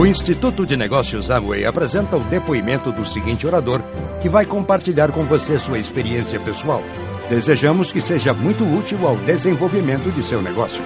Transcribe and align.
O 0.00 0.06
Instituto 0.06 0.64
de 0.64 0.78
Negócios 0.78 1.30
Amway 1.30 1.66
apresenta 1.66 2.16
o 2.16 2.24
depoimento 2.24 2.90
do 2.90 3.04
seguinte 3.04 3.46
orador, 3.46 3.82
que 4.22 4.30
vai 4.30 4.46
compartilhar 4.46 5.12
com 5.12 5.26
você 5.26 5.58
sua 5.58 5.78
experiência 5.78 6.40
pessoal. 6.40 6.82
Desejamos 7.28 7.92
que 7.92 8.00
seja 8.00 8.32
muito 8.32 8.64
útil 8.64 9.06
ao 9.06 9.14
desenvolvimento 9.18 10.10
de 10.10 10.22
seu 10.22 10.40
negócio. 10.40 10.82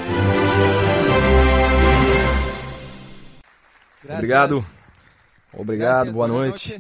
Obrigado. 4.03 4.67
Obrigado, 5.53 6.13
boa 6.13 6.27
noite. 6.27 6.77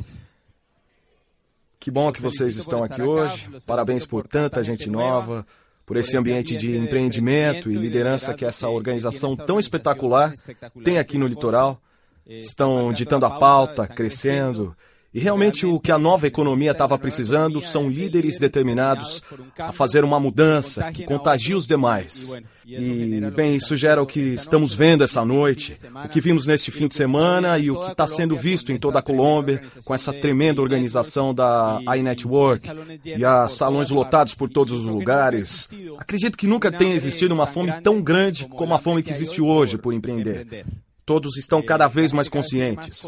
Que 1.78 1.88
bom 1.88 2.10
que 2.10 2.20
vocês 2.20 2.56
estão 2.56 2.82
aqui 2.82 3.00
hoje. 3.00 3.48
Parabéns 3.64 4.06
por 4.06 4.26
tanta 4.26 4.60
gente 4.64 4.90
nova, 4.90 5.46
por 5.86 5.96
esse 5.96 6.16
ambiente 6.16 6.56
de 6.56 6.76
empreendimento 6.76 7.70
e 7.70 7.74
liderança 7.74 8.34
que 8.34 8.44
essa 8.44 8.68
organização 8.68 9.36
tão 9.36 9.60
espetacular 9.60 10.34
tem 10.82 10.98
aqui 10.98 11.16
no 11.16 11.28
litoral 11.28 11.80
estão 12.26 12.92
ditando 12.92 13.26
a 13.26 13.38
pauta, 13.38 13.86
crescendo. 13.86 14.76
E 15.14 15.20
realmente 15.20 15.64
o 15.64 15.78
que 15.78 15.92
a 15.92 15.98
nova 15.98 16.26
economia 16.26 16.72
estava 16.72 16.98
precisando 16.98 17.60
são 17.60 17.88
líderes 17.88 18.40
determinados 18.40 19.22
a 19.56 19.70
fazer 19.70 20.02
uma 20.02 20.18
mudança 20.18 20.90
que 20.90 21.04
contagie 21.04 21.54
os 21.54 21.68
demais. 21.68 22.42
E, 22.66 23.20
bem, 23.30 23.54
isso 23.54 23.76
gera 23.76 24.02
o 24.02 24.06
que 24.06 24.18
estamos 24.20 24.74
vendo 24.74 25.04
essa 25.04 25.24
noite, 25.24 25.76
o 26.04 26.08
que 26.08 26.20
vimos 26.20 26.46
neste 26.46 26.72
fim 26.72 26.88
de 26.88 26.96
semana 26.96 27.56
e 27.60 27.70
o 27.70 27.78
que 27.78 27.92
está 27.92 28.08
sendo 28.08 28.36
visto 28.36 28.72
em 28.72 28.76
toda 28.76 28.98
a 28.98 29.02
Colômbia 29.02 29.62
com 29.84 29.94
essa 29.94 30.12
tremenda 30.12 30.60
organização 30.60 31.32
da 31.32 31.78
iNetwork 31.96 32.66
e 33.04 33.24
a 33.24 33.46
salões 33.48 33.90
lotados 33.90 34.34
por 34.34 34.48
todos 34.48 34.72
os 34.72 34.84
lugares. 34.84 35.68
Acredito 35.96 36.36
que 36.36 36.48
nunca 36.48 36.72
tenha 36.72 36.96
existido 36.96 37.32
uma 37.32 37.46
fome 37.46 37.70
tão 37.82 38.02
grande 38.02 38.48
como 38.48 38.74
a 38.74 38.80
fome 38.80 39.00
que 39.00 39.12
existe 39.12 39.40
hoje 39.40 39.78
por 39.78 39.92
empreender. 39.92 40.64
Todos 41.04 41.36
estão 41.36 41.62
cada 41.62 41.86
vez 41.88 42.12
mais 42.12 42.28
conscientes. 42.28 43.02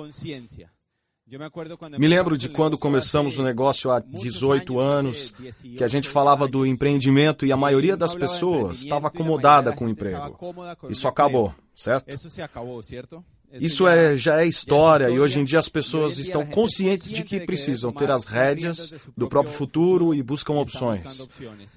Me 1.99 2.07
lembro 2.07 2.39
de 2.39 2.49
quando 2.49 2.79
começamos 2.79 3.37
o 3.37 3.43
negócio 3.43 3.91
há 3.91 3.99
18 3.99 4.79
anos, 4.79 5.33
que 5.77 5.83
a 5.83 5.89
gente 5.89 6.09
falava 6.09 6.47
do 6.47 6.65
empreendimento 6.65 7.45
e 7.45 7.51
a 7.51 7.57
maioria 7.57 7.97
das 7.97 8.15
pessoas 8.15 8.79
estava 8.79 9.09
acomodada 9.09 9.75
com 9.75 9.87
o 9.87 9.89
emprego. 9.89 10.39
Isso 10.89 11.09
acabou, 11.09 11.53
certo? 11.75 12.09
Isso 13.53 13.87
é, 13.87 14.17
já 14.17 14.43
é 14.43 14.47
história 14.47 15.09
e 15.09 15.19
hoje 15.19 15.41
em 15.41 15.45
dia 15.45 15.59
as 15.59 15.69
pessoas 15.69 16.19
estão 16.19 16.45
conscientes 16.45 17.11
de 17.11 17.23
que 17.23 17.41
precisam 17.41 17.93
ter 17.93 18.11
as 18.11 18.25
rédeas 18.25 18.93
do 19.17 19.29
próprio 19.29 19.55
futuro 19.55 20.15
e 20.15 20.23
buscam 20.23 20.55
opções. 20.55 21.29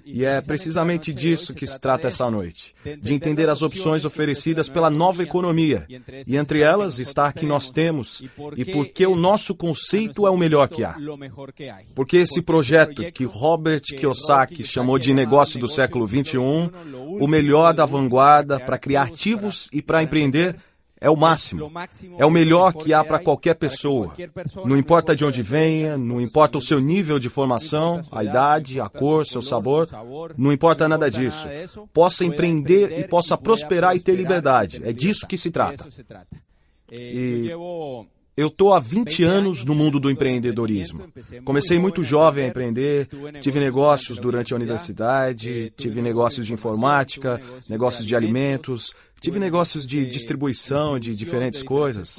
E 0.04 0.24
é 0.24 0.40
precisamente 0.40 1.14
disso 1.14 1.54
que 1.54 1.66
se 1.66 1.78
trata 1.78 2.08
essa 2.08 2.30
noite, 2.30 2.74
de 3.00 3.14
entender 3.14 3.48
as 3.48 3.62
opções 3.62 4.04
oferecidas 4.04 4.68
pela 4.68 4.90
nova 4.90 5.22
economia. 5.22 5.86
E 6.26 6.36
entre 6.36 6.60
elas 6.60 6.98
está 6.98 7.26
a 7.26 7.32
que 7.32 7.46
nós 7.46 7.70
temos 7.70 8.22
e 8.56 8.64
por 8.64 8.88
que 8.88 9.06
o 9.06 9.16
nosso 9.16 9.54
conceito 9.54 10.26
é 10.26 10.30
o 10.30 10.36
melhor 10.36 10.68
que 10.68 10.84
há. 10.84 10.96
Porque 11.94 12.18
esse 12.18 12.42
projeto 12.42 13.10
que 13.12 13.24
Robert 13.24 13.82
Kiyosaki 13.82 14.64
chamou 14.64 14.98
de 14.98 15.14
negócio 15.14 15.58
do 15.58 15.68
século 15.68 16.06
XXI, 16.06 16.38
o 17.20 17.26
melhor 17.26 17.72
da 17.72 17.84
vanguarda 17.84 18.58
para 18.58 18.78
criar 18.78 19.04
ativos 19.04 19.68
e 19.72 19.80
para 19.80 20.02
empreender, 20.02 20.56
é 21.00 21.08
o 21.08 21.16
máximo. 21.16 21.72
É 22.18 22.26
o 22.26 22.30
melhor 22.30 22.74
que 22.74 22.92
há 22.92 23.02
para 23.02 23.18
qualquer 23.18 23.54
pessoa. 23.54 24.14
Não 24.64 24.76
importa 24.76 25.16
de 25.16 25.24
onde 25.24 25.42
venha, 25.42 25.96
não 25.96 26.20
importa 26.20 26.58
o 26.58 26.60
seu 26.60 26.78
nível 26.78 27.18
de 27.18 27.28
formação, 27.28 28.02
a 28.12 28.22
idade, 28.22 28.80
a 28.80 28.88
cor, 28.88 29.24
seu 29.26 29.40
sabor, 29.40 29.88
não 30.36 30.52
importa 30.52 30.88
nada 30.88 31.10
disso. 31.10 31.46
Possa 31.92 32.24
empreender 32.24 32.98
e 32.98 33.08
possa 33.08 33.36
prosperar 33.38 33.96
e 33.96 34.00
ter 34.00 34.14
liberdade. 34.14 34.82
É 34.84 34.92
disso 34.92 35.26
que 35.26 35.38
se 35.38 35.50
trata. 35.50 35.88
E 36.92 37.50
eu 38.40 38.48
estou 38.48 38.72
há 38.72 38.80
20 38.80 39.22
anos 39.22 39.64
no 39.66 39.74
mundo 39.74 40.00
do 40.00 40.10
empreendedorismo. 40.10 41.12
Comecei 41.44 41.78
muito 41.78 42.02
jovem 42.02 42.44
a 42.44 42.48
empreender, 42.48 43.06
tive 43.42 43.60
negócios 43.60 44.18
durante 44.18 44.54
a 44.54 44.56
universidade, 44.56 45.70
tive 45.76 46.00
negócios 46.00 46.46
de 46.46 46.54
informática, 46.54 47.38
negócios 47.68 48.06
de 48.06 48.16
alimentos, 48.16 48.94
tive 49.20 49.38
negócios 49.38 49.86
de 49.86 50.06
distribuição 50.06 50.98
de 50.98 51.14
diferentes 51.14 51.62
coisas. 51.62 52.18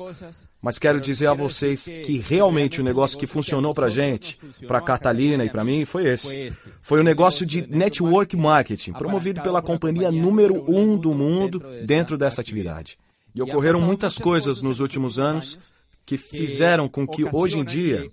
Mas 0.61 0.77
quero 0.77 1.01
dizer 1.01 1.25
a 1.25 1.33
vocês 1.33 1.85
que 1.85 2.19
realmente 2.19 2.79
o 2.79 2.83
negócio 2.83 3.17
que 3.17 3.25
funcionou 3.25 3.73
para 3.73 3.87
a 3.87 3.89
gente, 3.89 4.37
para 4.67 4.77
a 4.77 4.81
Catalina 4.81 5.43
e 5.43 5.49
para 5.49 5.63
mim, 5.63 5.85
foi 5.85 6.07
esse. 6.07 6.51
Foi 6.83 6.99
o 6.99 7.01
um 7.01 7.05
negócio 7.05 7.47
de 7.47 7.67
network 7.67 8.37
marketing, 8.37 8.93
promovido 8.93 9.41
pela 9.41 9.61
companhia 9.61 10.11
número 10.11 10.63
um 10.71 10.95
do 10.95 11.15
mundo 11.15 11.63
dentro 11.83 12.15
dessa 12.15 12.41
atividade. 12.41 12.95
E 13.33 13.41
ocorreram 13.41 13.81
muitas 13.81 14.19
coisas 14.19 14.61
nos 14.61 14.79
últimos 14.79 15.17
anos 15.17 15.57
que 16.05 16.17
fizeram 16.17 16.89
com 16.89 17.07
que 17.07 17.23
hoje 17.23 17.59
em 17.59 17.63
dia 17.63 18.11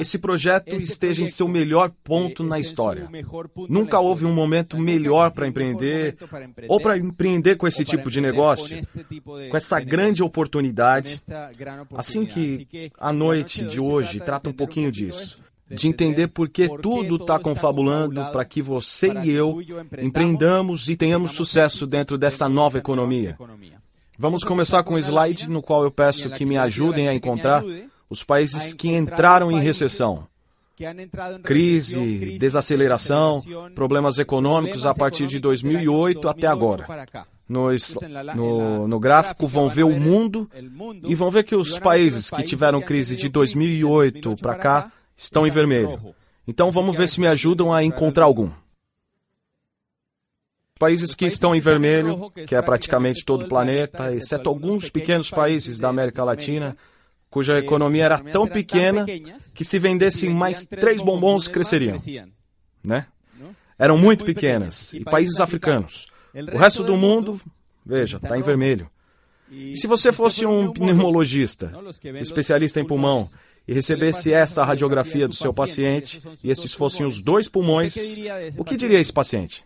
esse 0.00 0.18
projeto 0.18 0.74
esteja 0.74 1.22
em 1.22 1.28
seu 1.28 1.48
melhor 1.48 1.90
ponto 2.02 2.42
na 2.42 2.58
história. 2.58 3.08
Nunca 3.68 3.98
houve 3.98 4.24
um 4.24 4.34
momento 4.34 4.78
melhor 4.78 5.30
para 5.32 5.46
empreender 5.46 6.16
ou 6.68 6.80
para 6.80 6.96
empreender 6.96 7.56
com 7.56 7.66
esse 7.66 7.84
tipo 7.84 8.10
de 8.10 8.20
negócio, 8.20 8.76
com 9.50 9.56
essa 9.56 9.80
grande 9.80 10.22
oportunidade. 10.22 11.20
Assim 11.94 12.26
que 12.26 12.90
a 12.98 13.12
noite 13.12 13.64
de 13.64 13.80
hoje 13.80 14.20
trata 14.20 14.50
um 14.50 14.52
pouquinho 14.52 14.90
disso 14.90 15.42
de 15.68 15.88
entender 15.88 16.28
por 16.28 16.48
que 16.48 16.68
tudo 16.78 17.16
está 17.16 17.38
confabulando 17.38 18.22
para 18.30 18.44
que 18.44 18.60
você 18.60 19.12
e 19.24 19.30
eu 19.30 19.60
empreendamos 19.98 20.88
e 20.88 20.96
tenhamos 20.96 21.32
sucesso 21.32 21.86
dentro 21.86 22.18
dessa 22.18 22.48
nova 22.48 22.78
economia. 22.78 23.36
Vamos 24.18 24.44
começar 24.44 24.82
com 24.84 24.94
um 24.94 24.98
slide 24.98 25.50
no 25.50 25.60
qual 25.60 25.82
eu 25.82 25.90
peço 25.90 26.30
que 26.30 26.44
me 26.44 26.56
ajudem 26.56 27.08
a 27.08 27.14
encontrar 27.14 27.62
os 28.08 28.22
países 28.22 28.72
que 28.72 28.88
entraram 28.88 29.50
em 29.50 29.60
recessão. 29.60 30.26
Crise, 31.42 32.36
desaceleração, 32.38 33.42
problemas 33.74 34.18
econômicos 34.18 34.86
a 34.86 34.94
partir 34.94 35.26
de 35.26 35.38
2008 35.38 36.28
até 36.28 36.46
agora. 36.46 36.86
No, 37.48 37.68
no, 38.34 38.88
no, 38.88 38.98
gráfico 38.98 39.46
vão 39.46 39.68
ver 39.68 39.84
o 39.84 40.00
mundo 40.00 40.50
e 41.04 41.14
vão 41.14 41.30
ver 41.30 41.44
que 41.44 41.54
os 41.54 41.78
países 41.78 42.30
que 42.30 42.42
tiveram 42.42 42.80
crise 42.80 43.16
de 43.16 43.28
2008 43.28 44.36
para 44.36 44.54
cá 44.54 44.92
estão 45.16 45.46
em 45.46 45.50
vermelho. 45.50 46.14
Então 46.48 46.70
vamos 46.70 46.96
ver 46.96 47.08
se 47.08 47.20
me 47.20 47.26
ajudam 47.26 47.72
a 47.72 47.84
encontrar 47.84 48.24
algum. 48.24 48.50
Países 50.78 51.14
que 51.14 51.24
estão 51.24 51.54
em 51.54 51.60
vermelho, 51.60 52.32
que 52.48 52.54
é 52.54 52.60
praticamente 52.60 53.24
todo 53.24 53.44
o 53.44 53.48
planeta, 53.48 54.12
exceto 54.12 54.48
alguns 54.48 54.90
pequenos 54.90 55.30
países 55.30 55.78
da 55.78 55.88
América 55.88 56.24
Latina, 56.24 56.76
cuja 57.30 57.58
economia 57.58 58.04
era 58.04 58.18
tão 58.18 58.46
pequena 58.46 59.06
que 59.54 59.64
se 59.64 59.78
vendessem 59.78 60.30
mais 60.30 60.64
três 60.64 61.00
bombons 61.00 61.46
cresceriam. 61.46 61.96
Né? 62.82 63.06
Eram 63.78 63.96
muito 63.96 64.24
pequenas. 64.24 64.92
E 64.92 65.04
países 65.04 65.38
africanos. 65.38 66.06
O 66.52 66.58
resto 66.58 66.82
do 66.82 66.96
mundo, 66.96 67.40
veja, 67.86 68.16
está 68.16 68.36
em 68.36 68.42
vermelho. 68.42 68.90
E 69.50 69.76
se 69.76 69.86
você 69.86 70.12
fosse 70.12 70.44
um 70.44 70.72
pneumologista, 70.72 71.72
um 72.04 72.16
especialista 72.16 72.80
em 72.80 72.84
pulmão, 72.84 73.24
e 73.66 73.72
recebesse 73.72 74.32
essa 74.32 74.64
radiografia 74.64 75.28
do 75.28 75.34
seu 75.34 75.54
paciente, 75.54 76.20
e 76.42 76.50
esses 76.50 76.72
fossem 76.72 77.06
os 77.06 77.22
dois 77.22 77.48
pulmões, 77.48 77.94
o 78.58 78.64
que 78.64 78.76
diria 78.76 78.98
esse 78.98 79.12
paciente? 79.12 79.64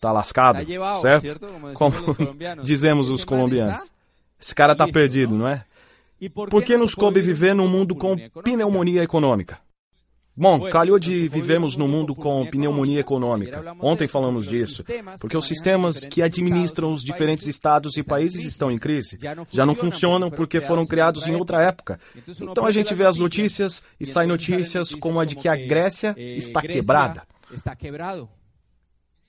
Tá 0.00 0.12
lascado, 0.12 0.64
certo? 1.00 1.46
Como 1.74 1.96
dizemos 2.62 3.08
os 3.08 3.24
colombianos. 3.24 3.90
Esse 4.40 4.54
cara 4.54 4.74
tá 4.74 4.86
perdido, 4.86 5.34
não 5.34 5.48
é? 5.48 5.64
Por 6.50 6.62
que 6.62 6.76
nos 6.76 6.94
coube 6.94 7.20
viver 7.20 7.54
num 7.54 7.68
mundo 7.68 7.94
com 7.94 8.16
pneumonia 8.42 9.02
econômica? 9.02 9.58
Bom, 10.40 10.70
calhou 10.70 11.00
de 11.00 11.26
vivemos 11.26 11.76
num 11.76 11.88
mundo 11.88 12.14
com 12.14 12.46
pneumonia 12.46 13.00
econômica. 13.00 13.74
Ontem 13.80 14.06
falamos 14.06 14.46
disso, 14.46 14.84
porque 15.20 15.36
os 15.36 15.48
sistemas 15.48 15.98
que 15.98 16.22
administram 16.22 16.92
os 16.92 17.02
diferentes 17.02 17.48
estados 17.48 17.96
e 17.96 18.04
países 18.04 18.44
estão 18.44 18.70
em 18.70 18.78
crise. 18.78 19.18
Já 19.50 19.66
não 19.66 19.74
funcionam 19.74 20.30
porque 20.30 20.60
foram 20.60 20.86
criados 20.86 21.26
em 21.26 21.34
outra 21.34 21.60
época. 21.62 21.98
Então 22.40 22.66
a 22.66 22.70
gente 22.70 22.94
vê 22.94 23.04
as 23.04 23.16
notícias 23.16 23.82
e 23.98 24.06
sai 24.06 24.28
notícias 24.28 24.94
como 24.94 25.18
a 25.18 25.24
de 25.24 25.34
que 25.34 25.48
a 25.48 25.56
Grécia 25.56 26.14
está 26.16 26.62
quebrada. 26.62 27.24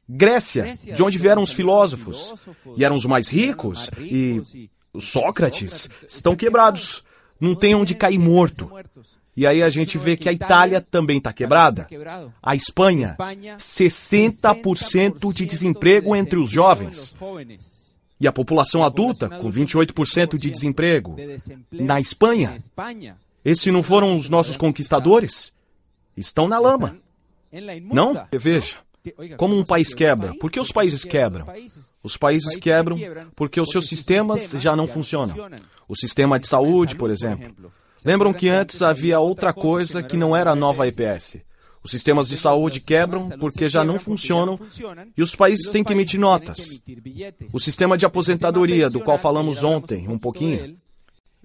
Grécia, 0.10 0.74
de 0.74 1.04
onde 1.04 1.20
vieram 1.20 1.44
os 1.44 1.52
filósofos, 1.52 2.34
e 2.76 2.84
eram 2.84 2.96
os 2.96 3.06
mais 3.06 3.30
ricos, 3.30 3.92
e 4.00 4.42
os 4.92 5.08
Sócrates 5.08 5.88
estão 6.08 6.36
quebrados, 6.36 7.04
não 7.40 7.54
tem 7.54 7.76
onde 7.76 7.94
cair 7.94 8.18
morto. 8.18 8.72
E 9.38 9.46
aí 9.46 9.62
a 9.62 9.70
gente 9.70 10.00
vê 10.00 10.18
que 10.18 10.28
a 10.28 10.34
Itália 10.34 10.82
também 10.82 11.20
está 11.20 11.32
quebrada. 11.32 11.88
A 12.42 12.56
Espanha, 12.56 13.16
60% 13.60 15.32
de 15.32 15.46
desemprego 15.46 16.16
entre 16.16 16.40
os 16.40 16.50
jovens. 16.50 17.16
E 18.20 18.28
a 18.28 18.34
população 18.34 18.84
adulta, 18.84 19.30
com 19.30 19.52
28% 19.52 20.38
de 20.38 20.50
desemprego. 20.50 21.16
Na 21.72 22.00
Espanha, 22.00 22.58
esses 23.46 23.72
não 23.72 23.84
foram 23.84 24.18
os 24.18 24.28
nossos 24.28 24.58
conquistadores? 24.58 25.54
Estão 26.18 26.48
na 26.48 26.58
lama. 26.58 26.98
Não? 27.94 28.14
Veja. 28.34 28.78
Como 29.38 29.58
um 29.58 29.64
país 29.64 29.94
quebra? 29.94 30.34
Por 30.36 30.52
que 30.52 30.60
os 30.60 30.72
países 30.72 31.04
quebram? 31.04 31.48
Os 32.04 32.18
países 32.18 32.56
quebram 32.58 32.98
porque 33.36 33.60
os 33.60 33.70
seus 33.70 33.88
sistemas 33.88 34.52
já 34.52 34.76
não 34.76 34.88
funcionam. 34.88 35.36
O 35.88 35.96
sistema 35.96 36.40
de 36.40 36.48
saúde, 36.48 36.96
por 36.96 37.10
exemplo. 37.10 37.72
Lembram 38.04 38.34
que 38.34 38.50
antes 38.50 38.82
havia 38.82 39.20
outra 39.20 39.54
coisa 39.54 40.02
que 40.02 40.18
não 40.18 40.36
era 40.36 40.52
a 40.52 40.56
nova 40.56 40.88
EPS. 40.88 41.38
Os 41.82 41.92
sistemas 41.92 42.28
de 42.28 42.38
saúde 42.38 42.82
quebram 42.82 43.30
porque 43.40 43.70
já 43.70 43.84
não 43.84 43.98
funcionam 43.98 44.60
e 45.16 45.22
os 45.22 45.36
países 45.36 45.70
têm 45.70 45.84
que 45.84 45.94
emitir 45.94 46.20
notas. 46.20 46.80
O 47.54 47.60
sistema 47.60 47.98
de 47.98 48.06
aposentadoria, 48.06 48.90
do 48.90 49.00
qual 49.00 49.18
falamos 49.18 49.64
ontem 49.64 50.08
um 50.08 50.20
pouquinho, 50.20 50.78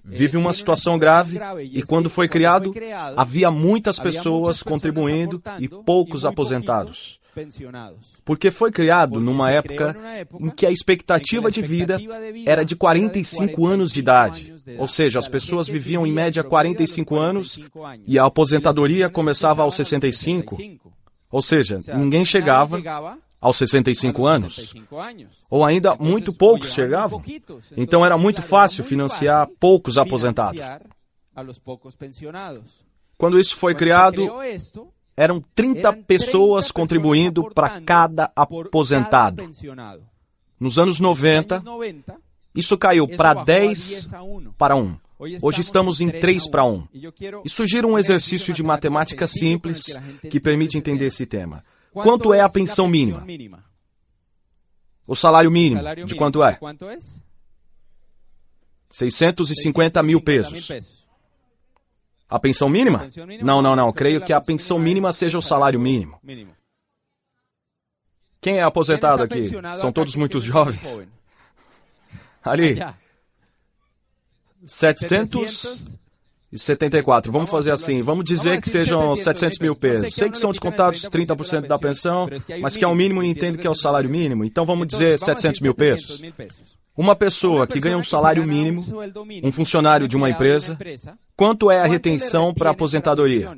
vive 0.05 0.37
uma 0.37 0.53
situação 0.53 0.97
grave 0.97 1.39
e, 1.71 1.81
quando 1.81 2.09
foi 2.09 2.27
criado, 2.27 2.73
havia 3.15 3.49
muitas 3.49 3.99
pessoas 3.99 4.61
contribuindo 4.61 5.41
e 5.59 5.67
poucos 5.67 6.25
aposentados. 6.25 7.19
Porque 8.23 8.49
foi 8.49 8.71
criado 8.71 9.19
numa 9.19 9.51
época 9.51 9.95
em 10.39 10.49
que 10.49 10.65
a 10.65 10.71
expectativa 10.71 11.51
de 11.51 11.61
vida 11.61 11.99
era 12.45 12.63
de 12.63 12.75
45 12.75 13.65
anos 13.65 13.91
de 13.91 13.99
idade. 13.99 14.53
Ou 14.77 14.87
seja, 14.87 15.19
as 15.19 15.27
pessoas 15.27 15.67
viviam 15.67 16.07
em 16.07 16.13
média 16.13 16.43
45 16.43 17.15
anos 17.17 17.59
e 18.07 18.17
a 18.17 18.25
aposentadoria 18.25 19.09
começava 19.09 19.63
aos 19.63 19.75
65. 19.75 20.57
Ou 21.29 21.41
seja, 21.41 21.81
ninguém 21.97 22.23
chegava 22.23 22.79
aos 23.39 23.57
65 23.57 24.25
anos. 24.25 24.73
Ou 25.49 25.63
ainda 25.63 25.95
muito 25.95 26.35
poucos 26.35 26.73
chegavam. 26.73 27.21
Então 27.75 28.05
era 28.05 28.17
muito 28.17 28.41
fácil 28.41 28.83
financiar 28.83 29.47
poucos 29.59 29.97
aposentados. 29.97 30.61
Quando 33.17 33.39
isso 33.39 33.55
foi 33.55 33.75
criado, 33.75 34.29
eram 35.15 35.41
30 35.53 35.93
pessoas 36.07 36.71
contribuindo 36.71 37.51
para 37.53 37.81
cada 37.81 38.31
aposentado. 38.35 39.43
Nos 40.59 40.79
anos 40.79 40.99
90, 40.99 41.63
isso 42.53 42.77
caiu 42.77 43.07
para 43.07 43.33
10 43.33 44.11
para 44.57 44.75
1. 44.75 44.97
Hoje 45.41 45.61
estamos 45.61 46.01
em 46.01 46.09
3 46.09 46.49
para 46.49 46.65
1. 46.65 46.87
E 47.43 47.49
sugiro 47.49 47.87
um 47.87 47.97
exercício 47.97 48.53
de 48.53 48.61
matemática 48.61 49.27
simples 49.27 49.97
que 50.29 50.39
permite 50.39 50.77
entender 50.77 51.05
esse 51.05 51.25
tema. 51.25 51.63
Quanto 52.03 52.33
é 52.33 52.41
a 52.41 52.49
pensão 52.49 52.87
mínima? 52.87 53.25
O 55.07 55.15
salário 55.15 55.51
mínimo, 55.51 55.81
de 56.05 56.15
quanto 56.15 56.43
é? 56.43 56.59
650 58.91 60.01
mil 60.03 60.21
pesos. 60.21 61.05
A 62.27 62.39
pensão 62.39 62.67
mínima? 62.67 63.07
Não, 63.41 63.61
não, 63.61 63.75
não. 63.75 63.93
Creio 63.93 64.23
que 64.23 64.33
a 64.33 64.41
pensão 64.41 64.79
mínima 64.79 65.13
seja 65.13 65.37
o 65.37 65.41
salário 65.41 65.79
mínimo. 65.79 66.19
Quem 68.41 68.59
é 68.59 68.63
aposentado 68.63 69.23
aqui? 69.23 69.49
São 69.77 69.91
todos 69.91 70.15
muito 70.15 70.39
jovens. 70.39 71.01
Ali. 72.43 72.77
774. 76.57 77.31
Vamos 77.31 77.49
fazer 77.49 77.71
assim. 77.71 78.01
Vamos 78.01 78.25
dizer 78.25 78.61
que 78.61 78.69
sejam 78.69 79.15
700 79.15 79.59
mil 79.59 79.75
pesos. 79.75 80.13
Sei 80.13 80.29
que 80.29 80.37
são 80.37 80.51
descontados 80.51 81.01
30% 81.01 81.67
da 81.67 81.77
pensão, 81.77 82.27
mas 82.61 82.77
que 82.77 82.83
é 82.83 82.87
o 82.87 82.95
mínimo 82.95 83.23
e 83.23 83.27
entendo 83.27 83.57
que 83.57 83.67
é 83.67 83.69
o 83.69 83.75
salário 83.75 84.09
mínimo. 84.09 84.43
Então 84.43 84.65
vamos 84.65 84.87
dizer 84.87 85.17
700 85.17 85.61
mil 85.61 85.73
pesos. 85.73 86.21
Uma 86.97 87.15
pessoa 87.15 87.67
que 87.67 87.79
ganha 87.79 87.97
um 87.97 88.03
salário 88.03 88.47
mínimo, 88.47 88.83
um 89.43 89.51
funcionário 89.51 90.07
de 90.07 90.15
uma 90.15 90.29
empresa, 90.29 90.77
quanto 91.35 91.69
é 91.69 91.81
a 91.81 91.85
retenção 91.85 92.53
para 92.53 92.69
aposentadoria? 92.69 93.51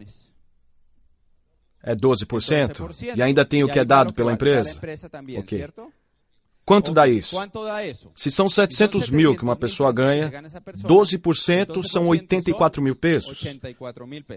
É 1.84 1.96
12%? 1.96 3.16
E 3.16 3.22
ainda 3.22 3.46
tem 3.46 3.64
o 3.64 3.70
que 3.70 3.80
é 3.80 3.86
dado 3.86 4.12
pela 4.12 4.34
empresa? 4.34 4.80
Ok. 5.38 5.68
Quanto 6.68 6.92
dá 6.92 7.08
isso? 7.08 7.38
Se 8.14 8.30
são 8.30 8.50
700 8.50 9.10
mil 9.10 9.38
que 9.38 9.42
uma 9.42 9.56
pessoa 9.56 9.90
ganha, 9.94 10.30
12% 10.76 11.82
são 11.88 12.10
84 12.10 12.82
mil 12.82 12.94
pesos. 12.94 13.42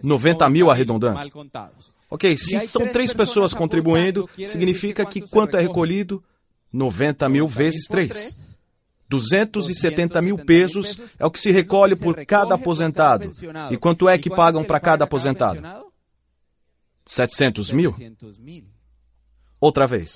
90 0.00 0.49
mil 0.49 0.71
arredondando. 0.71 1.19
Ok, 2.09 2.37
se 2.37 2.61
são 2.61 2.87
três 2.87 3.12
pessoas 3.12 3.53
contribuindo, 3.53 4.31
significa 4.47 5.05
que 5.05 5.21
quanto 5.23 5.56
é 5.56 5.61
recolhido? 5.61 6.23
90 6.73 7.29
mil 7.29 7.49
vezes 7.49 7.88
3. 7.88 8.56
270 9.09 10.23
mil 10.23 10.38
pesos 10.38 11.03
é 11.19 11.26
o 11.26 11.33
que 11.33 11.41
se 11.41 11.50
recolhe 11.50 11.97
por 11.97 12.25
cada 12.25 12.55
aposentado. 12.55 13.29
E 13.73 13.76
quanto 13.76 14.09
é 14.09 14.17
que 14.17 14.31
pagam 14.31 14.62
para 14.62 14.79
cada 14.79 15.03
aposentado? 15.03 15.61
700 17.06 17.73
mil? 17.73 17.93
Outra 19.61 19.85
vez. 19.85 20.12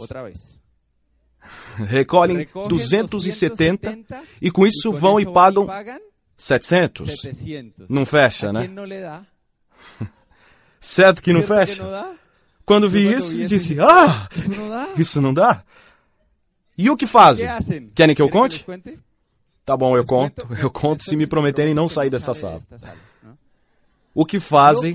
Recolhem 1.76 2.46
270 2.68 3.98
e 4.40 4.50
com 4.50 4.66
isso 4.66 4.92
vão 4.92 5.18
e 5.18 5.26
pagam 5.26 5.66
700. 6.36 7.22
Não 7.88 8.04
fecha, 8.04 8.52
né? 8.52 8.70
Certo 10.80 11.22
que 11.22 11.32
não 11.32 11.42
fecha? 11.42 11.82
Quando 12.66 12.88
vi 12.88 13.12
isso, 13.12 13.36
disse: 13.46 13.78
Ah, 13.80 14.28
isso 14.96 15.20
não 15.20 15.34
dá. 15.34 15.62
E 16.76 16.90
o 16.90 16.96
que 16.96 17.06
fazem? 17.06 17.46
Querem 17.94 18.14
que 18.14 18.22
eu 18.22 18.28
conte? 18.28 18.66
Tá 19.64 19.76
bom, 19.76 19.96
eu 19.96 20.04
conto. 20.04 20.46
Eu 20.60 20.70
conto 20.70 21.02
se 21.02 21.16
me 21.16 21.26
prometerem 21.26 21.72
não 21.72 21.88
sair 21.88 22.10
dessa 22.10 22.34
sala. 22.34 22.60
O 24.14 24.26
que 24.26 24.38
fazem 24.38 24.94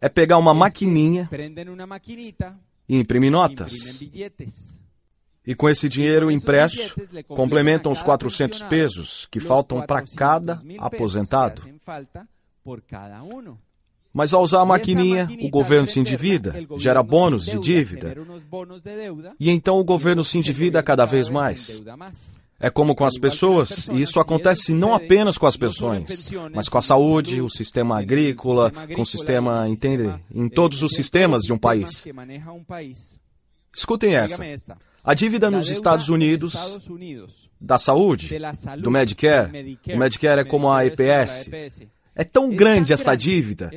é 0.00 0.08
pegar 0.08 0.38
uma 0.38 0.54
maquininha 0.54 1.28
e 2.88 2.96
imprimir 2.96 3.30
notas. 3.30 3.72
E 5.46 5.54
com 5.54 5.68
esse 5.68 5.88
dinheiro 5.88 6.30
impresso, 6.30 6.94
complementam 7.28 7.90
os 7.90 8.02
400 8.02 8.62
pesos 8.64 9.26
que 9.30 9.40
faltam 9.40 9.82
para 9.82 10.04
cada 10.16 10.60
aposentado. 10.78 11.62
Mas 14.12 14.34
ao 14.34 14.42
usar 14.42 14.60
a 14.60 14.66
maquininha, 14.66 15.28
o 15.40 15.48
governo 15.48 15.86
se 15.86 16.00
endivida, 16.00 16.54
gera 16.76 17.02
bônus 17.02 17.44
de 17.46 17.58
dívida. 17.58 18.14
E 19.38 19.50
então 19.50 19.78
o 19.78 19.84
governo 19.84 20.24
se 20.24 20.36
endivida 20.36 20.82
cada 20.82 21.04
vez 21.04 21.28
mais. 21.28 21.80
É 22.62 22.68
como 22.68 22.94
com 22.94 23.06
as 23.06 23.16
pessoas, 23.16 23.88
e 23.88 24.02
isso 24.02 24.20
acontece 24.20 24.74
não 24.74 24.94
apenas 24.94 25.38
com 25.38 25.46
as 25.46 25.56
pessoas, 25.56 26.30
mas 26.52 26.68
com 26.68 26.76
a 26.76 26.82
saúde, 26.82 27.40
o 27.40 27.48
sistema 27.48 27.98
agrícola, 27.98 28.70
com 28.94 29.00
o 29.00 29.06
sistema, 29.06 29.66
entende? 29.66 30.12
Em 30.34 30.46
todos 30.46 30.82
os 30.82 30.92
sistemas 30.92 31.44
de 31.44 31.54
um 31.54 31.58
país. 31.58 32.04
Escutem 33.74 34.14
essa. 34.14 34.44
A 35.02 35.14
dívida 35.14 35.50
nos 35.50 35.70
Estados 35.70 36.08
Unidos 36.08 36.54
da 37.60 37.78
saúde, 37.78 38.38
do 38.78 38.90
Medicare, 38.90 39.78
o 39.88 39.96
Medicare 39.96 40.42
é 40.42 40.44
como 40.44 40.70
a 40.70 40.84
EPS, 40.84 41.50
é 42.14 42.24
tão 42.24 42.50
grande 42.50 42.92
essa 42.92 43.16
dívida 43.16 43.70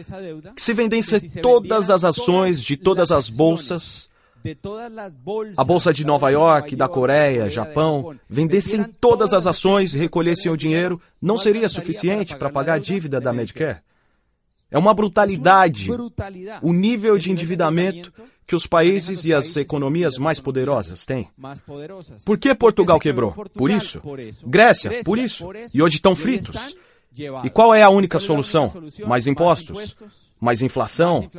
que 0.55 0.61
se 0.61 0.73
vendesse 0.73 1.41
todas 1.41 1.89
as 1.89 2.03
ações 2.03 2.61
de 2.61 2.75
todas 2.75 3.11
as 3.11 3.29
bolsas, 3.29 4.09
a 5.55 5.63
bolsa 5.63 5.93
de 5.93 6.05
Nova 6.05 6.29
York, 6.29 6.75
da 6.75 6.89
Coreia, 6.89 7.49
Japão, 7.49 8.17
vendessem 8.29 8.83
todas 8.83 9.33
as 9.33 9.47
ações 9.47 9.95
e 9.95 9.99
recolhessem 9.99 10.51
o 10.51 10.57
dinheiro, 10.57 10.99
não 11.21 11.37
seria 11.37 11.69
suficiente 11.69 12.35
para 12.35 12.49
pagar 12.49 12.73
a 12.73 12.79
dívida 12.79 13.21
da 13.21 13.31
Medicare. 13.31 13.79
É 14.73 14.77
uma 14.79 14.91
brutalidade 14.91 15.87
o 16.63 16.73
nível 16.73 17.15
de 17.15 17.31
endividamento 17.31 18.11
que 18.47 18.55
os 18.55 18.65
países 18.65 19.23
e 19.23 19.31
as 19.31 19.55
economias 19.55 20.17
mais 20.17 20.39
poderosas 20.39 21.05
têm. 21.05 21.29
Por 22.25 22.39
que 22.39 22.55
Portugal 22.55 22.99
quebrou? 22.99 23.33
Por 23.53 23.69
isso. 23.69 24.01
Grécia? 24.43 25.03
Por 25.05 25.19
isso. 25.19 25.47
E 25.75 25.81
hoje 25.81 25.97
estão 25.97 26.15
fritos. 26.15 26.75
E 27.43 27.49
qual 27.51 27.75
é 27.75 27.83
a 27.83 27.89
única 27.89 28.17
solução? 28.17 28.73
Mais 29.05 29.27
impostos? 29.27 29.95
Mais 30.41 30.63
inflação? 30.63 31.29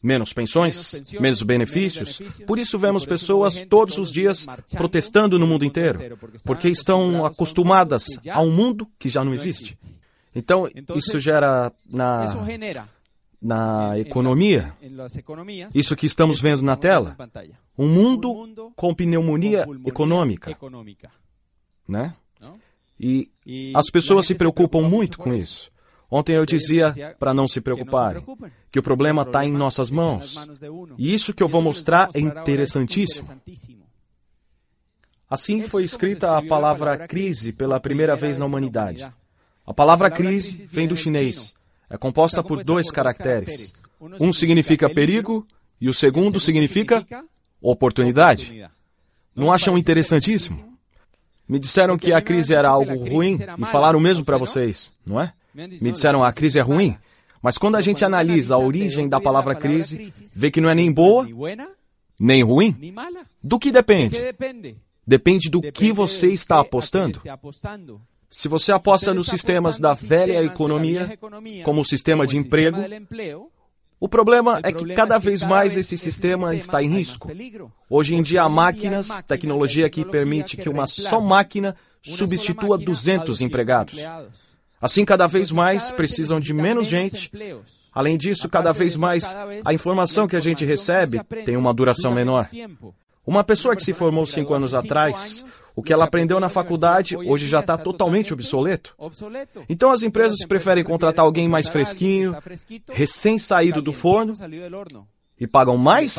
Menos 0.00 0.32
pensões? 0.32 1.12
Menos 1.20 1.42
benefícios? 1.42 2.20
Por 2.46 2.60
isso 2.60 2.78
vemos 2.78 3.04
pessoas 3.04 3.60
todos 3.68 3.98
os 3.98 4.10
dias 4.10 4.46
protestando 4.76 5.36
no 5.36 5.48
mundo 5.48 5.64
inteiro, 5.64 6.16
porque 6.44 6.68
estão 6.68 7.24
acostumadas 7.26 8.06
a 8.30 8.40
um 8.40 8.52
mundo 8.52 8.86
que 9.00 9.08
já 9.08 9.24
não 9.24 9.34
existe. 9.34 9.76
Então, 10.34 10.68
isso 10.96 11.18
gera 11.18 11.72
na, 11.84 12.26
na 13.40 13.98
economia, 13.98 14.74
isso 15.74 15.96
que 15.96 16.06
estamos 16.06 16.40
vendo 16.40 16.62
na 16.62 16.76
tela, 16.76 17.16
um 17.76 17.88
mundo 17.88 18.72
com 18.76 18.94
pneumonia 18.94 19.66
econômica. 19.84 20.56
Né? 21.86 22.14
E 22.98 23.72
as 23.74 23.90
pessoas 23.90 24.26
se 24.26 24.34
preocupam 24.34 24.82
muito 24.82 25.18
com 25.18 25.34
isso. 25.34 25.70
Ontem 26.10 26.36
eu 26.36 26.44
dizia 26.44 27.16
para 27.18 27.32
não 27.32 27.48
se 27.48 27.60
preocuparem, 27.60 28.22
que 28.70 28.78
o 28.78 28.82
problema 28.82 29.22
está 29.22 29.44
em 29.44 29.52
nossas 29.52 29.90
mãos. 29.90 30.36
E 30.98 31.12
isso 31.12 31.32
que 31.32 31.42
eu 31.42 31.48
vou 31.48 31.62
mostrar 31.62 32.10
é 32.14 32.20
interessantíssimo. 32.20 33.28
Assim 35.28 35.62
foi 35.62 35.84
escrita 35.84 36.36
a 36.36 36.46
palavra 36.46 37.08
crise 37.08 37.56
pela 37.56 37.80
primeira 37.80 38.14
vez 38.14 38.38
na 38.38 38.44
humanidade. 38.44 39.10
A 39.66 39.72
palavra 39.72 40.10
crise 40.10 40.68
vem 40.70 40.88
do 40.88 40.96
chinês. 40.96 41.54
É 41.88 41.96
composta 41.96 42.42
por 42.42 42.64
dois 42.64 42.90
caracteres. 42.90 43.82
Um 44.20 44.32
significa 44.32 44.88
perigo 44.88 45.46
e 45.80 45.88
o 45.88 45.94
segundo 45.94 46.40
significa 46.40 47.06
Oportunidade. 47.62 48.68
Não 49.36 49.52
acham 49.52 49.78
interessantíssimo? 49.78 50.76
Me 51.48 51.60
disseram 51.60 51.96
que 51.96 52.12
a 52.12 52.20
crise 52.20 52.52
era 52.52 52.68
algo 52.68 53.08
ruim 53.08 53.38
e 53.56 53.64
falaram 53.66 54.00
o 54.00 54.02
mesmo 54.02 54.24
para 54.24 54.36
vocês, 54.36 54.92
não 55.06 55.20
é? 55.20 55.32
Me 55.54 55.92
disseram 55.92 56.24
a 56.24 56.32
crise 56.32 56.58
é 56.58 56.62
ruim, 56.62 56.96
mas 57.40 57.58
quando 57.58 57.76
a 57.76 57.80
gente 57.80 58.04
analisa 58.04 58.54
a 58.54 58.58
origem 58.58 59.08
da 59.08 59.20
palavra 59.20 59.54
crise, 59.54 60.12
vê 60.34 60.50
que 60.50 60.60
não 60.60 60.68
é 60.68 60.74
nem 60.74 60.90
boa, 60.90 61.28
nem 62.20 62.42
ruim. 62.42 62.76
Do 63.42 63.58
que 63.58 63.70
depende? 63.70 64.18
Depende 65.06 65.48
do 65.48 65.62
que 65.62 65.92
você 65.92 66.32
está 66.32 66.58
apostando. 66.58 67.20
Se 68.32 68.48
você 68.48 68.72
aposta 68.72 69.12
nos 69.12 69.26
sistemas 69.26 69.78
da 69.78 69.92
velha 69.92 70.42
economia, 70.42 71.18
como 71.64 71.82
o 71.82 71.84
sistema 71.84 72.26
de 72.26 72.38
emprego, 72.38 72.78
o 74.00 74.08
problema 74.08 74.58
é 74.62 74.72
que 74.72 74.94
cada 74.94 75.18
vez 75.18 75.42
mais 75.42 75.76
esse 75.76 75.98
sistema 75.98 76.54
está 76.54 76.82
em 76.82 76.88
risco. 76.88 77.30
Hoje 77.90 78.14
em 78.14 78.22
dia 78.22 78.42
há 78.42 78.48
máquinas, 78.48 79.08
tecnologia 79.28 79.90
que 79.90 80.02
permite 80.02 80.56
que 80.56 80.70
uma 80.70 80.86
só 80.86 81.20
máquina 81.20 81.76
substitua 82.02 82.78
200 82.78 83.42
empregados. 83.42 83.98
Assim, 84.80 85.04
cada 85.04 85.26
vez 85.26 85.52
mais 85.52 85.90
precisam 85.90 86.40
de 86.40 86.54
menos 86.54 86.88
gente. 86.88 87.30
Além 87.92 88.16
disso, 88.16 88.48
cada 88.48 88.72
vez 88.72 88.96
mais 88.96 89.36
a 89.62 89.74
informação 89.74 90.26
que 90.26 90.36
a 90.36 90.40
gente 90.40 90.64
recebe 90.64 91.22
tem 91.44 91.58
uma 91.58 91.74
duração 91.74 92.14
menor. 92.14 92.48
Uma 93.24 93.44
pessoa 93.44 93.76
que 93.76 93.84
se 93.84 93.94
formou 93.94 94.26
cinco 94.26 94.52
anos 94.52 94.74
atrás, 94.74 95.44
o 95.76 95.82
que 95.82 95.92
ela 95.92 96.04
aprendeu 96.04 96.40
na 96.40 96.48
faculdade 96.48 97.16
hoje 97.16 97.46
já 97.46 97.60
está 97.60 97.78
totalmente 97.78 98.32
obsoleto. 98.32 98.96
Então 99.68 99.92
as 99.92 100.02
empresas 100.02 100.38
preferem 100.46 100.82
contratar 100.82 101.24
alguém 101.24 101.48
mais 101.48 101.68
fresquinho, 101.68 102.36
recém-saído 102.90 103.80
do 103.80 103.92
forno, 103.92 104.34
e 105.38 105.46
pagam 105.46 105.76
mais 105.76 106.16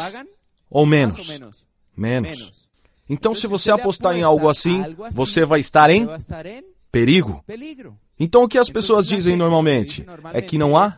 ou 0.69 0.85
menos? 0.85 1.65
Menos. 1.95 2.69
Então, 3.09 3.35
se 3.35 3.47
você 3.47 3.69
apostar 3.69 4.15
em 4.15 4.23
algo 4.23 4.49
assim, 4.49 4.81
você 5.11 5.45
vai 5.45 5.59
estar 5.59 5.89
em 5.89 6.07
perigo. 6.89 7.43
Então, 8.17 8.43
o 8.43 8.47
que 8.47 8.57
as 8.57 8.69
pessoas 8.69 9.05
dizem 9.05 9.35
normalmente 9.35 10.05
é 10.31 10.41
que 10.41 10.57
não 10.57 10.77
há 10.77 10.89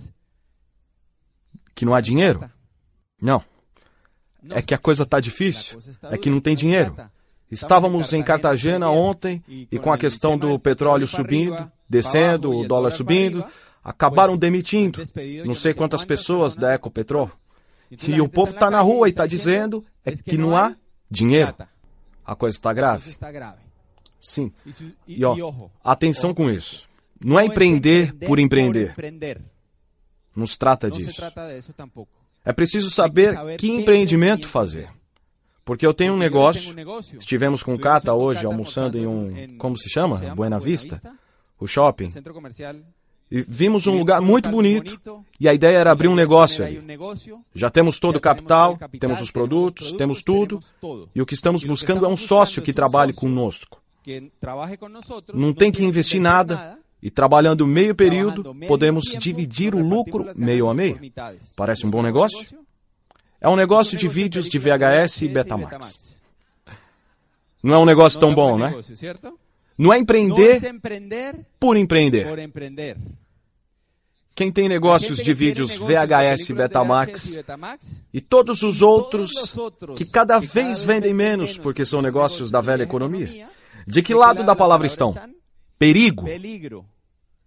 que 1.74 1.84
não 1.84 1.96
há 1.96 2.00
dinheiro? 2.00 2.48
Não 3.20 3.44
é 4.50 4.62
que 4.62 4.74
a 4.74 4.78
coisa 4.78 5.04
está 5.04 5.20
difícil, 5.20 5.80
é 6.04 6.18
que 6.18 6.30
não 6.30 6.40
tem 6.40 6.56
dinheiro. 6.56 6.96
Estávamos 7.50 8.12
em 8.14 8.24
Cartagena 8.24 8.90
ontem 8.90 9.44
e 9.48 9.78
com 9.80 9.92
a 9.92 9.98
questão 9.98 10.38
do 10.38 10.58
petróleo 10.60 11.08
subindo, 11.08 11.72
descendo, 11.88 12.52
o 12.52 12.68
dólar 12.68 12.92
subindo, 12.92 13.46
acabaram 13.84 14.36
demitindo 14.36 15.02
não 15.46 15.54
sei 15.54 15.74
quantas 15.74 16.04
pessoas 16.04 16.56
da 16.56 16.74
Ecopetrol. 16.74 17.32
E 18.08 18.20
o 18.20 18.28
povo 18.28 18.52
está 18.52 18.72
na 18.72 18.82
rua 18.82 19.08
e 19.08 19.12
está 19.12 19.28
dizendo 19.28 19.86
é 20.04 20.12
que 20.12 20.38
não 20.38 20.58
há 20.58 20.76
dinheiro. 21.10 21.56
A 22.26 22.36
coisa 22.36 22.58
está 22.58 22.74
grave. 22.74 23.12
Sim. 24.20 24.52
E 25.08 25.24
ó, 25.24 25.70
atenção 25.84 26.34
com 26.34 26.50
isso. 26.50 26.90
Não 27.24 27.40
é 27.40 27.46
empreender 27.46 28.14
por 28.14 28.40
empreender. 28.40 28.96
Não 30.36 30.48
se 30.48 30.58
trata 30.58 30.90
disso. 30.92 31.22
É 32.46 32.54
preciso 32.54 32.92
saber 32.92 33.58
que 33.58 33.68
empreendimento 33.70 34.48
fazer. 34.48 34.88
Porque 35.66 35.86
eu 35.86 35.96
tenho 35.96 36.14
um 36.14 36.18
negócio, 36.18 36.76
estivemos 37.18 37.64
com 37.64 37.74
o 37.74 37.80
Cata 37.80 38.14
hoje 38.14 38.46
almoçando 38.46 39.00
em 39.00 39.08
um, 39.08 39.58
como 39.58 39.76
se 39.76 39.90
chama? 39.90 40.18
Buena 40.36 40.60
Vista, 40.60 41.02
o 41.60 41.66
shopping. 41.66 42.10
E 43.32 43.42
vimos 43.42 43.88
um 43.88 43.98
lugar 43.98 44.22
muito 44.22 44.48
bonito 44.50 45.26
e 45.40 45.50
a 45.50 45.54
ideia 45.56 45.80
era 45.80 45.92
abrir 45.92 46.08
um 46.08 46.14
negócio 46.14 46.64
aí. 46.64 46.80
Já 47.56 47.72
temos 47.72 48.00
todo 48.00 48.18
o 48.18 48.22
capital, 48.22 48.78
temos 49.00 49.20
os 49.20 49.32
produtos, 49.32 49.92
temos 49.94 50.22
tudo. 50.22 50.60
E 51.16 51.22
o 51.22 51.26
que 51.26 51.34
estamos 51.34 51.66
buscando 51.66 52.06
é 52.06 52.08
um 52.08 52.16
sócio 52.18 52.62
que 52.62 52.72
trabalhe 52.72 53.14
conosco. 53.14 53.82
Não 55.34 55.52
tem 55.52 55.72
que 55.72 55.84
investir 55.84 56.22
nada, 56.22 56.78
e 57.06 57.12
trabalhando 57.12 57.68
meio 57.68 57.94
período, 57.94 58.56
podemos 58.68 59.16
dividir 59.20 59.76
o 59.76 59.88
lucro 59.88 60.26
meio 60.36 60.68
a 60.68 60.74
meio. 60.74 61.00
Parece 61.56 61.86
um 61.86 61.90
bom 61.92 62.02
negócio? 62.02 62.58
É 63.40 63.48
um 63.48 63.56
negócio 63.56 63.96
de 63.96 64.08
vídeos 64.08 64.50
de 64.50 64.58
VHS 64.58 65.22
e 65.22 65.28
Betamax. 65.28 66.20
Não 67.62 67.76
é 67.76 67.78
um 67.78 67.86
negócio 67.86 68.20
tão 68.20 68.34
bom, 68.34 68.58
né? 68.58 68.74
Não 69.78 69.94
é 69.94 70.00
empreender 70.00 70.60
por 71.60 71.78
empreender. 71.78 72.26
Quem 74.34 74.52
tem 74.52 74.68
negócios 74.68 75.20
de 75.20 75.32
vídeos 75.32 75.76
VHS 75.76 76.50
e 76.50 76.54
Betamax 76.54 77.40
e 78.12 78.20
todos 78.20 78.64
os 78.64 78.82
outros 78.82 79.56
que 79.96 80.06
cada 80.06 80.40
vez 80.40 80.84
vendem 80.84 81.14
menos 81.14 81.56
porque 81.56 81.86
são 81.86 82.02
negócios 82.02 82.50
da 82.50 82.62
velha 82.62 82.82
economia, 82.82 83.48
de 83.86 84.02
que 84.02 84.16
lado 84.16 84.44
da 84.44 84.56
palavra 84.56 84.88
estão? 84.88 85.14
Perigo 85.78 86.26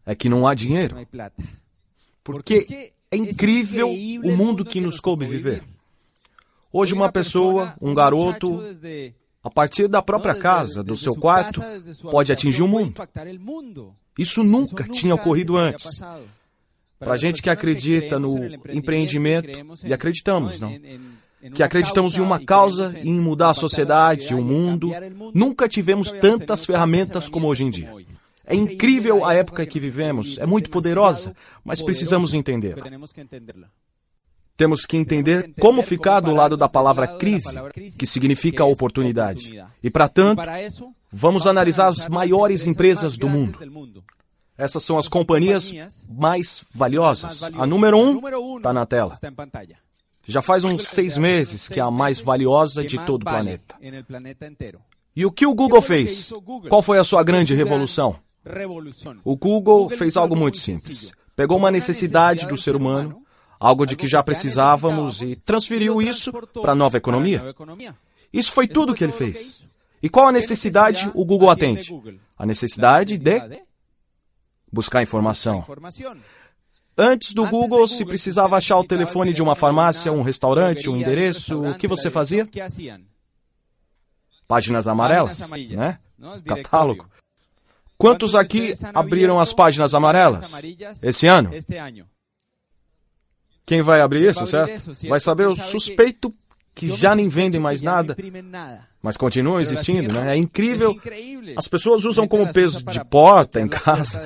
é 0.08 0.14
que 0.14 0.28
não 0.28 0.48
há 0.48 0.54
dinheiro. 0.54 0.96
Porque 2.24 2.92
é 3.10 3.16
incrível 3.16 3.90
o 3.90 4.34
mundo 4.34 4.64
que 4.64 4.80
nos 4.80 4.98
coube 4.98 5.26
viver. 5.26 5.62
Hoje, 6.72 6.94
uma 6.94 7.12
pessoa, 7.12 7.74
um 7.80 7.92
garoto, 7.94 8.58
a 9.44 9.50
partir 9.50 9.86
da 9.86 10.00
própria 10.00 10.34
casa, 10.34 10.82
do 10.82 10.96
seu 10.96 11.14
quarto, 11.14 11.60
pode 12.10 12.32
atingir 12.32 12.62
o 12.62 12.68
mundo. 12.68 12.94
Isso 14.18 14.42
nunca 14.42 14.84
tinha 14.84 15.14
ocorrido 15.14 15.58
antes. 15.58 16.00
Para 16.98 17.12
a 17.12 17.16
gente 17.16 17.42
que 17.42 17.50
acredita 17.50 18.18
no 18.18 18.38
empreendimento, 18.72 19.50
e 19.84 19.92
acreditamos, 19.92 20.58
não? 20.58 20.72
Que 21.54 21.62
acreditamos 21.62 22.16
em 22.16 22.20
uma 22.20 22.40
causa 22.40 22.98
em 23.04 23.20
mudar 23.20 23.50
a 23.50 23.54
sociedade, 23.54 24.34
o 24.34 24.42
mundo, 24.42 24.90
nunca 25.34 25.68
tivemos 25.68 26.10
tantas 26.10 26.64
ferramentas 26.64 27.28
como 27.28 27.46
hoje 27.46 27.64
em 27.64 27.70
dia. 27.70 27.92
É 28.48 28.54
incrível 28.54 29.26
a 29.26 29.34
época 29.34 29.66
que 29.66 29.78
vivemos, 29.78 30.38
é 30.38 30.46
muito 30.46 30.70
poderosa, 30.70 31.36
mas 31.62 31.82
precisamos 31.82 32.32
entendê-la. 32.32 32.82
Temos 34.56 34.86
que 34.86 34.96
entender 34.96 35.52
como 35.60 35.82
ficar 35.82 36.20
do 36.20 36.34
lado 36.34 36.56
da 36.56 36.68
palavra 36.68 37.06
crise, 37.06 37.50
que 37.98 38.06
significa 38.06 38.64
oportunidade. 38.64 39.62
E, 39.82 39.90
para 39.90 40.08
tanto, 40.08 40.42
vamos 41.12 41.46
analisar 41.46 41.88
as 41.88 42.08
maiores 42.08 42.66
empresas 42.66 43.18
do 43.18 43.28
mundo. 43.28 43.58
Essas 44.56 44.82
são 44.82 44.98
as 44.98 45.06
companhias 45.06 45.72
mais 46.08 46.64
valiosas. 46.74 47.42
A 47.42 47.66
número 47.66 47.98
um 47.98 48.56
está 48.56 48.72
na 48.72 48.86
tela. 48.86 49.16
Já 50.26 50.42
faz 50.42 50.64
uns 50.64 50.84
seis 50.84 51.16
meses 51.16 51.68
que 51.68 51.78
é 51.78 51.82
a 51.82 51.90
mais 51.90 52.18
valiosa 52.18 52.82
de 52.82 52.96
todo 53.04 53.22
o 53.22 53.24
planeta. 53.24 53.76
E 55.14 55.26
o 55.26 55.30
que 55.30 55.46
o 55.46 55.54
Google 55.54 55.82
fez? 55.82 56.32
Qual 56.68 56.82
foi 56.82 56.98
a 56.98 57.04
sua 57.04 57.22
grande 57.22 57.54
revolução? 57.54 58.16
O 59.24 59.36
Google 59.36 59.90
fez 59.90 60.16
algo 60.16 60.36
muito 60.36 60.58
simples. 60.58 61.12
Pegou 61.36 61.56
uma 61.56 61.70
necessidade 61.70 62.46
do 62.46 62.56
ser 62.56 62.74
humano, 62.74 63.22
algo 63.60 63.86
de 63.86 63.96
que 63.96 64.08
já 64.08 64.22
precisávamos, 64.22 65.22
e 65.22 65.36
transferiu 65.36 66.02
isso 66.02 66.32
para 66.60 66.72
a 66.72 66.74
nova 66.74 66.96
economia. 66.96 67.54
Isso 68.32 68.52
foi 68.52 68.66
tudo 68.66 68.94
que 68.94 69.04
ele 69.04 69.12
fez. 69.12 69.66
E 70.02 70.08
qual 70.08 70.28
a 70.28 70.32
necessidade 70.32 71.10
o 71.14 71.24
Google 71.24 71.50
atende? 71.50 71.92
A 72.36 72.46
necessidade 72.46 73.18
de 73.18 73.60
buscar 74.70 75.02
informação. 75.02 75.64
Antes 76.96 77.32
do 77.32 77.46
Google, 77.46 77.86
se 77.86 78.04
precisava 78.04 78.56
achar 78.56 78.76
o 78.76 78.84
telefone 78.84 79.32
de 79.32 79.40
uma 79.40 79.54
farmácia, 79.54 80.12
um 80.12 80.22
restaurante, 80.22 80.88
um 80.88 80.96
endereço, 80.96 81.62
o 81.62 81.76
que 81.76 81.86
você 81.86 82.10
fazia? 82.10 82.48
Páginas 84.48 84.88
amarelas, 84.88 85.48
né? 85.70 85.98
Catálogo. 86.44 87.08
Quantos 87.98 88.36
aqui 88.36 88.74
abriram 88.94 89.40
as 89.40 89.52
páginas 89.52 89.92
amarelas? 89.92 90.52
esse 91.02 91.26
ano? 91.26 91.50
Quem 93.66 93.82
vai 93.82 94.00
abrir 94.00 94.30
isso, 94.30 94.46
certo? 94.46 94.92
Vai 95.08 95.20
saber 95.20 95.48
o 95.48 95.54
suspeito 95.54 96.32
que 96.74 96.96
já 96.96 97.12
nem 97.14 97.28
vendem 97.28 97.60
mais 97.60 97.82
nada, 97.82 98.16
mas 99.02 99.16
continuam 99.16 99.60
existindo, 99.60 100.12
né? 100.12 100.34
É 100.34 100.36
incrível. 100.36 100.96
As 101.56 101.66
pessoas 101.66 102.04
usam 102.04 102.28
como 102.28 102.52
peso 102.52 102.84
de 102.84 103.04
porta 103.04 103.60
em 103.60 103.66
casa, 103.66 104.22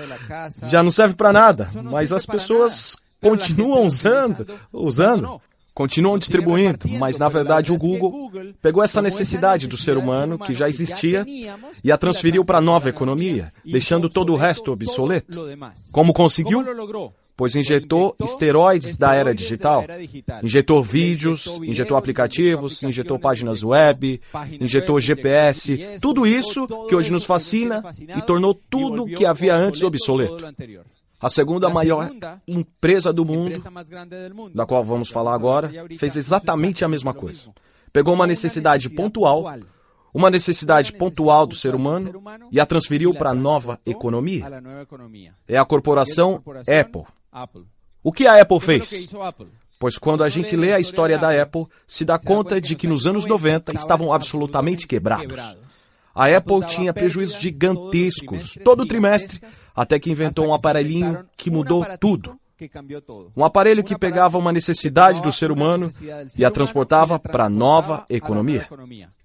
já 0.68 0.82
não 0.82 0.90
serve 0.90 1.14
para 1.14 1.32
nada, 1.32 1.66
mas 1.82 2.12
as 2.12 2.26
pessoas 2.26 2.94
continuam 3.22 3.86
usando, 3.86 4.46
usando 4.70 5.40
continuam 5.74 6.18
distribuindo, 6.18 6.88
mas 6.98 7.18
na 7.18 7.28
verdade 7.28 7.72
o 7.72 7.78
Google 7.78 8.30
pegou 8.60 8.82
essa 8.82 9.02
necessidade 9.02 9.66
do 9.66 9.76
ser 9.76 9.96
humano 9.96 10.38
que 10.38 10.54
já 10.54 10.68
existia 10.68 11.24
e 11.82 11.92
a 11.92 11.98
transferiu 11.98 12.44
para 12.44 12.58
a 12.58 12.62
nova 12.62 12.88
economia, 12.88 13.52
deixando 13.64 14.08
todo 14.08 14.32
o 14.32 14.36
resto 14.36 14.72
obsoleto. 14.72 15.40
Como 15.92 16.12
conseguiu? 16.12 16.64
Pois 17.34 17.56
injetou 17.56 18.14
esteroides 18.22 18.98
da 18.98 19.14
era 19.14 19.34
digital. 19.34 19.84
Injetou 20.42 20.82
vídeos, 20.82 21.46
injetou 21.62 21.96
aplicativos, 21.96 22.82
injetou 22.82 23.18
páginas 23.18 23.64
web, 23.64 24.20
injetou 24.60 25.00
GPS, 25.00 25.98
tudo 26.00 26.26
isso 26.26 26.66
que 26.86 26.94
hoje 26.94 27.10
nos 27.10 27.24
fascina 27.24 27.82
e 28.16 28.20
tornou 28.22 28.54
tudo 28.54 29.06
que 29.06 29.24
havia 29.24 29.56
antes 29.56 29.82
obsoleto. 29.82 30.44
A 31.22 31.30
segunda 31.30 31.68
maior 31.68 32.10
empresa 32.48 33.12
do 33.12 33.24
mundo, 33.24 33.54
da 34.52 34.66
qual 34.66 34.84
vamos 34.84 35.08
falar 35.08 35.34
agora, 35.34 35.70
fez 35.96 36.16
exatamente 36.16 36.84
a 36.84 36.88
mesma 36.88 37.14
coisa. 37.14 37.44
pegou 37.92 38.12
uma 38.12 38.26
necessidade 38.26 38.90
pontual, 38.90 39.44
uma 40.12 40.28
necessidade 40.28 40.92
pontual 40.92 41.46
do 41.46 41.54
ser 41.54 41.76
humano 41.76 42.22
e 42.50 42.58
a 42.58 42.66
transferiu 42.66 43.14
para 43.14 43.30
a 43.30 43.34
nova 43.34 43.78
economia. 43.86 44.44
É 45.46 45.56
a 45.56 45.64
corporação 45.64 46.42
Apple. 46.66 47.04
O 48.02 48.10
que 48.10 48.26
a 48.26 48.40
Apple 48.40 48.58
fez? 48.58 49.14
Pois 49.78 49.98
quando 49.98 50.24
a 50.24 50.28
gente 50.28 50.56
lê 50.56 50.72
a 50.72 50.80
história 50.80 51.18
da 51.18 51.40
Apple, 51.40 51.66
se 51.86 52.04
dá 52.04 52.18
conta 52.18 52.60
de 52.60 52.74
que 52.74 52.88
nos 52.88 53.06
anos 53.06 53.26
90 53.26 53.72
estavam 53.74 54.12
absolutamente 54.12 54.86
quebrados. 54.86 55.56
A 56.14 56.26
Apple 56.36 56.66
tinha 56.66 56.92
prejuízos 56.92 57.40
gigantescos 57.40 58.58
todo 58.62 58.86
trimestre, 58.86 59.40
até 59.74 59.98
que 59.98 60.10
inventou 60.10 60.46
um 60.46 60.54
aparelhinho 60.54 61.26
que 61.36 61.50
mudou 61.50 61.84
tudo. 61.98 62.38
Um 63.36 63.44
aparelho 63.44 63.82
que 63.82 63.98
pegava 63.98 64.38
uma 64.38 64.52
necessidade 64.52 65.20
do 65.22 65.32
ser 65.32 65.50
humano 65.50 65.88
e 66.38 66.44
a 66.44 66.50
transportava 66.50 67.18
para 67.18 67.44
a 67.44 67.48
nova 67.48 68.04
economia. 68.08 68.68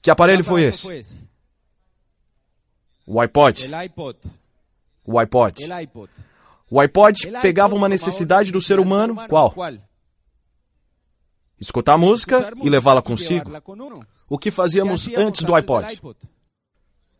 Que 0.01 0.09
aparelho 0.09 0.43
foi 0.43 0.63
esse? 0.63 1.19
O 3.05 3.19
iPod. 3.19 3.69
O 5.05 5.19
iPod. 5.19 5.65
O 6.69 6.79
iPod 6.81 7.31
pegava 7.41 7.75
uma 7.75 7.87
necessidade 7.87 8.51
do 8.51 8.61
ser 8.61 8.79
humano, 8.79 9.15
qual? 9.29 9.53
Escutar 11.59 11.97
música 11.97 12.51
e 12.61 12.69
levá-la 12.69 13.01
consigo. 13.01 13.51
O 14.29 14.37
que 14.37 14.51
fazíamos 14.51 15.07
antes 15.15 15.43
do 15.43 15.55
iPod? 15.55 16.01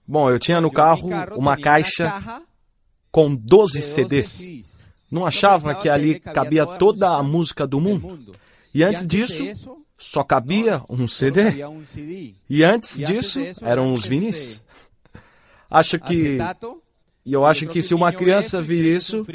Bom, 0.08 0.30
eu 0.30 0.40
tinha 0.40 0.62
no 0.62 0.72
carro 0.72 1.10
uma 1.36 1.58
caixa 1.58 2.42
com 3.12 3.36
12 3.36 3.82
CDs. 3.82 4.88
Não 5.12 5.26
achava 5.26 5.76
que 5.76 5.90
ali 5.90 6.20
cabia 6.20 6.66
toda 6.66 7.10
a 7.10 7.24
música 7.24 7.68
do 7.68 7.80
mundo. 7.82 8.34
E 8.74 8.84
antes 8.84 9.08
disso, 9.08 9.44
só 9.98 10.24
cabia 10.24 10.82
um 10.90 11.08
CD. 11.08 11.42
E 12.50 12.64
antes 12.64 12.98
disso, 12.98 13.40
eram 13.62 13.94
os 13.94 14.06
vinis. 14.06 14.62
Acho 15.70 16.00
que. 16.00 16.38
E 17.26 17.34
eu 17.34 17.46
acho 17.46 17.68
que 17.68 17.84
se 17.84 17.94
uma 17.94 18.14
criança 18.14 18.62
vir 18.62 18.86
isso, 18.86 19.26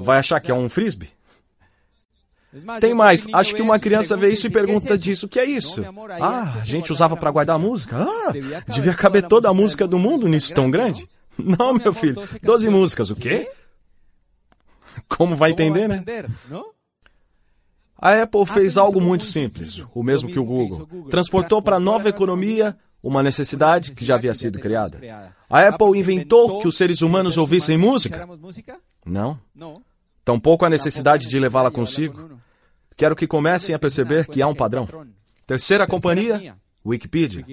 vai 0.00 0.18
achar 0.18 0.40
que 0.40 0.50
é 0.50 0.54
um 0.54 0.68
frisbee. 0.68 1.10
Tem 2.80 2.94
mais, 2.94 3.26
acho 3.32 3.54
que 3.54 3.60
uma 3.60 3.78
criança 3.78 4.16
vê 4.16 4.30
isso 4.30 4.46
e 4.46 4.50
pergunta 4.50 4.96
disso, 4.96 5.26
o 5.26 5.28
que 5.28 5.38
é 5.38 5.44
isso? 5.44 5.82
Ah, 6.20 6.54
a 6.56 6.64
gente 6.64 6.90
usava 6.90 7.14
para 7.16 7.30
guardar 7.30 7.58
música? 7.58 7.96
Ah, 7.98 8.32
devia 8.66 8.94
caber 8.94 9.26
toda 9.28 9.50
a 9.50 9.54
música 9.54 9.86
do 9.86 9.98
mundo 9.98 10.26
nisso 10.26 10.54
tão 10.54 10.70
grande? 10.70 11.08
Não, 11.38 11.74
meu 11.74 11.92
filho, 11.92 12.16
12 12.42 12.68
músicas, 12.70 13.10
o 13.10 13.16
quê? 13.16 13.50
Como 15.08 15.36
vai 15.36 15.50
entender, 15.50 15.88
né? 15.88 16.02
A 18.00 18.22
Apple 18.22 18.46
fez 18.46 18.78
algo 18.78 19.00
muito 19.00 19.24
simples, 19.24 19.84
o 19.94 20.02
mesmo 20.02 20.30
que 20.30 20.38
o 20.38 20.44
Google. 20.44 20.88
Transportou 21.10 21.60
para 21.60 21.76
a 21.76 21.80
nova 21.80 22.08
economia 22.08 22.76
uma 23.02 23.22
necessidade 23.22 23.92
que 23.92 24.04
já 24.04 24.14
havia 24.14 24.34
sido 24.34 24.58
criada. 24.58 25.00
A 25.50 25.68
Apple 25.68 25.98
inventou 25.98 26.60
que 26.60 26.68
os 26.68 26.76
seres 26.76 27.02
humanos 27.02 27.36
ouvissem 27.36 27.76
música? 27.76 28.28
Não. 29.04 29.38
Tampouco 30.24 30.64
a 30.64 30.70
necessidade 30.70 31.28
de 31.28 31.38
levá-la 31.38 31.70
consigo. 31.70 32.37
Quero 32.98 33.14
que 33.14 33.28
comecem 33.28 33.72
a 33.74 33.78
perceber 33.78 34.26
que 34.26 34.42
há 34.42 34.48
um 34.48 34.54
padrão. 34.56 34.88
Terceira 35.46 35.86
companhia, 35.86 36.56
Wikipedia. 36.84 37.46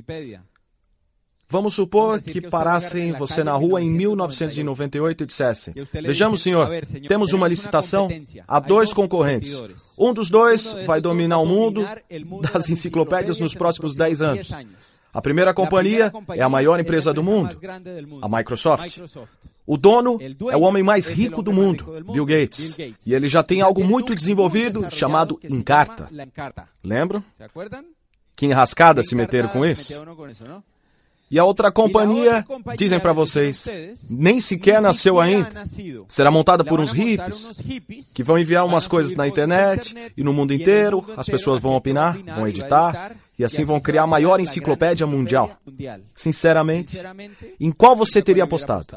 Vamos 1.47 1.75
supor 1.75 2.19
que 2.19 2.41
parassem 2.41 3.11
você 3.13 3.43
na 3.43 3.53
rua 3.53 3.79
em 3.79 3.93
1998 3.93 5.23
e 5.23 5.27
dissessem: 5.27 5.75
Vejamos, 6.01 6.41
senhor, 6.41 6.67
temos 7.07 7.31
uma 7.31 7.47
licitação, 7.47 8.09
há 8.47 8.59
dois 8.59 8.91
concorrentes. 8.91 9.61
Um 9.95 10.11
dos 10.11 10.31
dois 10.31 10.73
vai 10.87 10.99
dominar 10.99 11.37
o 11.37 11.45
mundo 11.45 11.87
das 12.51 12.67
enciclopédias 12.71 13.39
nos 13.39 13.53
próximos 13.53 13.95
10 13.95 14.21
anos. 14.23 14.51
A 15.15 15.21
primeira 15.21 15.53
companhia 15.53 16.11
é 16.35 16.41
a 16.41 16.49
maior 16.49 16.77
empresa 16.77 17.13
do 17.13 17.23
mundo, 17.23 17.49
a 18.21 18.27
Microsoft. 18.27 18.99
O 19.65 19.77
dono 19.77 20.19
é 20.51 20.57
o 20.57 20.61
homem 20.61 20.83
mais 20.83 21.07
rico 21.07 21.41
do 21.41 21.53
mundo, 21.53 22.03
Bill 22.11 22.25
Gates. 22.25 22.77
E 23.05 23.13
ele 23.13 23.29
já 23.29 23.41
tem 23.41 23.61
algo 23.61 23.81
muito 23.81 24.13
desenvolvido 24.13 24.91
chamado 24.91 25.39
Encarta. 25.49 26.09
Lembram? 26.83 27.23
Que 28.35 28.45
enrascada 28.47 29.03
se 29.03 29.15
meteram 29.15 29.47
com 29.47 29.65
isso? 29.65 29.93
E 31.31 31.39
a 31.39 31.45
outra 31.45 31.71
companhia, 31.71 32.45
dizem 32.77 32.99
para 32.99 33.13
vocês, 33.13 34.09
nem 34.11 34.41
sequer 34.41 34.81
nasceu 34.81 35.21
ainda. 35.21 35.63
Será 36.09 36.29
montada 36.29 36.63
por 36.63 36.81
uns 36.81 36.91
hippies 36.91 38.11
que 38.13 38.21
vão 38.21 38.37
enviar 38.37 38.65
umas 38.65 38.85
coisas 38.85 39.15
na 39.15 39.25
internet 39.25 39.95
e 40.17 40.23
no 40.25 40.33
mundo 40.33 40.53
inteiro. 40.53 41.05
As 41.15 41.25
pessoas 41.25 41.61
vão 41.61 41.73
opinar, 41.73 42.17
vão 42.35 42.47
editar 42.49 43.15
e 43.37 43.43
assim 43.43 43.63
vão 43.63 43.79
criar 43.79 44.03
a 44.03 44.07
maior 44.07 44.39
enciclopédia 44.39 45.05
mundial. 45.05 45.57
Sinceramente, 46.13 46.97
em 47.59 47.71
qual 47.71 47.95
você 47.95 48.21
teria 48.21 48.43
apostado? 48.43 48.87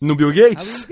No 0.00 0.16
Bill 0.16 0.32
Gates? 0.32 0.88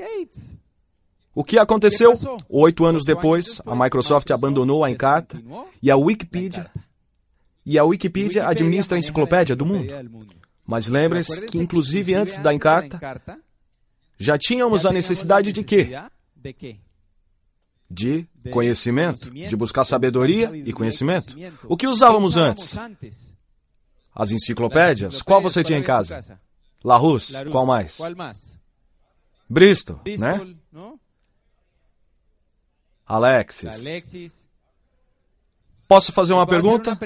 O 1.34 1.44
que 1.44 1.58
aconteceu? 1.58 2.14
Oito 2.48 2.84
anos 2.84 3.04
depois, 3.04 3.60
a 3.64 3.74
Microsoft 3.74 4.30
abandonou 4.30 4.84
a 4.84 4.90
Encarta 4.90 5.40
e 5.82 5.90
a 5.90 5.96
Wikipedia 5.96 6.70
e 7.64 7.78
a 7.78 7.84
Wikipedia 7.84 8.48
administra 8.48 8.96
a 8.96 8.98
enciclopédia 8.98 9.54
do 9.54 9.66
mundo. 9.66 9.92
Mas 10.66 10.88
lembrem-se 10.88 11.42
que, 11.42 11.58
inclusive 11.58 12.14
antes 12.14 12.38
da 12.40 12.54
Encarta, 12.54 13.00
já 14.18 14.36
tínhamos 14.38 14.86
a 14.86 14.92
necessidade 14.92 15.52
de 15.52 15.62
quê? 15.64 15.96
De 17.90 18.24
conhecimento, 18.52 19.28
de 19.30 19.56
buscar 19.56 19.84
sabedoria 19.84 20.52
e 20.54 20.72
conhecimento. 20.72 21.34
O 21.64 21.76
que 21.76 21.88
usávamos 21.88 22.36
antes? 22.36 22.76
As 24.14 24.30
enciclopédias. 24.30 25.22
Qual 25.22 25.40
você 25.40 25.64
tinha 25.64 25.78
em 25.78 25.82
casa? 25.82 26.38
Larousse. 26.84 27.32
Qual 27.50 27.66
mais? 27.66 27.96
Bristol, 29.48 30.00
né? 30.18 30.54
Alexis. 33.04 33.66
Posso 35.88 36.12
fazer 36.12 36.32
uma 36.32 36.46
pergunta? 36.46 36.96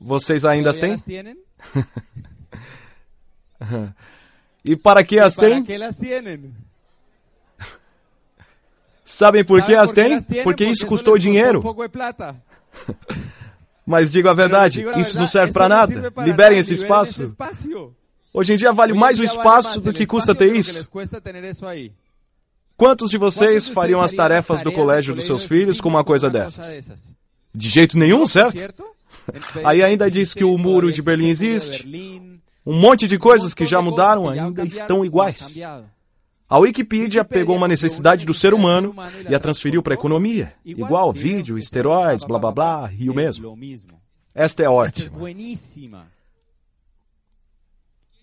Vocês 0.00 0.44
ainda 0.44 0.72
têm? 0.74 0.96
e 4.64 4.76
para 4.76 5.04
que 5.04 5.20
as 5.20 5.36
têm? 5.36 5.62
Sabem 9.08 9.42
por 9.42 9.62
que 9.62 9.74
as 9.74 9.94
têm? 9.94 10.20
Porque 10.44 10.66
isso 10.66 10.86
custou 10.86 11.16
dinheiro. 11.16 11.62
Mas 13.86 14.12
digo 14.12 14.28
a 14.28 14.34
verdade, 14.34 14.84
isso 14.98 15.18
não 15.18 15.26
serve 15.26 15.50
para 15.50 15.66
nada. 15.66 16.12
Liberem 16.22 16.58
esse 16.58 16.74
espaço. 16.74 17.34
Hoje 18.34 18.52
em 18.52 18.56
dia 18.56 18.70
vale 18.70 18.92
mais 18.92 19.18
o 19.18 19.24
espaço 19.24 19.80
do 19.80 19.94
que 19.94 20.06
custa 20.06 20.34
ter 20.34 20.54
isso. 20.54 20.90
Quantos 22.76 23.10
de 23.10 23.16
vocês 23.16 23.66
fariam 23.66 24.02
as 24.02 24.12
tarefas 24.12 24.60
do 24.60 24.70
colégio 24.70 25.14
dos 25.14 25.24
seus 25.24 25.42
filhos 25.42 25.80
com 25.80 25.88
uma 25.88 26.04
coisa 26.04 26.28
dessas? 26.28 27.14
De 27.54 27.70
jeito 27.70 27.98
nenhum, 27.98 28.26
certo? 28.26 28.84
Aí 29.64 29.82
ainda 29.82 30.10
diz 30.10 30.34
que 30.34 30.44
o 30.44 30.58
muro 30.58 30.92
de 30.92 31.00
Berlim 31.00 31.30
existe. 31.30 31.88
Um 32.66 32.78
monte 32.78 33.08
de 33.08 33.18
coisas 33.18 33.54
que 33.54 33.64
já 33.64 33.80
mudaram 33.80 34.28
ainda 34.28 34.64
estão 34.64 35.02
iguais. 35.02 35.58
A 36.48 36.58
Wikipedia 36.58 37.24
pegou 37.24 37.56
uma 37.56 37.68
necessidade 37.68 38.24
do 38.24 38.32
ser 38.32 38.54
humano 38.54 38.94
e 39.28 39.34
a 39.34 39.38
transferiu 39.38 39.82
para 39.82 39.92
a 39.92 39.98
economia. 39.98 40.54
Igual 40.64 41.12
vídeo, 41.12 41.58
esteroides, 41.58 42.24
blá 42.24 42.38
blá 42.38 42.50
blá, 42.50 42.90
e 42.98 43.10
o 43.10 43.14
mesmo. 43.14 43.58
Esta 44.34 44.62
é 44.62 44.68
ótima. 44.68 45.18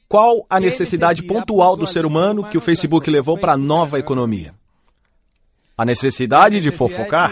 Qual 0.08 0.46
a 0.50 0.60
necessidade 0.60 1.22
pontual 1.22 1.76
do 1.78 1.86
ser 1.86 2.06
humano 2.06 2.50
que 2.50 2.58
o 2.58 2.62
Facebook 2.62 3.10
levou 3.10 3.38
para 3.38 3.54
a 3.54 3.58
nova 3.58 4.00
economia? 4.00 4.56
A 5.78 5.86
necessidade 5.86 6.60
de 6.62 6.72
fofocar? 6.72 7.32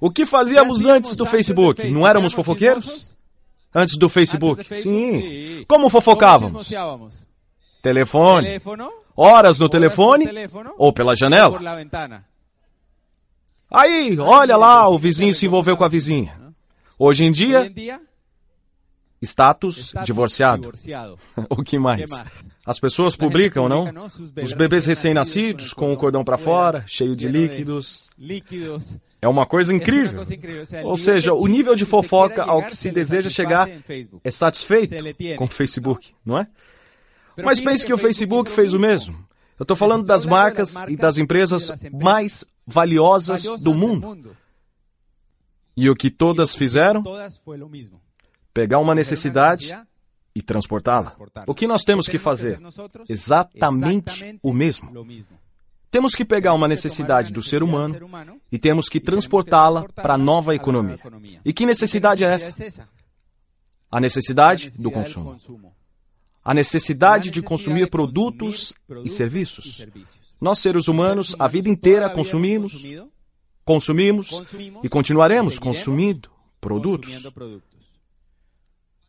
O 0.00 0.10
que 0.10 0.24
fazíamos 0.26 0.86
antes 0.86 1.14
do 1.14 1.26
Facebook? 1.26 1.88
Não 1.90 2.06
éramos 2.06 2.32
fofoqueiros? 2.32 3.16
Antes 3.72 3.96
do 3.96 4.08
Facebook? 4.08 4.64
Sim. 4.80 5.64
Como 5.68 5.88
fofocávamos? 5.88 6.72
Telefone. 7.82 8.60
Horas 9.16 9.58
no 9.58 9.68
telefone 9.68 10.26
ou 10.78 10.92
pela 10.92 11.14
janela. 11.14 11.60
Aí, 13.70 14.18
olha 14.18 14.56
lá, 14.56 14.88
o 14.88 14.98
vizinho 14.98 15.34
se 15.34 15.46
envolveu 15.46 15.76
com 15.76 15.84
a 15.84 15.88
vizinha. 15.88 16.38
Hoje 16.98 17.24
em 17.24 17.30
dia, 17.30 17.70
status 19.22 19.92
divorciado. 20.04 20.72
O 21.48 21.62
que 21.62 21.78
mais? 21.78 22.10
As 22.64 22.78
pessoas 22.80 23.16
publicam, 23.16 23.68
não? 23.68 23.84
Os 24.42 24.52
bebês 24.52 24.86
recém-nascidos 24.86 25.72
com 25.72 25.92
o 25.92 25.96
cordão 25.96 26.24
para 26.24 26.36
fora, 26.36 26.84
cheio 26.86 27.14
de 27.14 27.28
líquidos. 27.28 28.10
É 29.22 29.28
uma 29.28 29.44
coisa 29.44 29.74
incrível. 29.74 30.22
Ou 30.84 30.96
seja, 30.96 31.34
o 31.34 31.46
nível 31.46 31.76
de 31.76 31.84
fofoca 31.84 32.42
ao 32.42 32.62
que 32.62 32.76
se 32.76 32.90
deseja 32.90 33.28
chegar 33.28 33.68
é 34.24 34.30
satisfeito 34.30 34.94
com 35.36 35.44
o 35.44 35.48
Facebook, 35.48 36.14
não 36.24 36.38
é? 36.38 36.46
Mas 37.36 37.60
pense 37.60 37.86
que 37.86 37.92
o 37.92 37.98
Facebook 37.98 38.50
fez 38.50 38.72
o 38.72 38.78
mesmo. 38.78 39.14
Eu 39.58 39.64
estou 39.64 39.76
falando 39.76 40.04
das 40.04 40.24
marcas 40.24 40.74
e 40.88 40.96
das 40.96 41.18
empresas 41.18 41.70
mais 41.92 42.44
valiosas 42.66 43.42
do 43.62 43.74
mundo. 43.74 44.36
E 45.76 45.88
o 45.88 45.94
que 45.94 46.10
todas 46.10 46.54
fizeram? 46.54 47.02
Pegar 48.52 48.78
uma 48.78 48.94
necessidade 48.94 49.76
e 50.34 50.42
transportá-la. 50.42 51.14
O 51.46 51.54
que 51.54 51.66
nós 51.66 51.84
temos 51.84 52.08
que 52.08 52.18
fazer? 52.18 52.60
Exatamente 53.08 54.38
o 54.42 54.52
mesmo. 54.52 54.90
Temos 55.90 56.14
que 56.14 56.24
pegar 56.24 56.54
uma 56.54 56.68
necessidade 56.68 57.32
do 57.32 57.42
ser 57.42 57.62
humano 57.62 58.08
e 58.50 58.58
temos 58.58 58.88
que 58.88 59.00
transportá-la 59.00 59.88
para 59.88 60.14
a 60.14 60.18
nova 60.18 60.54
economia. 60.54 60.98
E 61.44 61.52
que 61.52 61.66
necessidade 61.66 62.24
é 62.24 62.32
essa? 62.32 62.88
A 63.90 64.00
necessidade 64.00 64.70
do 64.80 64.90
consumo. 64.90 65.36
A 66.42 66.54
necessidade 66.54 67.30
de 67.30 67.42
consumir 67.42 67.90
produtos 67.90 68.72
e 69.04 69.10
serviços. 69.10 69.86
Nós, 70.40 70.58
seres 70.58 70.88
humanos, 70.88 71.36
a 71.38 71.46
vida 71.46 71.68
inteira 71.68 72.08
consumimos, 72.08 72.82
consumimos 73.64 74.42
e 74.82 74.88
continuaremos 74.88 75.58
consumindo 75.58 76.30
produtos. 76.60 77.30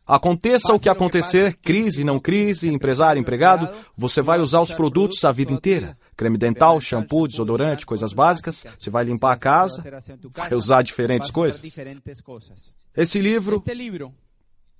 Aconteça 0.06 0.74
o 0.74 0.80
que 0.80 0.88
acontecer, 0.88 1.56
crise, 1.62 2.02
não 2.02 2.18
crise, 2.18 2.68
empresário, 2.68 3.20
empregado, 3.20 3.68
você 3.96 4.20
vai 4.20 4.40
usar 4.40 4.60
os 4.60 4.74
produtos 4.74 5.24
a 5.24 5.30
vida 5.30 5.52
inteira. 5.52 5.96
Creme 6.16 6.36
dental, 6.36 6.80
shampoo, 6.80 7.28
desodorante, 7.28 7.86
coisas 7.86 8.12
básicas. 8.12 8.66
Você 8.74 8.90
vai 8.90 9.04
limpar 9.04 9.32
a 9.32 9.38
casa, 9.38 9.82
vai 10.34 10.54
usar 10.54 10.82
diferentes 10.82 11.30
coisas. 11.30 11.62
Esse 12.96 13.20
livro, 13.20 13.56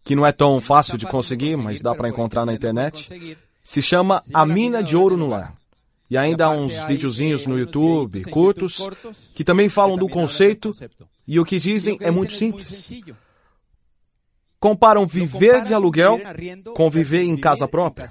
que 0.05 0.17
não 0.17 0.27
é 0.27 0.33
tão 0.33 0.61
fácil 0.61 0.99
de 0.99 1.07
conseguir, 1.07 1.57
mas 1.57 1.81
dá 1.81 1.95
para 1.95 2.09
encontrar 2.09 2.45
na 2.45 2.53
internet, 2.53 3.37
se 3.63 3.81
chama 3.81 4.23
A 4.33 4.45
Mina 4.45 4.83
de 4.83 4.97
Ouro 4.97 5.17
no 5.17 5.29
Lar. 5.29 5.55
E 6.11 6.19
ainda 6.19 6.47
há 6.47 6.51
uns 6.51 6.75
videozinhos 6.85 7.47
no 7.47 7.59
YouTube, 7.59 8.23
curtos, 8.25 8.91
que 9.35 9.43
também 9.43 9.69
falam 9.69 9.97
do 9.97 10.09
conceito, 10.09 10.73
e 11.27 11.41
o 11.41 11.45
que 11.45 11.59
dizem 11.59 11.97
é 12.01 12.11
muito 12.11 12.35
simples. 12.35 13.03
Comparam 14.61 15.07
viver 15.07 15.63
de 15.63 15.75
aluguel 15.75 16.21
com 16.75 16.91
viver 16.91 17.23
em 17.23 17.37
casa 17.37 17.67
própria. 17.67 18.09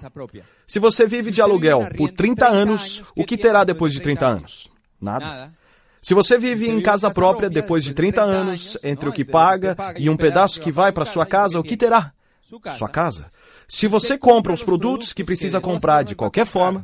Se 0.66 0.80
você 0.80 1.06
vive 1.06 1.32
de 1.32 1.42
aluguel 1.42 1.88
por 1.96 2.10
30 2.10 2.48
anos, 2.48 3.04
o 3.16 3.24
que 3.24 3.38
terá 3.38 3.64
depois 3.64 3.94
de 3.94 4.00
30 4.00 4.28
anos? 4.28 4.72
Nada. 5.00 5.54
Se 6.02 6.14
você 6.14 6.38
vive 6.38 6.68
em 6.70 6.82
casa 6.82 7.12
própria 7.12 7.50
depois 7.50 7.84
de 7.84 7.94
30 7.94 8.22
anos, 8.22 8.78
entre 8.84 9.08
o 9.08 9.14
que 9.14 9.24
paga 9.24 9.78
e 9.98 10.10
um 10.10 10.18
pedaço 10.18 10.60
que 10.60 10.72
vai 10.72 10.92
para 10.92 11.06
sua 11.06 11.26
casa, 11.26 11.60
o 11.60 11.64
que 11.64 11.78
terá? 11.78 12.12
Sua 12.78 12.90
casa. 12.90 13.32
Se 13.68 13.88
você 13.88 14.18
compra 14.18 14.52
os 14.52 14.64
produtos 14.64 15.14
que 15.14 15.24
precisa 15.24 15.62
comprar 15.62 16.04
de 16.04 16.16
qualquer 16.16 16.46
forma, 16.46 16.84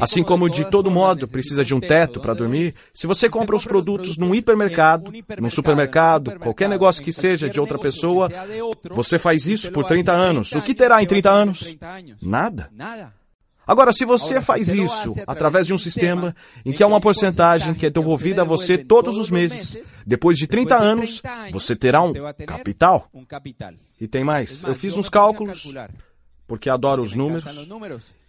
Assim 0.00 0.22
como 0.22 0.48
de 0.48 0.70
todo 0.70 0.90
modo 0.90 1.26
precisa 1.26 1.64
de 1.64 1.74
um 1.74 1.80
teto 1.80 2.20
para 2.20 2.34
dormir, 2.34 2.74
se 2.94 3.06
você 3.06 3.28
compra 3.28 3.56
os 3.56 3.64
produtos 3.64 4.16
num 4.16 4.32
hipermercado, 4.32 5.12
num 5.40 5.50
supermercado, 5.50 6.38
qualquer 6.38 6.68
negócio 6.68 7.02
que 7.02 7.12
seja 7.12 7.50
de 7.50 7.58
outra 7.58 7.78
pessoa, 7.78 8.30
você 8.90 9.18
faz 9.18 9.48
isso 9.48 9.72
por 9.72 9.84
30 9.84 10.12
anos. 10.12 10.52
O 10.52 10.62
que 10.62 10.72
terá 10.72 11.02
em 11.02 11.06
30 11.06 11.30
anos? 11.30 11.76
Nada. 12.20 12.70
Agora, 13.66 13.92
se 13.92 14.04
você 14.04 14.40
faz 14.40 14.68
isso 14.68 15.14
através 15.26 15.66
de 15.66 15.74
um 15.74 15.78
sistema 15.78 16.34
em 16.64 16.72
que 16.72 16.82
há 16.82 16.86
uma 16.86 17.00
porcentagem 17.00 17.74
que 17.74 17.86
é 17.86 17.90
devolvida 17.90 18.42
a 18.42 18.44
você 18.44 18.76
todos 18.76 19.16
os 19.16 19.30
meses, 19.30 20.02
depois 20.06 20.36
de 20.36 20.46
30 20.46 20.76
anos, 20.76 21.22
você 21.52 21.76
terá 21.76 22.02
um 22.02 22.12
capital. 22.46 23.08
E 24.00 24.08
tem 24.08 24.24
mais. 24.24 24.64
Eu 24.64 24.74
fiz 24.74 24.96
uns 24.96 25.08
cálculos 25.08 25.66
porque 26.46 26.68
adoro 26.68 27.00
os 27.00 27.14
números, 27.14 27.44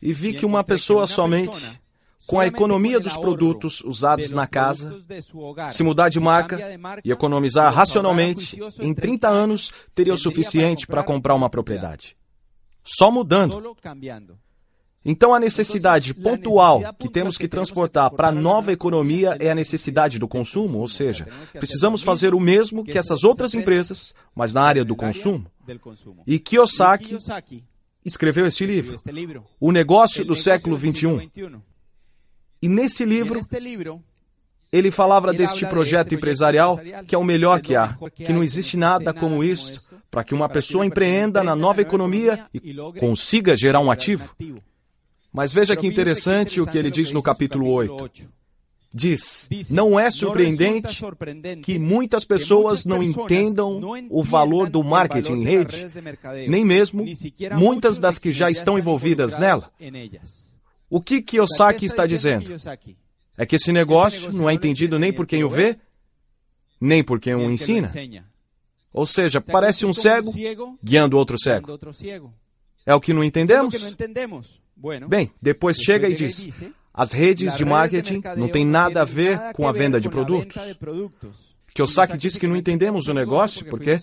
e 0.02 0.14
vi 0.14 0.34
que 0.34 0.46
uma 0.46 0.64
pessoa 0.64 1.06
somente, 1.06 1.82
com 2.26 2.40
a 2.40 2.48
economia 2.48 2.98
dos 2.98 3.18
produtos 3.18 3.82
usados 3.82 4.32
na 4.32 4.48
casa, 4.48 4.98
se 5.70 5.84
mudar 5.84 6.08
de 6.08 6.22
marca 6.22 6.58
e 7.04 7.12
economizar 7.12 7.74
racionalmente, 7.74 8.58
em 8.80 8.94
30 8.94 9.28
anos 9.28 9.74
teria 9.94 10.14
o 10.14 10.18
suficiente 10.18 10.88
para 10.88 11.04
comprar 11.04 11.36
uma 11.36 11.50
propriedade. 11.50 12.16
Só 12.82 13.12
mudando. 13.12 13.76
Então, 15.06 15.34
a 15.34 15.40
necessidade 15.40 16.14
pontual 16.14 16.82
que 16.98 17.10
temos 17.10 17.38
que 17.38 17.48
transportar 17.48 18.10
para 18.12 18.30
a 18.30 18.32
nova 18.32 18.72
economia 18.72 19.36
é 19.40 19.52
a 19.52 19.56
necessidade 19.56 20.18
do 20.18 20.28
consumo, 20.28 20.80
ou 20.80 20.88
seja, 20.88 21.28
precisamos 21.54 22.04
fazer 22.04 22.34
o 22.34 22.40
mesmo 22.40 22.84
que 22.84 22.98
essas 22.98 23.24
outras 23.24 23.54
empresas, 23.54 24.14
mas 24.34 24.54
na 24.54 24.62
área 24.62 24.86
do 24.86 24.96
consumo. 24.96 25.46
E 26.26 26.40
Kiyosaki 26.40 27.18
escreveu 28.06 28.46
este 28.46 28.66
livro, 28.66 28.96
O 29.60 29.72
Negócio 29.72 30.24
do 30.24 30.36
Século 30.36 30.78
XXI. 30.78 31.30
E 32.62 32.70
neste 32.70 33.04
livro, 33.04 33.42
ele 34.72 34.90
falava 34.90 35.34
deste 35.34 35.66
projeto 35.66 36.16
empresarial 36.16 36.80
que 37.06 37.14
é 37.14 37.18
o 37.18 37.24
melhor 37.24 37.60
que 37.62 37.76
há, 37.76 37.96
que 38.16 38.32
não 38.32 38.42
existe 38.42 38.78
nada 38.78 39.14
como 39.14 39.44
isso 39.44 39.90
para 40.10 40.24
que 40.24 40.34
uma 40.34 40.48
pessoa 40.48 40.86
empreenda 40.86 41.44
na 41.44 41.56
nova 41.56 41.82
economia 41.82 42.48
e 42.54 42.74
consiga 43.00 43.56
gerar 43.58 43.82
um 43.82 43.92
ativo. 43.92 44.34
Mas 45.34 45.52
veja 45.52 45.76
que 45.76 45.88
interessante 45.88 46.62
o 46.62 46.68
que 46.68 46.78
ele 46.78 46.92
diz 46.92 47.12
no 47.12 47.22
capítulo 47.22 47.68
8 47.68 48.32
diz: 48.94 49.50
Não 49.72 50.00
é 50.00 50.12
surpreendente 50.12 51.02
que 51.64 51.80
muitas 51.80 52.24
pessoas 52.24 52.86
não 52.86 53.02
entendam 53.02 53.82
o 54.10 54.22
valor 54.22 54.70
do 54.70 54.84
marketing 54.84 55.34
em 55.34 55.44
rede, 55.44 55.88
nem 56.48 56.64
mesmo 56.64 57.04
muitas 57.58 57.98
das 57.98 58.20
que 58.20 58.32
já 58.32 58.52
estão 58.52 58.78
envolvidas 58.78 59.38
nela. 59.38 59.72
O 60.90 61.02
que 61.02 61.22
Kiyosaki 61.22 61.86
está 61.86 62.06
dizendo? 62.06 62.56
É 63.36 63.46
que 63.48 63.56
esse 63.56 63.72
negócio 63.72 64.32
não 64.32 64.48
é 64.48 64.54
entendido 64.54 65.00
nem 65.00 65.12
por 65.12 65.26
quem 65.26 65.44
o 65.44 65.50
vê, 65.50 65.76
nem 66.80 67.04
por 67.04 67.20
quem 67.20 67.34
o 67.34 67.50
ensina. 67.50 67.92
Ou 68.94 69.08
seja, 69.08 69.42
parece 69.42 69.88
um 69.88 69.94
cego 69.94 70.32
guiando 70.84 71.18
outro 71.18 71.40
cego. 71.40 71.80
É 72.86 72.94
o 72.94 73.02
que 73.02 73.12
não 73.12 73.24
entendemos? 73.24 73.74
Bem, 75.08 75.32
depois 75.42 75.78
chega 75.78 76.10
e 76.10 76.14
diz: 76.14 76.64
as 76.94 77.12
redes 77.12 77.56
de 77.56 77.66
marketing 77.66 78.22
não 78.38 78.48
têm 78.48 78.66
nada 78.66 79.02
a 79.02 79.06
ver 79.06 79.40
com 79.54 79.68
a 79.68 79.72
venda 79.72 80.00
de 80.00 80.10
produtos. 80.10 80.56
Kiyosaki 81.74 82.18
disse 82.18 82.40
que 82.40 82.48
não 82.48 82.56
entendemos 82.56 83.08
o 83.08 83.14
negócio 83.14 83.66
porque 83.66 83.98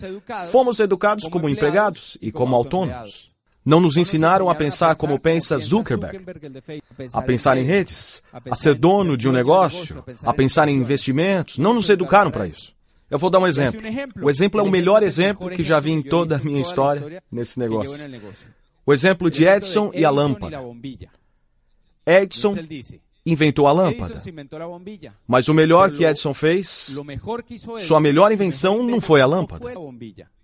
fomos 0.51 0.79
educados 0.79 1.25
como 1.29 1.47
empregados 1.47 2.17
e 2.21 2.31
como 2.31 2.55
autônomos. 2.55 3.31
Não 3.63 3.79
nos 3.79 3.95
ensinaram 3.95 4.49
a 4.49 4.55
pensar 4.55 4.97
como 4.97 5.19
pensa 5.19 5.57
Zuckerberg, 5.57 6.25
a 7.13 7.21
pensar 7.21 7.57
em 7.57 7.63
redes, 7.63 8.21
a 8.49 8.55
ser 8.55 8.73
dono 8.73 9.15
de 9.15 9.29
um 9.29 9.31
negócio, 9.31 10.03
a 10.23 10.33
pensar 10.33 10.67
em 10.67 10.75
investimentos. 10.75 11.59
Não 11.59 11.73
nos 11.73 11.89
educaram 11.89 12.31
para 12.31 12.47
isso. 12.47 12.73
Eu 13.09 13.19
vou 13.19 13.29
dar 13.29 13.39
um 13.39 13.47
exemplo. 13.47 13.79
O 14.21 14.29
exemplo 14.29 14.59
é 14.59 14.63
o 14.63 14.69
melhor 14.69 15.03
exemplo 15.03 15.49
que 15.49 15.63
já 15.63 15.79
vi 15.79 15.91
em 15.91 16.01
toda 16.01 16.37
a 16.37 16.39
minha 16.39 16.61
história 16.61 17.21
nesse 17.31 17.59
negócio. 17.59 17.95
O 18.85 18.93
exemplo 18.93 19.29
de 19.29 19.45
Edison 19.45 19.91
e 19.93 20.03
a 20.03 20.09
lâmpada. 20.09 20.59
Edison 22.05 22.55
inventou 23.25 23.67
a 23.67 23.71
lâmpada. 23.71 24.19
Mas 25.27 25.47
o 25.47 25.53
melhor 25.53 25.91
que 25.91 26.03
Edison 26.03 26.33
fez, 26.33 26.97
sua 27.85 27.99
melhor 27.99 28.31
invenção 28.31 28.83
não 28.83 28.99
foi 28.99 29.21
a 29.21 29.25
lâmpada, 29.25 29.71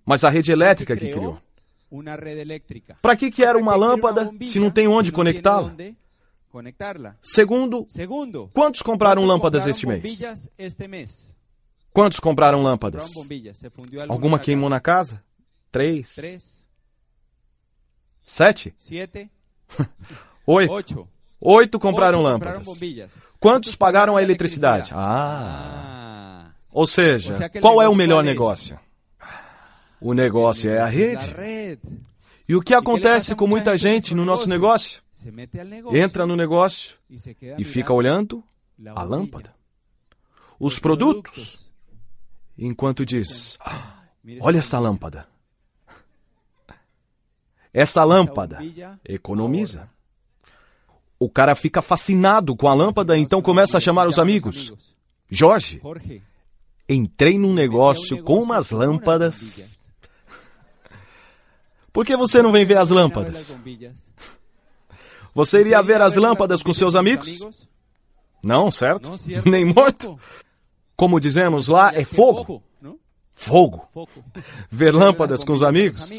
mas 0.05 0.23
a 0.23 0.29
rede 0.29 0.51
elétrica 0.51 0.95
que 0.95 1.09
criou. 1.11 1.39
Para 3.01 3.15
que, 3.15 3.31
que 3.31 3.43
era 3.43 3.57
uma 3.57 3.75
lâmpada 3.75 4.31
se 4.41 4.59
não 4.59 4.69
tem 4.69 4.87
onde 4.87 5.11
conectá-la? 5.11 5.73
Segundo, 7.21 7.85
quantos 8.53 8.81
compraram 8.81 9.25
lâmpadas 9.25 9.67
este 9.67 9.87
mês? 9.87 11.35
Quantos 11.93 12.19
compraram 12.19 12.61
lâmpadas? 12.61 13.11
Alguma 14.07 14.37
queimou 14.37 14.69
na 14.69 14.79
casa? 14.79 15.23
Três? 15.71 16.56
Sete? 18.27 18.75
Oito? 20.45 21.07
Oito 21.39 21.79
compraram 21.79 22.21
lâmpadas. 22.21 22.67
Quantos 23.39 23.73
pagaram 23.73 24.17
a 24.17 24.21
eletricidade? 24.21 24.91
Ah. 24.93 26.51
Ou 26.69 26.85
seja, 26.85 27.49
qual 27.61 27.81
é 27.81 27.87
o 27.87 27.95
melhor 27.95 28.23
negócio? 28.23 28.77
O 30.01 30.13
negócio 30.13 30.69
é 30.69 30.79
a 30.79 30.85
rede. 30.85 31.25
E 32.47 32.53
o 32.55 32.61
que 32.61 32.73
acontece 32.73 33.33
com 33.33 33.47
muita 33.47 33.77
gente 33.77 34.13
no 34.13 34.25
nosso 34.25 34.49
negócio? 34.49 35.01
Entra 35.93 36.25
no 36.27 36.35
negócio 36.35 36.95
e 37.57 37.63
fica 37.63 37.93
olhando 37.93 38.43
a 38.93 39.03
lâmpada. 39.03 39.55
Os 40.59 40.79
produtos. 40.79 41.65
Enquanto 42.57 43.05
diz: 43.05 43.57
Olha 44.41 44.59
essa 44.59 44.79
lâmpada. 44.79 45.27
Essa 47.77 48.03
lâmpada 48.03 48.57
economiza. 49.07 49.87
O 51.19 51.29
cara 51.29 51.53
fica 51.53 51.79
fascinado 51.79 52.55
com 52.55 52.67
a 52.67 52.73
lâmpada, 52.73 53.15
então 53.15 53.39
começa 53.39 53.77
a 53.77 53.79
chamar 53.79 54.07
os 54.07 54.17
amigos. 54.17 54.95
Jorge, 55.29 55.79
entrei 56.89 57.37
num 57.37 57.53
negócio 57.53 58.23
com 58.23 58.41
umas 58.41 58.71
lâmpadas. 58.71 59.77
Por 61.93 62.03
que 62.03 62.17
você 62.17 62.41
não 62.41 62.51
vem 62.51 62.65
ver 62.65 62.79
as 62.79 62.89
lâmpadas? 62.89 63.55
Você 65.35 65.59
iria 65.59 65.79
ver 65.83 66.01
as 66.01 66.15
lâmpadas 66.15 66.63
com 66.63 66.73
seus 66.73 66.95
amigos? 66.95 67.67
Não, 68.41 68.71
certo? 68.71 69.13
Nem 69.45 69.63
morto? 69.63 70.17
Como 70.95 71.19
dizemos 71.19 71.67
lá, 71.67 71.93
é 71.93 72.03
fogo. 72.03 72.63
fogo, 73.35 73.87
ver 74.71 74.95
lâmpadas 74.95 75.43
com 75.43 75.53
os 75.53 75.61
amigos. 75.61 76.09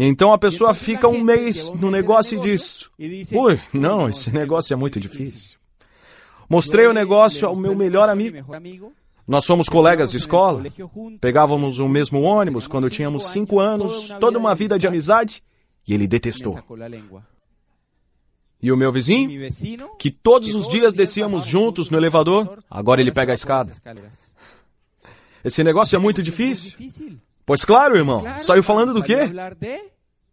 E 0.00 0.04
então 0.06 0.32
a 0.32 0.38
pessoa 0.38 0.72
fica 0.72 1.06
um 1.06 1.22
mês 1.22 1.70
no 1.72 1.90
negócio 1.90 2.38
e 2.38 2.40
diz: 2.40 2.88
Ui, 3.34 3.60
não, 3.70 4.08
esse 4.08 4.32
negócio 4.32 4.72
é 4.72 4.76
muito 4.76 4.98
difícil. 4.98 5.58
Mostrei 6.48 6.86
o 6.86 6.94
negócio 6.94 7.46
ao 7.46 7.54
meu 7.54 7.76
melhor 7.76 8.08
amigo. 8.08 8.42
Nós 9.28 9.44
somos 9.44 9.68
colegas 9.68 10.10
de 10.10 10.16
escola, 10.16 10.64
pegávamos 11.20 11.80
o 11.80 11.86
mesmo 11.86 12.22
ônibus 12.22 12.66
quando 12.66 12.88
tínhamos 12.88 13.26
cinco 13.26 13.60
anos, 13.60 14.08
toda 14.18 14.38
uma 14.38 14.54
vida 14.54 14.78
de 14.78 14.86
amizade, 14.86 15.42
e 15.86 15.92
ele 15.92 16.08
detestou. 16.08 16.58
E 18.62 18.72
o 18.72 18.76
meu 18.78 18.90
vizinho, 18.90 19.50
que 19.98 20.10
todos 20.10 20.54
os 20.54 20.66
dias 20.66 20.94
descíamos 20.94 21.44
juntos 21.44 21.90
no 21.90 21.98
elevador, 21.98 22.64
agora 22.70 23.02
ele 23.02 23.12
pega 23.12 23.32
a 23.32 23.34
escada. 23.34 23.70
Esse 25.44 25.62
negócio 25.62 25.94
é 25.94 25.98
muito 25.98 26.22
difícil. 26.22 26.72
Pois 27.50 27.64
claro, 27.64 27.96
irmão, 27.96 28.24
saiu 28.40 28.62
falando 28.62 28.94
do 28.94 29.02
quê? 29.02 29.22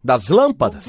Das 0.04 0.28
lâmpadas. 0.28 0.84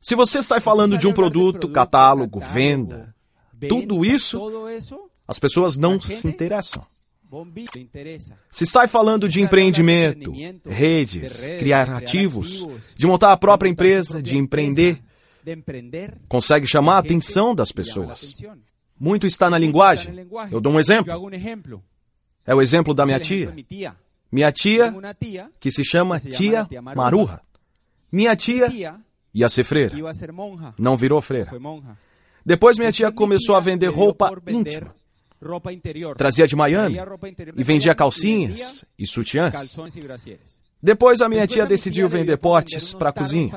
Se 0.00 0.14
você 0.14 0.40
sai 0.44 0.60
falando 0.60 0.96
de 0.96 1.08
um 1.08 1.12
produto, 1.12 1.68
catálogo, 1.68 2.38
venda, 2.38 3.12
tudo 3.68 4.04
isso, 4.04 4.40
as 5.26 5.40
pessoas 5.40 5.76
não 5.76 6.00
se 6.00 6.28
interessam. 6.28 6.86
Se 8.48 8.64
sai 8.64 8.86
falando 8.86 9.28
de 9.28 9.40
empreendimento, 9.40 10.32
redes, 10.64 11.48
criar 11.58 11.90
ativos, 11.90 12.64
de 12.94 13.04
montar 13.04 13.32
a 13.32 13.36
própria 13.36 13.68
empresa, 13.68 14.22
de 14.22 14.36
empreender, 14.36 15.02
consegue 16.28 16.64
chamar 16.64 16.94
a 16.94 17.00
atenção 17.00 17.56
das 17.56 17.72
pessoas. 17.72 18.40
Muito 19.00 19.26
está 19.26 19.50
na 19.50 19.58
linguagem. 19.58 20.28
Eu 20.48 20.60
dou 20.60 20.72
um 20.72 20.78
exemplo. 20.78 21.12
É 22.46 22.54
o 22.54 22.62
exemplo 22.62 22.94
da 22.94 23.04
minha 23.04 23.18
tia. 23.18 23.52
Minha 24.32 24.50
tia, 24.50 24.94
que 25.60 25.70
se 25.70 25.84
chama 25.84 26.18
Tia 26.18 26.66
Maruja. 26.80 27.40
Minha 28.10 28.34
tia 28.34 28.68
ia 29.34 29.48
ser 29.50 29.62
freira. 29.62 29.94
Não 30.78 30.96
virou 30.96 31.20
freira. 31.20 31.50
Depois 32.44 32.78
minha 32.78 32.90
tia 32.90 33.12
começou 33.12 33.54
a 33.54 33.60
vender 33.60 33.88
roupa 33.88 34.32
íntima. 34.48 34.94
Trazia 36.16 36.46
de 36.46 36.56
Miami 36.56 36.96
e 37.56 37.62
vendia 37.62 37.94
calcinhas 37.94 38.84
e 38.98 39.06
sutiãs. 39.06 39.76
Depois 40.82 41.20
a 41.20 41.28
minha 41.28 41.46
tia 41.46 41.66
decidiu 41.66 42.08
vender 42.08 42.38
potes 42.38 42.94
para 42.94 43.10
a 43.10 43.12
cozinha. 43.12 43.52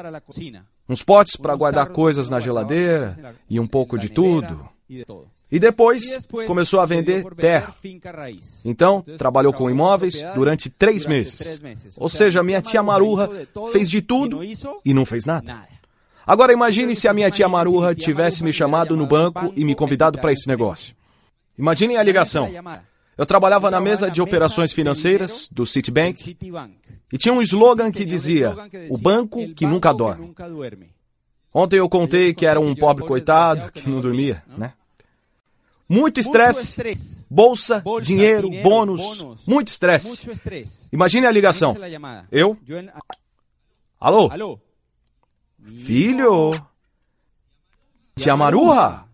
Uns 0.89 1.01
potes 1.01 1.37
para 1.37 1.55
guardar 1.55 1.89
coisas 1.89 2.29
na 2.29 2.39
geladeira 2.39 3.35
e 3.49 3.59
um 3.59 3.67
pouco 3.67 3.97
de 3.97 4.09
tudo. 4.09 4.69
E 5.55 5.59
depois 5.59 6.27
começou 6.47 6.81
a 6.81 6.85
vender 6.85 7.23
terra. 7.33 7.73
Então, 8.65 9.01
trabalhou 9.17 9.53
com 9.53 9.69
imóveis 9.69 10.21
durante 10.35 10.69
três 10.69 11.05
meses. 11.05 11.95
Ou 11.97 12.09
seja, 12.09 12.43
minha 12.43 12.61
tia 12.61 12.83
Marurra 12.83 13.29
fez 13.71 13.89
de 13.89 14.01
tudo 14.01 14.41
e 14.83 14.93
não 14.93 15.05
fez 15.05 15.25
nada. 15.25 15.65
Agora 16.27 16.51
imagine 16.51 16.93
se 16.93 17.07
a 17.07 17.13
minha 17.13 17.31
tia 17.31 17.47
Marurra 17.47 17.95
tivesse 17.95 18.43
me 18.43 18.51
chamado 18.51 18.97
no 18.97 19.07
banco 19.07 19.53
e 19.55 19.63
me 19.63 19.73
convidado 19.73 20.19
para 20.19 20.33
esse 20.33 20.45
negócio. 20.45 20.93
Imaginem 21.57 21.95
a 21.95 22.03
ligação. 22.03 22.49
Eu 23.17 23.25
trabalhava 23.25 23.71
na 23.71 23.79
mesa 23.79 24.11
de 24.11 24.21
operações 24.21 24.73
financeiras 24.73 25.47
do 25.49 25.65
Citibank 25.65 26.37
e 27.13 27.17
tinha 27.17 27.33
um 27.33 27.41
slogan 27.41 27.93
que 27.93 28.03
dizia: 28.03 28.53
O 28.89 28.97
banco 28.97 29.47
que 29.53 29.65
nunca 29.65 29.93
dorme. 29.93 30.35
Ontem 31.53 31.79
eu 31.79 31.87
contei 31.87 32.33
que 32.33 32.45
era 32.45 32.59
um 32.59 32.75
pobre 32.75 33.05
coitado 33.05 33.71
que 33.71 33.89
não 33.89 34.01
dormia, 34.01 34.43
né? 34.57 34.73
Muito 35.87 36.19
estresse, 36.19 37.23
bolsa, 37.29 37.83
dinheiro, 38.01 38.49
bônus, 38.63 39.01
muito 39.47 39.67
estresse. 39.67 40.29
Imagine 40.91 41.27
a 41.27 41.31
ligação. 41.31 41.75
Eu? 42.31 42.57
Alô? 43.99 44.59
Filho? 45.63 46.51
Tia 48.15 48.35
Maruja? 48.35 49.05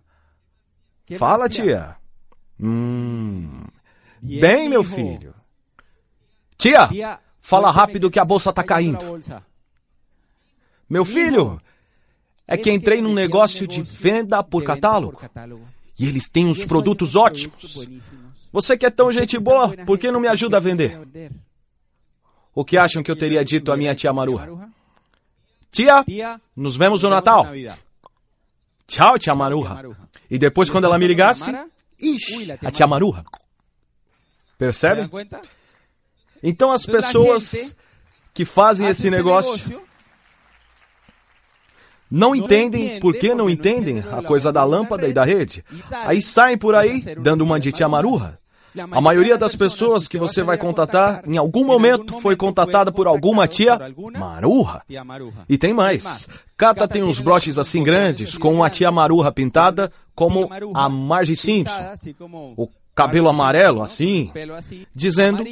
Fala, 1.18 1.50
tia. 1.50 1.98
Hum. 2.60 3.64
Bem, 4.22 4.70
meu 4.70 4.84
filho. 4.84 5.34
Tia, 6.58 6.90
fala 7.42 7.72
rápido 7.72 8.10
que 8.10 8.20
a 8.20 8.24
bolsa 8.26 8.54
tá 8.54 8.64
caindo. 8.64 9.20
Meu 10.90 11.04
filho, 11.04 11.60
é 12.48 12.56
que 12.56 12.72
entrei 12.72 13.02
num 13.02 13.14
negócio 13.14 13.68
de 13.68 13.82
venda 13.82 14.42
por 14.44 14.64
catálogo. 14.64 15.20
E 16.02 16.08
eles 16.08 16.28
têm 16.28 16.48
uns 16.48 16.66
produtos 16.66 17.16
ótimos. 17.16 17.88
Você 18.52 18.76
que 18.76 18.88
é 18.88 18.90
tão 18.90 19.12
gente 19.14 19.38
boa, 19.38 19.70
por 19.86 20.00
que 20.00 20.12
não 20.12 20.20
me 20.20 20.28
ajuda 20.28 20.58
a 20.58 20.60
vender? 20.60 21.00
O 22.56 22.66
que 22.66 22.76
acham 22.76 23.04
que 23.04 23.12
eu 23.12 23.16
teria 23.16 23.46
dito 23.46 23.72
à 23.72 23.78
minha 23.78 23.94
tia 23.94 24.12
Maruja? 24.12 24.68
Tia, 25.70 26.04
nos 26.56 26.76
vemos 26.76 27.04
no 27.04 27.10
Natal. 27.12 27.46
Tchau, 28.88 29.20
tia 29.20 29.36
Maruja. 29.36 29.96
E 30.30 30.40
depois, 30.40 30.72
quando 30.72 30.86
ela 30.86 30.98
me 30.98 31.08
ligasse, 31.08 31.52
ixi, 32.00 32.52
a 32.52 32.72
tia 32.72 32.88
Maruja. 32.88 33.24
Percebe? 34.58 35.08
Então, 36.42 36.72
as 36.72 36.84
pessoas 36.84 37.76
que 38.34 38.44
fazem 38.44 38.88
esse 38.88 39.12
negócio 39.12 39.80
não 42.12 42.36
entendem 42.36 43.00
por 43.00 43.16
que 43.16 43.34
não 43.34 43.50
entendem 43.50 44.04
a 44.12 44.22
coisa 44.22 44.52
da 44.52 44.66
lâmpada 44.66 45.08
e 45.08 45.14
da 45.14 45.24
rede. 45.24 45.64
Aí 46.06 46.22
saem 46.22 46.58
por 46.58 46.76
aí 46.76 47.02
dando 47.18 47.42
uma 47.42 47.58
de 47.58 47.72
tia 47.72 47.88
maruja. 47.88 48.38
A 48.90 49.02
maioria 49.02 49.38
das 49.38 49.56
pessoas 49.56 50.08
que 50.08 50.18
você 50.18 50.42
vai 50.42 50.58
contatar, 50.58 51.24
em 51.28 51.38
algum 51.38 51.66
momento 51.66 52.20
foi 52.20 52.36
contatada 52.36 52.92
por 52.92 53.08
alguma 53.08 53.48
tia 53.48 53.80
marurra. 54.18 54.84
E 55.48 55.58
tem 55.58 55.74
mais. 55.74 56.30
Cata 56.58 56.88
tem 56.88 57.04
uns 57.04 57.20
broches 57.20 57.58
assim 57.58 57.84
grandes, 57.84 58.38
com 58.38 58.54
uma 58.54 58.70
tia 58.70 58.92
marurra 58.92 59.32
pintada 59.32 59.92
como 60.14 60.50
a 60.74 60.90
Margie 60.90 61.36
Simpson. 61.36 61.94
O 62.58 62.70
cabelo 62.94 63.30
amarelo 63.30 63.82
assim, 63.82 64.32
dizendo: 64.94 65.44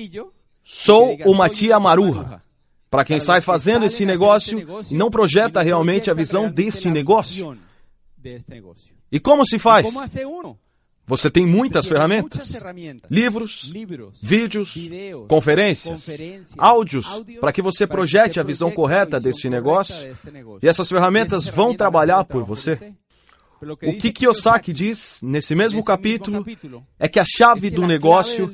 Sou 0.64 1.18
uma 1.26 1.50
tia 1.50 1.80
marurra 1.80 2.42
para 2.90 3.06
quem 3.06 3.20
sai 3.20 3.42
fazendo 3.42 3.86
esse 3.86 4.06
negócio 4.06 4.66
e 4.90 4.96
não 4.96 5.12
projeta 5.12 5.62
realmente 5.62 6.10
a 6.10 6.14
visão 6.14 6.52
deste 6.52 6.90
negócio. 6.90 7.58
E 9.12 9.20
como 9.20 9.46
se 9.46 9.60
faz? 9.60 9.94
Você 11.06 11.32
tem 11.32 11.44
muitas 11.44 11.88
ferramentas, 11.88 12.56
livros, 13.10 13.72
vídeos, 14.22 14.76
conferências, 15.28 16.54
áudios, 16.56 17.08
para 17.40 17.52
que 17.52 17.64
você 17.64 17.88
projete 17.88 18.40
a 18.40 18.44
visão 18.44 18.70
correta 18.70 19.20
deste 19.20 19.50
negócio. 19.50 19.96
E 20.62 20.68
essas 20.68 20.88
ferramentas 20.88 21.48
vão 21.48 21.76
trabalhar 21.76 22.26
por 22.26 22.44
você. 22.44 22.94
O 23.62 23.98
que 23.98 24.12
Kiyosaki 24.12 24.72
diz 24.72 25.20
nesse 25.24 25.56
mesmo 25.56 25.84
capítulo 25.84 26.46
é 27.00 27.08
que 27.08 27.20
a 27.20 27.26
chave 27.26 27.72
do 27.72 27.88
negócio 27.88 28.54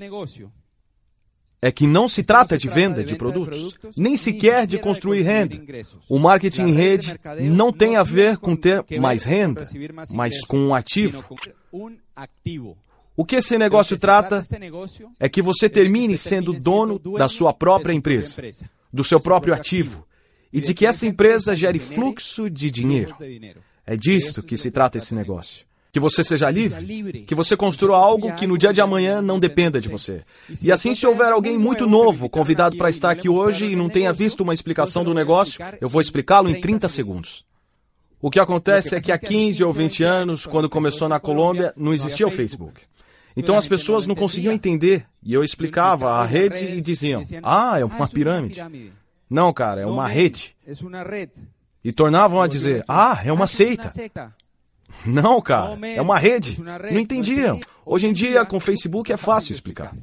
é 1.66 1.72
que 1.72 1.88
não 1.88 2.08
se 2.08 2.24
trata 2.24 2.60
de 2.60 2.68
venda 2.68 3.04
de 3.04 3.16
produtos, 3.16 3.76
nem 3.98 4.16
sequer 4.16 4.68
de 4.68 4.78
construir 4.78 5.24
renda. 5.24 5.60
O 6.08 6.20
marketing 6.20 6.68
em 6.68 6.74
rede 6.74 7.20
não 7.42 7.74
tem 7.74 7.96
a 7.96 8.04
ver 8.04 8.38
com 8.38 8.56
ter 8.56 8.84
mais 9.00 9.24
renda, 9.24 9.68
mas 10.14 10.46
com 10.46 10.60
um 10.60 10.76
ativo. 10.76 11.26
O 13.18 13.26
que 13.26 13.38
esse 13.38 13.58
negócio 13.58 13.98
trata 14.00 14.44
é 15.20 15.28
que 15.28 15.42
você 15.42 15.68
termine 15.68 16.16
sendo 16.20 16.54
dono 16.54 17.00
da 17.00 17.28
sua 17.28 17.52
própria 17.52 17.94
empresa, 17.94 18.44
do 18.94 19.04
seu 19.04 19.20
próprio 19.20 19.56
ativo, 19.56 20.06
e 20.54 20.62
de 20.62 20.72
que 20.72 20.86
essa 20.86 21.08
empresa 21.08 21.56
gere 21.56 21.80
fluxo 21.80 22.48
de 22.48 22.70
dinheiro. 22.70 23.16
É 23.88 23.98
disto 23.98 24.44
que 24.44 24.56
se 24.56 24.70
trata 24.70 25.00
esse 25.00 25.16
negócio 25.16 25.66
que 25.96 26.00
você 26.02 26.26
seja 26.26 26.50
livre, 26.50 27.22
que 27.22 27.34
você 27.34 27.56
construa 27.56 27.96
algo 27.96 28.36
que 28.36 28.46
no 28.46 28.58
dia 28.58 28.74
de 28.74 28.82
amanhã 28.82 29.22
não 29.22 29.40
dependa 29.40 29.80
de 29.80 29.88
você. 29.88 30.24
E 30.62 30.70
assim, 30.70 30.94
se 30.94 31.08
houver 31.08 31.32
alguém 31.32 31.58
muito 31.58 31.88
novo 31.88 32.28
convidado 32.28 32.76
para 32.76 32.90
estar 32.90 33.12
aqui 33.12 33.30
hoje 33.30 33.68
e 33.68 33.78
não 33.78 33.88
tenha 33.88 34.12
visto 34.12 34.42
uma 34.42 34.54
explicação 34.54 35.06
do 35.06 35.14
negócio, 35.14 35.64
eu 35.80 35.88
vou 35.88 36.02
explicá-lo 36.02 36.50
em 36.50 36.60
30 36.60 36.90
segundos. 36.90 37.46
O 38.22 38.30
que 38.30 38.42
acontece 38.42 38.94
é 38.94 39.00
que 39.00 39.10
há 39.10 39.18
15 39.18 39.64
ou 39.64 39.72
20 39.72 40.04
anos, 40.04 40.46
quando 40.46 40.70
começou 40.70 41.08
na 41.08 41.18
Colômbia, 41.18 41.74
não 41.78 41.94
existia 41.94 42.28
o 42.28 42.32
Facebook. 42.32 42.82
Então 43.34 43.56
as 43.56 43.66
pessoas 43.66 44.06
não 44.06 44.16
conseguiam 44.16 44.54
entender. 44.54 45.06
E 45.24 45.34
eu 45.34 45.46
explicava 45.46 46.12
a 46.16 46.26
rede 46.26 46.58
e 46.58 46.82
diziam: 46.82 47.24
Ah, 47.42 47.80
é 47.80 47.86
uma 47.86 48.06
pirâmide. 48.10 48.62
Não, 49.30 49.54
cara, 49.54 49.80
é 49.80 49.86
uma 49.86 50.10
rede. 50.10 50.58
E 51.82 51.94
tornavam 51.94 52.42
a 52.42 52.48
dizer: 52.48 52.84
Ah, 52.86 53.22
é 53.24 53.32
uma 53.32 53.48
seita. 53.48 53.90
Não, 55.06 55.42
cara, 55.42 55.78
é 55.88 56.02
uma 56.02 56.18
rede. 56.18 56.62
Não 56.92 57.00
entendiam. 57.00 57.60
Hoje 57.86 58.08
em 58.08 58.14
dia, 58.14 58.46
com 58.46 58.60
Facebook 58.60 59.12
é 59.12 59.18
fácil 59.18 59.54
explicar. 59.54 59.96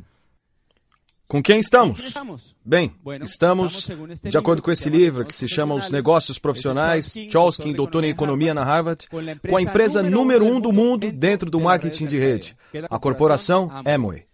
Com 1.33 1.43
quem 1.43 1.59
estamos? 1.59 2.15
Bem, 2.63 2.93
estamos, 3.23 3.89
de 4.23 4.37
acordo 4.37 4.61
com 4.61 4.71
esse 4.71 4.91
livro 4.91 5.25
que 5.25 5.35
se 5.35 5.49
chama 5.49 5.75
Os 5.75 5.91
Negócios 5.91 6.39
Profissionais, 6.39 7.15
Cholsky, 7.31 7.73
doutor 7.73 8.05
em 8.05 8.11
Economia 8.11 8.53
na 8.53 8.63
Harvard, 8.63 9.09
com 9.49 9.57
a 9.57 9.63
empresa 9.63 10.03
número 10.03 10.45
um 10.45 10.61
do 10.61 10.71
mundo 10.71 11.11
dentro 11.11 11.51
do 11.51 11.59
marketing 11.59 12.05
de 12.05 12.19
rede, 12.19 12.55
a 12.91 12.99
corporação 12.99 13.71
Amway. 13.87 14.27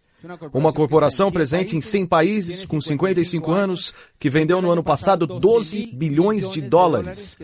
Uma 0.53 0.73
corporação 0.73 1.31
presente 1.31 1.77
em 1.77 1.81
100 1.81 2.07
países, 2.07 2.67
com 2.67 2.81
55 2.81 3.53
anos, 3.53 3.95
que 4.19 4.29
vendeu 4.29 4.61
no 4.61 4.73
ano 4.73 4.83
passado 4.83 5.27
12 5.27 5.93
bilhões 5.93 6.51
de 6.51 6.61
dólares. 6.61 7.37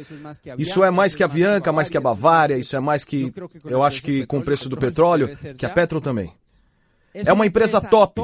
Isso 0.58 0.82
é 0.82 0.90
mais 0.90 1.14
que 1.14 1.22
a 1.22 1.26
Avianca, 1.26 1.72
mais 1.72 1.88
que 1.88 1.96
a 1.96 2.00
Bavária, 2.00 2.58
isso 2.58 2.74
é 2.74 2.80
mais 2.80 3.04
que, 3.04 3.32
eu 3.64 3.84
acho 3.84 4.02
que 4.02 4.26
com 4.26 4.38
o 4.38 4.42
preço 4.42 4.68
do 4.68 4.76
petróleo, 4.76 5.30
que 5.56 5.64
a 5.64 5.68
Petro 5.68 6.00
também. 6.00 6.32
É 7.14 7.32
uma 7.32 7.46
empresa 7.46 7.80
top, 7.80 8.20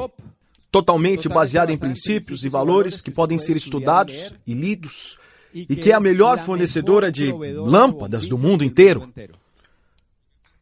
totalmente 0.69 1.29
baseada 1.29 1.71
em 1.71 1.77
princípios 1.77 2.43
e 2.43 2.49
valores 2.49 2.99
que 2.99 3.09
podem 3.09 3.39
ser 3.39 3.55
estudados 3.55 4.33
e 4.45 4.53
lidos, 4.53 5.17
e 5.53 5.77
que 5.77 5.93
é 5.93 5.95
a 5.95 5.99
melhor 5.99 6.37
fornecedora 6.39 7.09
de 7.09 7.31
lâmpadas 7.31 8.27
do 8.27 8.37
mundo 8.37 8.65
inteiro. 8.65 9.09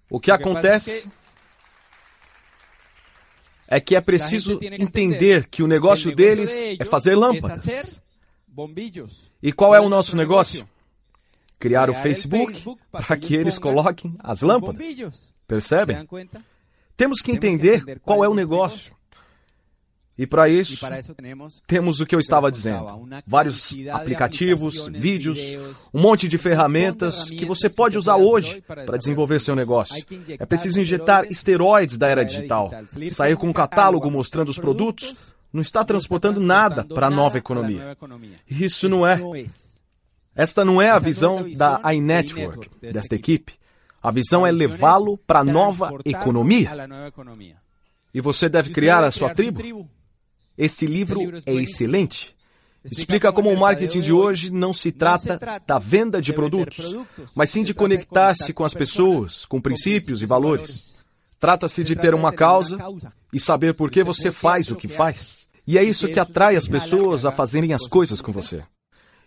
O 0.07 0.19
que 0.19 0.29
acontece 0.29 1.07
é 3.69 3.79
que 3.79 3.95
é 3.95 4.01
preciso 4.01 4.59
entender 4.61 5.47
que 5.47 5.61
o 5.61 5.67
negócio 5.67 6.15
deles 6.15 6.51
é 6.79 6.83
fazer 6.83 7.15
lâmpadas. 7.15 8.01
E 9.41 9.53
qual 9.53 9.75
é 9.75 9.79
o 9.79 9.87
nosso 9.87 10.17
negócio? 10.17 10.67
Criar 11.59 11.89
o 11.89 11.93
Facebook 11.93 12.63
para 12.91 13.15
que 13.15 13.35
eles 13.35 13.59
coloquem 13.59 14.15
as 14.19 14.41
lâmpadas. 14.41 15.31
Percebem? 15.47 16.07
Temos 16.97 17.21
que 17.21 17.31
entender 17.31 17.99
qual 17.99 18.23
é 18.23 18.27
o 18.27 18.33
negócio. 18.33 18.91
E 20.19 20.27
para 20.27 20.49
isso, 20.49 20.85
temos 21.65 22.01
o 22.01 22.05
que 22.05 22.13
eu 22.13 22.19
estava 22.19 22.51
dizendo: 22.51 23.07
vários 23.25 23.73
aplicativos, 23.89 24.85
vídeos, 24.87 25.39
um 25.93 26.01
monte 26.01 26.27
de 26.27 26.37
ferramentas 26.37 27.29
que 27.29 27.45
você 27.45 27.69
pode 27.69 27.97
usar 27.97 28.17
hoje 28.17 28.61
para 28.67 28.97
desenvolver 28.97 29.39
seu 29.39 29.55
negócio. 29.55 29.95
É 30.37 30.45
preciso 30.45 30.81
injetar 30.81 31.25
esteroides 31.31 31.97
da 31.97 32.09
era 32.09 32.25
digital. 32.25 32.69
Sair 33.09 33.37
com 33.37 33.47
um 33.47 33.53
catálogo 33.53 34.11
mostrando 34.11 34.49
os 34.49 34.59
produtos 34.59 35.15
não 35.53 35.61
está 35.61 35.85
transportando 35.85 36.41
nada 36.41 36.83
para 36.83 37.07
a 37.07 37.09
nova 37.09 37.37
economia. 37.37 37.97
Isso 38.45 38.89
não 38.89 39.07
é. 39.07 39.21
Esta 40.35 40.65
não 40.65 40.81
é 40.81 40.89
a 40.89 40.99
visão 40.99 41.49
da 41.53 41.79
iNetwork, 41.93 42.69
desta 42.81 43.15
equipe. 43.15 43.53
A 44.03 44.11
visão 44.11 44.45
é 44.45 44.51
levá-lo 44.51 45.17
para 45.17 45.39
a 45.39 45.43
nova 45.45 45.93
economia. 46.03 46.71
E 48.13 48.19
você 48.19 48.49
deve 48.49 48.71
criar 48.71 49.01
a 49.01 49.11
sua 49.11 49.33
tribo. 49.33 49.61
Este 50.59 50.85
livro 50.85 51.21
é 51.45 51.53
excelente. 51.53 52.35
Explica 52.83 53.31
como 53.31 53.49
o 53.49 53.57
marketing 53.57 54.01
de 54.01 54.11
hoje 54.11 54.51
não 54.51 54.73
se 54.73 54.91
trata 54.91 55.39
da 55.65 55.79
venda 55.79 56.21
de 56.21 56.33
produtos, 56.33 56.97
mas 57.33 57.49
sim 57.49 57.63
de 57.63 57.73
conectar-se 57.73 58.51
com 58.51 58.65
as 58.65 58.73
pessoas, 58.73 59.45
com 59.45 59.61
princípios 59.61 60.21
e 60.21 60.25
valores. 60.25 60.97
Trata-se 61.39 61.81
de 61.81 61.95
ter 61.95 62.13
uma 62.13 62.33
causa 62.33 62.77
e 63.31 63.39
saber 63.39 63.73
por 63.73 63.89
que 63.89 64.03
você 64.03 64.33
faz 64.33 64.69
o 64.69 64.75
que 64.75 64.89
faz. 64.89 65.47
E 65.65 65.77
é 65.77 65.83
isso 65.83 66.09
que 66.09 66.19
atrai 66.19 66.57
as 66.57 66.67
pessoas 66.67 67.25
a 67.25 67.31
fazerem 67.31 67.73
as 67.73 67.87
coisas 67.87 68.21
com 68.21 68.33
você. 68.33 68.61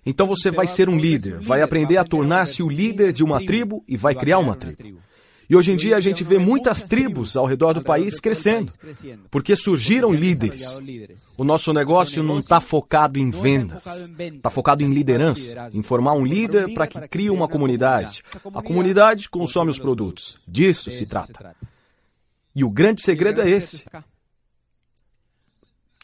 Então 0.05 0.27
você 0.27 0.51
vai 0.51 0.66
ser 0.66 0.90
um 0.90 0.99
líder, 0.99 1.40
vai 1.40 1.62
aprender 1.62 1.97
a 1.97 2.05
tornar-se 2.05 2.62
o 2.62 2.68
líder 2.68 3.11
de 3.11 3.25
uma 3.25 3.42
tribo 3.42 3.83
e 3.88 3.97
vai 3.97 4.14
criar 4.14 4.38
uma 4.38 4.55
tribo. 4.55 5.01
E 5.49 5.57
hoje 5.57 5.73
em 5.73 5.77
dia 5.77 5.97
a 5.97 6.01
gente 6.01 6.25
vê 6.25 6.39
muitas 6.39 6.85
tribos 6.85 7.37
ao 7.37 7.47
redor 7.47 7.73
do 7.73 7.83
país 7.83 8.21
crescendo, 8.21 8.73
porque 9.31 9.55
surgiram 9.55 10.13
líderes. 10.13 10.81
O 11.37 11.45
nosso 11.45 11.73
negócio 11.73 12.23
não 12.23 12.39
está 12.39 12.61
focado 12.61 13.19
em 13.19 13.31
vendas, 13.31 13.85
está 14.19 14.51
focado 14.51 14.83
em 14.83 14.93
liderança, 14.93 15.69
em 15.75 15.83
formar 15.83 16.15
um 16.15 16.25
líder 16.25 16.73
para 16.75 16.87
que 16.87 17.01
crie 17.09 17.31
uma 17.31 17.49
comunidade. 17.49 18.23
A 18.55 18.63
comunidade 18.63 19.29
consome 19.29 19.71
os 19.71 19.79
produtos. 19.79 20.39
Disso 20.47 20.91
se 20.91 21.07
trata. 21.07 21.55
E 22.55 22.65
o 22.65 22.71
grande 22.71 23.03
segredo 23.03 23.41
é 23.41 23.51
esse. 23.51 23.85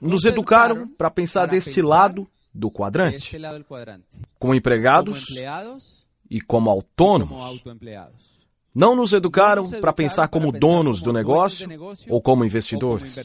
Nos 0.01 0.25
educaram 0.25 0.87
para 0.87 1.11
pensar 1.11 1.47
deste 1.47 1.83
lado 1.83 2.27
do 2.55 2.71
quadrante, 2.71 3.37
como 4.39 4.55
empregados 4.55 5.25
e 6.31 6.41
como 6.41 6.71
autônomos. 6.71 7.63
Não 8.79 8.95
nos 8.95 9.13
educaram 9.13 9.69
para 9.69 9.93
pensar 9.93 10.29
como 10.29 10.53
donos 10.53 11.03
do 11.03 11.13
negócio 11.13 11.69
ou 12.09 12.23
como 12.23 12.45
investidores. 12.45 13.17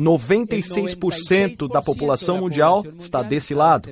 96% 0.00 1.68
da 1.68 1.82
população 1.82 2.38
mundial 2.38 2.82
está 2.98 3.22
desse 3.22 3.54
lado. 3.54 3.90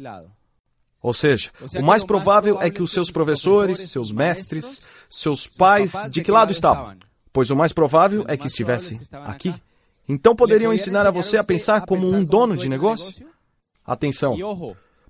Ou 1.02 1.12
seja, 1.12 1.50
o 1.78 1.82
mais 1.82 2.02
provável 2.02 2.58
é 2.58 2.70
que 2.70 2.82
os 2.82 2.90
seus 2.90 3.10
professores, 3.10 3.90
seus 3.90 4.10
mestres, 4.10 4.82
seus 5.10 5.46
pais, 5.46 5.92
de 6.10 6.22
que 6.22 6.32
lado 6.32 6.52
estavam? 6.52 6.96
Pois 7.30 7.50
o 7.50 7.56
mais 7.56 7.74
provável 7.74 8.24
é 8.26 8.34
que 8.34 8.46
estivessem 8.46 8.98
aqui. 9.26 9.54
Então 10.08 10.34
poderiam 10.34 10.72
ensinar 10.72 11.06
a 11.06 11.10
você 11.10 11.36
a 11.36 11.44
pensar 11.44 11.84
como 11.84 12.08
um 12.08 12.24
dono 12.24 12.56
de 12.56 12.66
negócio? 12.66 13.26
Atenção, 13.84 14.38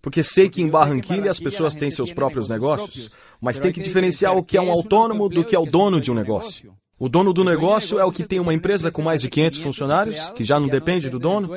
porque 0.04 0.22
sei 0.22 0.50
que 0.50 0.60
em 0.60 0.68
Barranquilha 0.68 1.30
as 1.30 1.40
pessoas 1.40 1.74
têm 1.74 1.90
seus 1.90 2.12
próprios 2.12 2.50
negócios, 2.50 3.08
mas 3.40 3.58
tem 3.58 3.72
que 3.72 3.80
diferenciar 3.80 4.36
o 4.36 4.44
que 4.44 4.58
é 4.58 4.60
um 4.60 4.70
autônomo 4.70 5.30
do 5.30 5.42
que 5.42 5.56
é 5.56 5.58
o 5.58 5.64
dono 5.64 5.98
de 5.98 6.12
um 6.12 6.14
negócio. 6.14 6.74
O 6.98 7.08
dono 7.08 7.32
do 7.32 7.42
negócio 7.42 7.98
é 7.98 8.04
o 8.04 8.12
que 8.12 8.22
tem 8.22 8.38
uma 8.38 8.52
empresa 8.52 8.90
com 8.90 9.00
mais 9.00 9.22
de 9.22 9.30
500 9.30 9.60
funcionários, 9.60 10.28
que 10.32 10.44
já 10.44 10.60
não 10.60 10.68
depende 10.68 11.08
do 11.08 11.18
dono. 11.18 11.48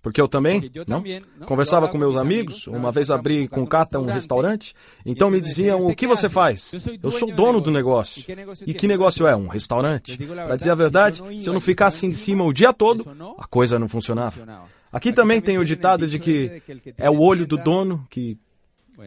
Porque 0.00 0.18
eu 0.18 0.26
também, 0.26 0.70
não? 0.88 1.04
Conversava 1.44 1.88
com 1.88 1.98
meus 1.98 2.16
amigos, 2.16 2.66
uma 2.68 2.90
vez 2.90 3.10
abri 3.10 3.46
com 3.46 3.66
Cata 3.66 4.00
um 4.00 4.06
restaurante, 4.06 4.74
então 5.04 5.28
me 5.28 5.38
diziam: 5.38 5.86
O 5.86 5.94
que 5.94 6.06
você 6.06 6.30
faz? 6.30 6.72
Eu 7.02 7.10
sou 7.10 7.30
dono 7.30 7.60
do 7.60 7.70
negócio. 7.70 8.24
E 8.66 8.72
que 8.72 8.88
negócio 8.88 9.26
é? 9.26 9.36
Um 9.36 9.46
restaurante. 9.46 10.16
Para 10.16 10.56
dizer 10.56 10.70
a 10.70 10.74
verdade, 10.74 11.22
se 11.38 11.50
eu 11.50 11.52
não 11.52 11.60
ficasse 11.60 12.06
em 12.06 12.14
cima 12.14 12.44
o 12.44 12.52
dia 12.52 12.72
todo, 12.72 13.04
a 13.38 13.46
coisa 13.46 13.78
não 13.78 13.88
funcionava. 13.88 14.64
Aqui 14.92 15.12
também 15.12 15.40
tem 15.40 15.56
o 15.56 15.64
ditado 15.64 16.06
de 16.06 16.18
que 16.18 16.62
é 16.98 17.08
o 17.08 17.18
olho 17.18 17.46
do 17.46 17.56
dono 17.56 18.06
que. 18.10 18.36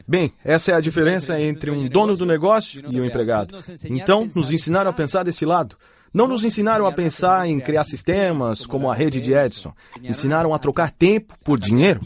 Bem, 0.08 0.34
essa 0.44 0.72
é 0.72 0.76
a 0.76 0.82
diferença 0.82 1.40
entre 1.40 1.70
um 1.70 1.88
dono 1.88 2.18
do 2.18 2.26
negócio 2.26 2.84
e 2.90 3.00
um 3.00 3.06
empregado. 3.06 3.56
Então, 3.86 4.30
nos 4.36 4.52
ensinaram 4.52 4.90
a 4.90 4.94
pensar 4.94 5.24
desse 5.24 5.46
lado. 5.46 5.78
Não 6.12 6.28
nos 6.28 6.44
ensinaram 6.44 6.86
a 6.86 6.92
pensar 6.92 7.48
em 7.48 7.60
criar 7.60 7.84
sistemas 7.84 8.66
como 8.66 8.90
a 8.90 8.96
rede 8.96 9.22
de 9.22 9.34
Edison. 9.34 9.74
Ensinaram 10.02 10.54
a 10.54 10.60
trocar 10.60 10.90
tempo 10.92 11.36
por 11.44 11.60
dinheiro. 11.60 12.02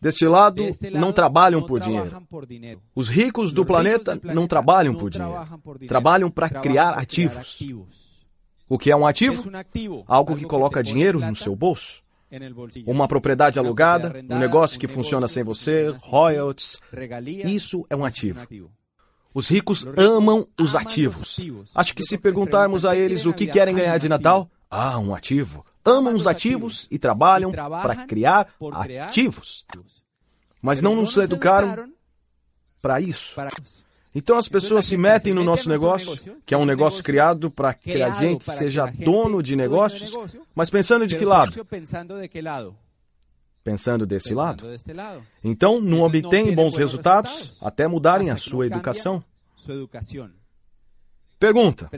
Deste 0.00 0.26
lado, 0.26 0.62
não 0.92 1.12
trabalham 1.12 1.62
por 1.62 1.80
dinheiro. 1.80 2.22
Os 2.94 3.08
ricos 3.08 3.52
do 3.52 3.64
planeta 3.64 4.20
não 4.22 4.46
trabalham 4.46 4.94
por 4.94 5.08
dinheiro. 5.08 5.46
Trabalham 5.88 6.30
para 6.30 6.50
criar 6.50 6.90
ativos. 6.90 7.56
O 8.68 8.78
que 8.78 8.90
é 8.90 8.96
um 8.96 9.06
ativo? 9.06 9.50
Algo 10.06 10.36
que 10.36 10.44
coloca 10.44 10.82
dinheiro 10.82 11.20
no 11.20 11.36
seu 11.36 11.54
bolso. 11.54 12.02
Uma 12.86 13.06
propriedade 13.06 13.58
alugada, 13.58 14.14
um 14.30 14.38
negócio 14.38 14.80
que 14.80 14.88
funciona 14.88 15.28
sem 15.28 15.42
você, 15.42 15.94
royalties. 16.04 16.80
Isso 17.44 17.84
é 17.90 17.96
um 17.96 18.04
ativo. 18.04 18.40
Os 19.34 19.48
ricos 19.48 19.86
amam 19.96 20.46
os 20.58 20.74
ativos. 20.74 21.38
Acho 21.74 21.94
que 21.94 22.02
se 22.02 22.18
perguntarmos 22.18 22.84
a 22.84 22.96
eles 22.96 23.26
o 23.26 23.32
que 23.32 23.46
querem 23.46 23.74
ganhar 23.74 23.98
de 23.98 24.08
Natal, 24.08 24.50
ah, 24.70 24.98
um 24.98 25.14
ativo. 25.14 25.64
Amam 25.84 26.14
os 26.14 26.26
ativos 26.26 26.86
e 26.90 26.98
trabalham 26.98 27.50
para 27.50 28.06
criar 28.06 28.48
ativos. 29.02 29.66
Mas 30.60 30.80
não 30.80 30.96
nos 30.96 31.16
educaram 31.16 31.92
para 32.80 33.00
isso. 33.00 33.34
Então 34.14 34.36
as 34.36 34.48
pessoas 34.48 34.84
se 34.84 34.96
metem 34.96 35.32
no 35.32 35.42
nosso 35.42 35.68
negócio, 35.68 36.36
que 36.44 36.54
é 36.54 36.58
um 36.58 36.66
negócio 36.66 37.02
criado 37.02 37.50
para 37.50 37.72
que 37.72 38.02
a 38.02 38.10
gente 38.10 38.44
seja 38.44 38.86
dono 38.86 39.42
de 39.42 39.56
negócios, 39.56 40.14
mas 40.54 40.68
pensando 40.68 41.06
de 41.06 41.16
que 41.16 41.24
lado? 41.24 41.66
Pensando 43.64 44.04
desse 44.04 44.34
lado. 44.34 44.66
Então 45.42 45.80
não 45.80 46.02
obtêm 46.02 46.54
bons 46.54 46.76
resultados 46.76 47.56
até 47.62 47.86
mudarem 47.88 48.30
a 48.30 48.36
sua 48.36 48.66
educação. 48.66 49.24
Pergunta: 51.38 51.88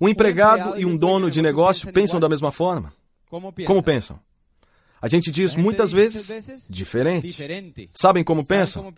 um 0.00 0.08
empregado 0.08 0.78
e 0.80 0.84
um 0.84 0.96
dono 0.96 1.30
de 1.30 1.40
negócio 1.40 1.92
pensam 1.92 2.18
da 2.18 2.28
mesma 2.28 2.50
forma? 2.50 2.92
Como 3.66 3.82
pensam? 3.82 4.18
A 5.00 5.08
gente 5.08 5.30
diz 5.30 5.54
muitas 5.54 5.92
vezes 5.92 6.68
diferente. 6.68 7.90
Sabem 7.94 8.24
como 8.24 8.44
pensam? 8.44 8.92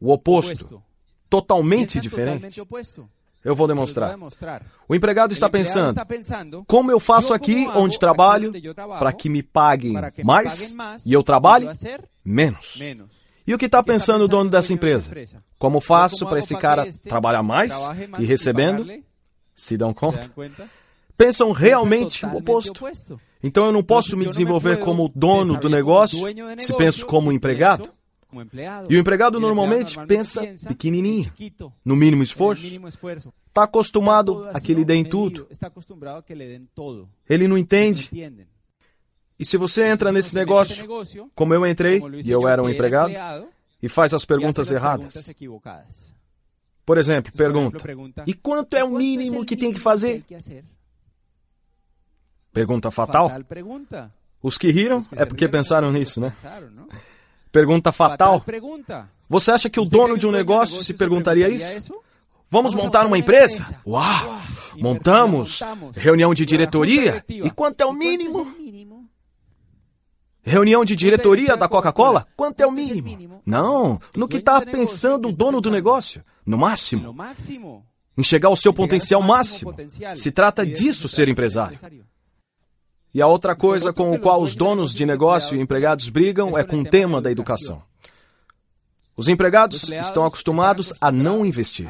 O 0.00 0.12
oposto 0.12 0.82
totalmente 1.28 2.00
diferente. 2.00 2.60
Eu 3.44 3.54
vou 3.54 3.66
demonstrar. 3.66 4.18
O 4.88 4.94
empregado 4.94 5.32
está 5.32 5.48
pensando: 5.48 5.94
como 6.66 6.90
eu 6.90 6.98
faço 6.98 7.32
aqui 7.32 7.68
onde 7.74 7.98
trabalho 7.98 8.52
para 8.98 9.12
que 9.12 9.28
me 9.28 9.42
paguem 9.42 9.94
mais 10.24 10.74
e 11.06 11.12
eu 11.12 11.22
trabalho 11.22 11.70
menos? 12.24 12.78
E 13.46 13.54
o 13.54 13.58
que 13.58 13.66
está 13.66 13.82
pensando 13.82 14.24
o 14.24 14.28
dono 14.28 14.50
dessa 14.50 14.72
empresa? 14.72 15.10
Como 15.58 15.80
faço 15.80 16.26
para 16.26 16.38
esse 16.38 16.54
cara 16.56 16.86
trabalhar 17.04 17.42
mais 17.42 17.72
e 18.18 18.24
recebendo? 18.24 18.86
Se 19.54 19.76
dão 19.76 19.94
conta? 19.94 20.30
Pensam 21.16 21.50
realmente 21.52 22.26
o 22.26 22.36
oposto. 22.36 22.84
Então 23.42 23.66
eu 23.66 23.72
não 23.72 23.82
posso 23.82 24.16
me 24.16 24.26
desenvolver 24.26 24.78
como 24.80 25.10
dono 25.14 25.56
do 25.56 25.68
negócio 25.68 26.20
se 26.58 26.76
penso 26.76 27.06
como 27.06 27.32
empregado. 27.32 27.88
E 28.88 28.96
o 28.96 28.98
empregado 28.98 29.40
normalmente 29.40 29.98
pensa 30.06 30.42
pequenininho, 30.66 31.32
no 31.84 31.96
mínimo 31.96 32.22
esforço. 32.22 32.66
Está 33.46 33.64
acostumado 33.64 34.46
a 34.48 34.60
que 34.60 34.74
lhe 34.74 34.84
deem 34.84 35.04
tudo. 35.04 35.48
Ele 37.28 37.48
não 37.48 37.56
entende. 37.56 38.10
E 39.38 39.44
se 39.44 39.56
você 39.56 39.84
entra 39.84 40.12
nesse 40.12 40.34
negócio, 40.34 40.86
como 41.34 41.54
eu 41.54 41.66
entrei, 41.66 42.02
e 42.24 42.30
eu 42.30 42.46
era 42.46 42.62
um 42.62 42.68
empregado, 42.68 43.14
e 43.82 43.88
faz 43.88 44.12
as 44.12 44.24
perguntas 44.24 44.70
erradas. 44.70 45.30
Por 46.84 46.98
exemplo, 46.98 47.32
pergunta: 47.32 47.78
E 48.26 48.34
quanto 48.34 48.76
é 48.76 48.84
o 48.84 48.90
mínimo 48.90 49.44
que 49.44 49.56
tem 49.56 49.72
que 49.72 49.80
fazer? 49.80 50.24
Pergunta 52.52 52.90
fatal. 52.90 53.30
Os 54.42 54.56
que 54.56 54.70
riram 54.70 55.04
é 55.12 55.24
porque 55.24 55.48
pensaram 55.48 55.92
nisso, 55.92 56.20
né? 56.20 56.34
Pergunta 57.50 57.92
fatal. 57.92 58.44
Você 59.28 59.50
acha 59.50 59.68
que 59.68 59.80
o 59.80 59.84
dono 59.84 60.16
de 60.16 60.26
um 60.26 60.30
negócio 60.30 60.82
se 60.82 60.94
perguntaria 60.94 61.48
isso? 61.48 61.94
Vamos 62.50 62.74
montar 62.74 63.06
uma 63.06 63.18
empresa? 63.18 63.78
Uau! 63.86 64.40
Montamos! 64.76 65.60
Reunião 65.94 66.32
de 66.32 66.46
diretoria? 66.46 67.24
E 67.28 67.50
quanto 67.50 67.80
é 67.82 67.86
o 67.86 67.92
mínimo? 67.92 68.46
Reunião 70.42 70.82
de 70.82 70.96
diretoria 70.96 71.56
da 71.56 71.68
Coca-Cola? 71.68 72.26
Quanto 72.34 72.60
é 72.60 72.66
o 72.66 72.72
mínimo? 72.72 73.42
Não, 73.44 74.00
no 74.16 74.26
que 74.26 74.38
está 74.38 74.62
pensando 74.62 75.28
o 75.28 75.36
dono 75.36 75.60
do 75.60 75.70
negócio. 75.70 76.24
No 76.46 76.56
máximo. 76.56 77.14
Em 78.16 78.22
chegar 78.22 78.48
ao 78.48 78.56
seu 78.56 78.72
potencial 78.72 79.20
máximo. 79.20 79.74
Se 80.16 80.30
trata 80.32 80.64
disso 80.64 81.08
ser 81.08 81.28
empresário. 81.28 81.78
E 83.14 83.22
a 83.22 83.26
outra 83.26 83.56
coisa 83.56 83.92
com 83.92 84.10
o 84.10 84.18
qual 84.18 84.42
os 84.42 84.54
donos 84.54 84.94
de 84.94 85.06
negócio 85.06 85.56
e 85.56 85.60
empregados 85.60 86.08
brigam 86.08 86.58
é 86.58 86.64
com 86.64 86.80
o 86.80 86.84
tema 86.84 87.20
da 87.20 87.30
educação. 87.30 87.82
Os 89.16 89.28
empregados 89.28 89.88
estão 89.88 90.24
acostumados 90.24 90.92
a 91.00 91.10
não 91.10 91.44
investir. 91.44 91.88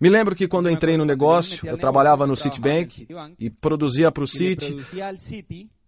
Me 0.00 0.08
lembro 0.08 0.34
que 0.34 0.48
quando 0.48 0.70
entrei 0.70 0.96
no 0.96 1.04
negócio, 1.04 1.66
eu 1.68 1.76
trabalhava 1.76 2.26
no 2.26 2.36
Citibank 2.36 3.06
e 3.38 3.50
produzia 3.50 4.10
para 4.10 4.24
o 4.24 4.26
Citi 4.26 4.76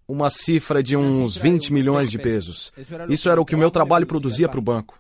uma 0.07 0.28
cifra 0.28 0.83
de 0.83 0.97
uns 0.97 1.37
20 1.37 1.72
milhões 1.72 2.11
de 2.11 2.18
pesos. 2.18 2.72
Isso 3.09 3.31
era 3.31 3.41
o 3.41 3.45
que 3.45 3.55
o 3.55 3.59
meu 3.59 3.70
trabalho 3.70 4.07
produzia 4.07 4.49
para 4.49 4.59
o 4.59 4.62
banco. 4.62 4.99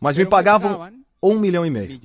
Mas 0.00 0.16
me 0.16 0.24
pagavam 0.24 0.92
um 1.22 1.38
milhão 1.38 1.66
e 1.66 1.70
meio. 1.70 2.00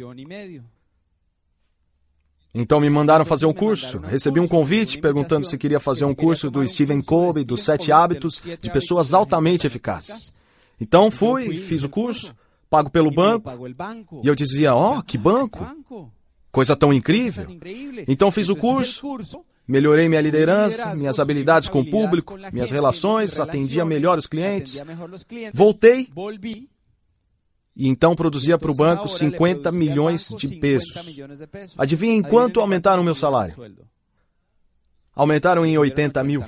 Então 2.53 2.79
me 2.79 2.89
mandaram 2.89 3.23
fazer 3.23 3.45
um 3.45 3.53
curso. 3.53 3.99
Recebi 3.99 4.39
um 4.39 4.47
convite 4.47 4.99
perguntando 4.99 5.47
se 5.47 5.57
queria 5.57 5.79
fazer 5.79 6.05
um 6.05 6.15
curso 6.15 6.49
do 6.49 6.67
Stephen 6.67 7.01
Covey, 7.01 7.43
dos 7.43 7.63
Sete 7.63 7.91
Hábitos 7.91 8.41
de 8.61 8.69
Pessoas 8.71 9.13
Altamente 9.13 9.67
Eficazes. 9.67 10.39
Então 10.81 11.11
fui, 11.11 11.59
fiz 11.59 11.83
o 11.83 11.89
curso, 11.89 12.33
pago 12.69 12.89
pelo 12.89 13.11
banco, 13.11 13.51
e 14.23 14.27
eu 14.27 14.33
dizia: 14.33 14.73
Oh, 14.73 15.03
que 15.03 15.17
banco! 15.17 16.11
Coisa 16.51 16.75
tão 16.75 16.91
incrível! 16.91 17.45
Então 18.07 18.31
fiz 18.31 18.49
o 18.49 18.55
curso, 18.55 19.03
Melhorei 19.69 20.09
minha 20.09 20.19
liderança, 20.19 20.95
minhas 20.95 21.19
habilidades 21.19 21.69
com 21.69 21.81
o 21.81 21.85
público, 21.85 22.35
minhas 22.51 22.71
relações, 22.71 23.39
atendia 23.39 23.85
melhor 23.85 24.17
os 24.17 24.25
clientes. 24.25 24.83
Voltei 25.53 26.09
e 27.79 27.87
então 27.87 28.13
produzia 28.13 28.57
para 28.57 28.69
o 28.69 28.75
banco 28.75 29.07
50 29.07 29.71
milhões 29.71 30.35
de 30.37 30.57
pesos. 30.57 30.93
Adivinha 31.77 32.13
em 32.13 32.21
quanto 32.21 32.59
aumentaram 32.59 33.01
o 33.01 33.05
meu 33.05 33.15
salário? 33.15 33.55
Aumentaram 35.15 35.65
em 35.65 35.77
80 35.77 36.21
mil. 36.25 36.43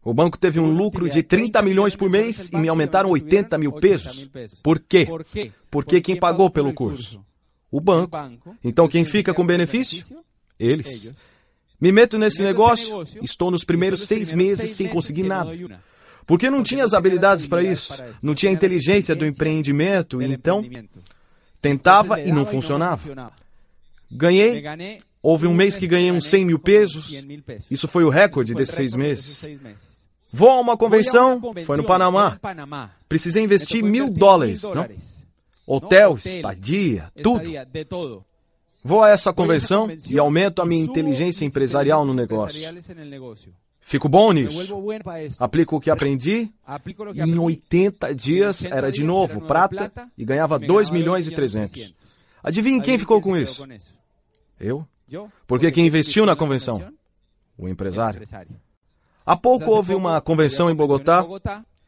O 0.00 0.14
banco 0.14 0.38
teve 0.38 0.60
um 0.60 0.72
lucro 0.72 1.10
de 1.10 1.24
30 1.24 1.60
milhões 1.60 1.96
por 1.96 2.08
mês 2.08 2.50
e 2.52 2.56
me 2.56 2.68
aumentaram 2.68 3.10
80 3.10 3.58
mil 3.58 3.72
pesos. 3.72 4.30
Por 4.62 4.78
quê? 4.78 5.08
Porque 5.68 6.00
quem 6.00 6.14
pagou 6.14 6.48
pelo 6.48 6.72
curso? 6.72 7.20
O 7.68 7.80
banco. 7.80 8.16
Então 8.62 8.86
quem 8.86 9.04
fica 9.04 9.34
com 9.34 9.44
benefício? 9.44 10.04
Eles. 10.56 11.12
Me 11.80 11.90
meto 11.90 12.16
nesse 12.16 12.44
negócio, 12.44 13.02
estou 13.20 13.50
nos 13.50 13.64
primeiros 13.64 14.02
seis 14.02 14.30
meses 14.30 14.70
sem 14.70 14.86
conseguir 14.86 15.24
nada. 15.24 15.50
Porque 16.26 16.50
não 16.50 16.62
tinha 16.62 16.84
as 16.84 16.92
habilidades 16.92 17.46
para 17.46 17.62
isso, 17.62 17.94
não 18.20 18.34
tinha 18.34 18.50
a 18.50 18.54
inteligência 18.54 19.14
do 19.14 19.24
empreendimento, 19.24 20.20
então 20.20 20.64
tentava 21.62 22.20
e 22.20 22.32
não 22.32 22.44
funcionava. 22.44 23.32
Ganhei, 24.10 24.64
houve 25.22 25.46
um 25.46 25.54
mês 25.54 25.76
que 25.76 25.86
ganhei 25.86 26.10
uns 26.10 26.26
100 26.26 26.44
mil 26.44 26.58
pesos, 26.58 27.12
isso 27.70 27.86
foi 27.86 28.02
o 28.04 28.08
recorde 28.08 28.54
desses 28.54 28.74
seis 28.74 28.94
meses. 28.94 30.04
Vou 30.32 30.50
a 30.50 30.60
uma 30.60 30.76
convenção, 30.76 31.40
foi 31.64 31.76
no 31.76 31.84
Panamá. 31.84 32.38
Precisei 33.08 33.44
investir 33.44 33.82
mil 33.84 34.10
dólares, 34.10 34.62
não? 34.62 34.86
Hotel, 35.66 36.16
estadia, 36.16 37.10
tudo. 37.22 38.24
Vou 38.82 39.02
a 39.02 39.10
essa 39.10 39.32
convenção 39.32 39.88
e 40.08 40.18
aumento 40.18 40.60
a 40.62 40.66
minha 40.66 40.84
inteligência 40.84 41.44
empresarial 41.44 42.04
no 42.04 42.14
negócio. 42.14 42.60
Fico 43.86 44.08
bom 44.08 44.32
nisso. 44.32 44.76
Aplico 45.38 45.76
o 45.76 45.80
que 45.80 45.92
aprendi 45.92 46.50
e 47.14 47.20
em 47.20 47.38
80 47.38 48.12
dias 48.16 48.64
era 48.64 48.90
de 48.90 49.04
novo 49.04 49.40
prata 49.42 50.10
e 50.18 50.24
ganhava 50.24 50.58
2 50.58 50.90
milhões 50.90 51.28
e 51.28 51.30
300. 51.30 51.94
Adivinhe 52.42 52.82
quem 52.82 52.98
ficou 52.98 53.22
com 53.22 53.36
isso? 53.36 53.64
Eu? 54.58 54.84
Porque 55.46 55.70
quem 55.70 55.86
investiu 55.86 56.26
na 56.26 56.34
convenção? 56.34 56.82
O 57.56 57.68
empresário. 57.68 58.22
Há 59.24 59.36
pouco 59.36 59.70
houve 59.70 59.94
uma 59.94 60.20
convenção 60.20 60.68
em 60.68 60.74
Bogotá 60.74 61.24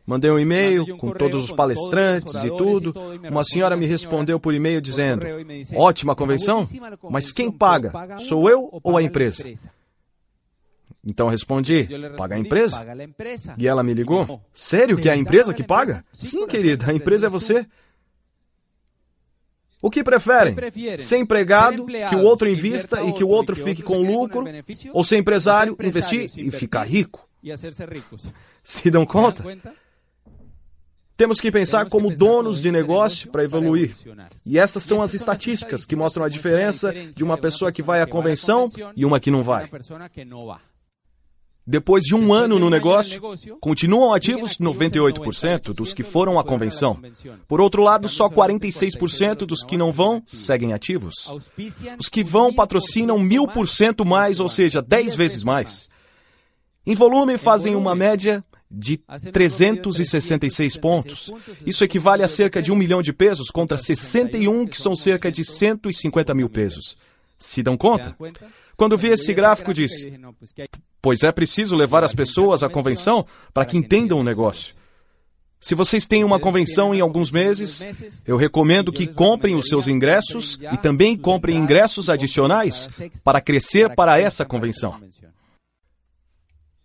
Mandei 0.06 0.30
um 0.30 0.38
e-mail 0.38 0.96
com 0.96 1.10
todos 1.10 1.44
os 1.44 1.52
palestrantes 1.52 2.42
e 2.42 2.48
tudo. 2.48 2.94
Uma 3.30 3.44
senhora 3.44 3.76
me 3.76 3.84
respondeu 3.84 4.40
por 4.40 4.54
e-mail 4.54 4.80
dizendo: 4.80 5.26
Ótima 5.74 6.16
convenção, 6.16 6.64
mas 7.10 7.30
quem 7.30 7.52
paga? 7.52 8.18
Sou 8.20 8.48
eu 8.48 8.70
ou 8.82 8.96
a 8.96 9.02
empresa? 9.02 9.44
Então 11.08 11.26
respondi: 11.26 11.88
Paga 12.18 12.34
a 12.34 12.38
empresa. 12.38 12.84
E 13.56 13.66
ela 13.66 13.82
me 13.82 13.94
ligou: 13.94 14.42
Sério 14.52 14.98
que 14.98 15.08
é 15.08 15.12
a 15.12 15.16
empresa 15.16 15.54
que 15.54 15.62
paga? 15.62 16.04
Sim, 16.12 16.46
querida, 16.46 16.90
a 16.90 16.92
empresa 16.92 17.26
é 17.26 17.30
você. 17.30 17.66
O 19.80 19.88
que 19.90 20.04
preferem? 20.04 20.54
Ser 20.98 21.16
empregado, 21.16 21.86
que 21.86 22.14
o 22.14 22.24
outro 22.24 22.48
invista 22.48 23.02
e 23.02 23.12
que 23.14 23.24
o 23.24 23.28
outro 23.28 23.56
fique 23.56 23.82
com 23.82 24.02
lucro? 24.02 24.44
Ou 24.92 25.02
ser 25.02 25.16
empresário, 25.16 25.76
investir 25.82 26.30
e 26.36 26.50
ficar 26.50 26.84
rico? 26.84 27.26
Se 28.62 28.90
dão 28.90 29.06
conta? 29.06 29.44
Temos 31.16 31.40
que 31.40 31.50
pensar 31.50 31.88
como 31.88 32.14
donos 32.14 32.60
de 32.60 32.70
negócio 32.70 33.30
para 33.30 33.44
evoluir. 33.44 33.94
E 34.44 34.58
essas 34.58 34.82
são 34.82 35.00
as 35.00 35.14
estatísticas 35.14 35.86
que 35.86 35.96
mostram 35.96 36.24
a 36.24 36.28
diferença 36.28 36.92
de 36.92 37.24
uma 37.24 37.38
pessoa 37.38 37.72
que 37.72 37.82
vai 37.82 38.02
à 38.02 38.06
convenção 38.06 38.66
e 38.94 39.04
uma 39.06 39.18
que 39.18 39.30
não 39.30 39.42
vai. 39.42 39.68
Depois 41.70 42.02
de 42.02 42.14
um 42.14 42.32
ano 42.32 42.58
no 42.58 42.70
negócio, 42.70 43.20
continuam 43.60 44.14
ativos 44.14 44.56
98% 44.56 45.74
dos 45.74 45.92
que 45.92 46.02
foram 46.02 46.38
à 46.38 46.42
convenção. 46.42 46.98
Por 47.46 47.60
outro 47.60 47.82
lado, 47.82 48.08
só 48.08 48.26
46% 48.26 49.44
dos 49.44 49.62
que 49.62 49.76
não 49.76 49.92
vão 49.92 50.22
seguem 50.26 50.72
ativos. 50.72 51.30
Os 51.98 52.08
que 52.08 52.24
vão 52.24 52.54
patrocinam 52.54 53.18
mil 53.18 53.46
por 53.46 53.68
cento 53.68 54.02
mais, 54.02 54.40
ou 54.40 54.48
seja, 54.48 54.80
10 54.80 55.14
vezes 55.14 55.42
mais. 55.42 55.88
Em 56.86 56.94
volume, 56.94 57.36
fazem 57.36 57.76
uma 57.76 57.94
média 57.94 58.42
de 58.70 58.98
366 59.30 60.74
pontos. 60.78 61.30
Isso 61.66 61.84
equivale 61.84 62.22
a 62.22 62.28
cerca 62.28 62.62
de 62.62 62.72
um 62.72 62.76
milhão 62.76 63.02
de 63.02 63.12
pesos 63.12 63.50
contra 63.50 63.76
61, 63.76 64.66
que 64.66 64.80
são 64.80 64.96
cerca 64.96 65.30
de 65.30 65.44
150 65.44 66.32
mil 66.32 66.48
pesos. 66.48 66.96
Se 67.38 67.62
dão 67.62 67.76
conta? 67.76 68.16
Quando 68.78 68.96
vi 68.96 69.08
esse 69.08 69.34
gráfico, 69.34 69.74
disse: 69.74 70.12
Pois 71.02 71.24
é 71.24 71.32
preciso 71.32 71.74
levar 71.74 72.04
as 72.04 72.14
pessoas 72.14 72.62
à 72.62 72.68
convenção 72.68 73.26
para 73.52 73.66
que 73.66 73.76
entendam 73.76 74.20
o 74.20 74.22
negócio. 74.22 74.76
Se 75.60 75.74
vocês 75.74 76.06
têm 76.06 76.22
uma 76.22 76.38
convenção 76.38 76.94
em 76.94 77.00
alguns 77.00 77.32
meses, 77.32 77.84
eu 78.24 78.36
recomendo 78.36 78.92
que 78.92 79.08
comprem 79.08 79.56
os 79.56 79.66
seus 79.66 79.88
ingressos 79.88 80.56
e 80.72 80.76
também 80.76 81.16
comprem 81.16 81.56
ingressos 81.56 82.08
adicionais 82.08 82.88
para 83.24 83.40
crescer 83.40 83.96
para 83.96 84.20
essa 84.20 84.44
convenção. 84.44 85.02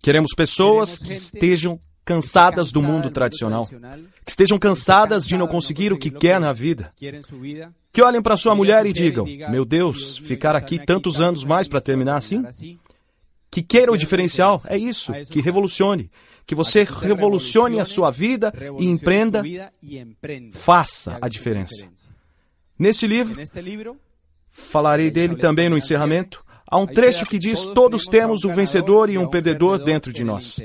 Queremos 0.01 0.31
pessoas 0.35 0.97
que 0.97 1.13
estejam 1.13 1.79
cansadas 2.03 2.71
do 2.71 2.81
mundo 2.81 3.11
tradicional, 3.11 3.67
que 3.67 4.31
estejam 4.31 4.57
cansadas 4.57 5.27
de 5.27 5.37
não 5.37 5.47
conseguir 5.47 5.93
o 5.93 5.97
que 5.97 6.09
quer 6.09 6.39
na 6.39 6.51
vida, 6.51 6.91
que 7.93 8.01
olhem 8.01 8.23
para 8.23 8.35
sua 8.35 8.55
mulher 8.55 8.87
e 8.87 8.91
digam: 8.91 9.23
Meu 9.51 9.63
Deus, 9.63 10.17
ficar 10.17 10.55
aqui 10.55 10.83
tantos 10.83 11.21
anos 11.21 11.43
mais 11.43 11.67
para 11.67 11.79
terminar 11.79 12.17
assim? 12.17 12.43
Que 13.51 13.61
queira 13.61 13.91
o 13.91 13.97
diferencial, 13.97 14.59
é 14.65 14.75
isso, 14.75 15.13
que 15.29 15.39
revolucione. 15.39 16.09
Que 16.45 16.55
você 16.55 16.83
revolucione 16.83 17.79
a 17.79 17.85
sua 17.85 18.09
vida 18.09 18.51
e 18.79 18.87
empreenda, 18.87 19.43
faça 20.53 21.19
a 21.21 21.29
diferença. 21.29 21.87
Nesse 22.77 23.05
livro, 23.05 23.39
falarei 24.49 25.11
dele 25.11 25.35
também 25.35 25.69
no 25.69 25.77
encerramento. 25.77 26.43
Há 26.65 26.77
um 26.77 26.87
trecho 26.87 27.27
que 27.27 27.37
diz: 27.37 27.63
Todos 27.63 28.05
temos 28.05 28.43
um 28.43 28.55
vencedor 28.55 29.07
e 29.11 29.19
um 29.19 29.29
perdedor 29.29 29.77
dentro 29.77 30.11
de 30.11 30.23
nós. 30.23 30.59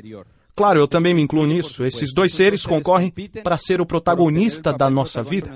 Claro, 0.56 0.80
eu 0.80 0.88
também 0.88 1.12
me 1.12 1.20
incluo 1.20 1.46
nisso. 1.46 1.84
Esses 1.84 2.12
dois 2.12 2.32
seres 2.34 2.64
concorrem 2.64 3.12
para 3.44 3.58
ser 3.58 3.82
o 3.82 3.86
protagonista 3.86 4.72
da 4.72 4.88
nossa 4.88 5.22
vida. 5.22 5.54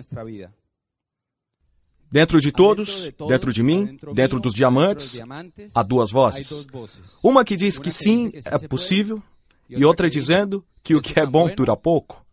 Dentro 2.12 2.40
de 2.40 2.52
todos, 2.52 3.10
dentro 3.26 3.52
de 3.52 3.62
mim, 3.62 3.98
dentro 4.12 4.38
dos 4.38 4.52
diamantes, 4.52 5.20
há 5.74 5.82
duas 5.82 6.10
vozes. 6.10 6.66
Uma 7.22 7.44
que 7.44 7.56
diz 7.56 7.78
que 7.78 7.90
sim, 7.90 8.30
é 8.44 8.58
possível, 8.68 9.22
e 9.68 9.84
outra 9.84 10.10
dizendo 10.10 10.64
que 10.82 10.94
o 10.94 11.00
que 11.00 11.18
é 11.18 11.24
bom 11.24 11.48
dura 11.48 11.74
pouco. 11.74 12.24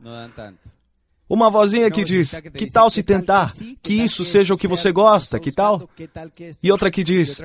Uma 1.30 1.50
vozinha 1.50 1.90
que 1.92 2.04
diz: 2.04 2.42
Que 2.54 2.68
tal 2.68 2.90
se 2.90 3.04
tentar? 3.04 3.54
Que 3.82 3.94
isso 3.94 4.26
seja 4.26 4.54
o 4.54 4.58
que 4.58 4.68
você 4.68 4.92
gosta, 4.92 5.40
que 5.40 5.52
tal? 5.52 5.88
E 6.62 6.72
outra 6.72 6.90
que 6.92 7.04
diz: 7.04 7.42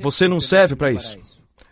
Você 0.00 0.28
não 0.28 0.40
serve 0.40 0.76
para 0.76 0.92
isso. 0.92 1.18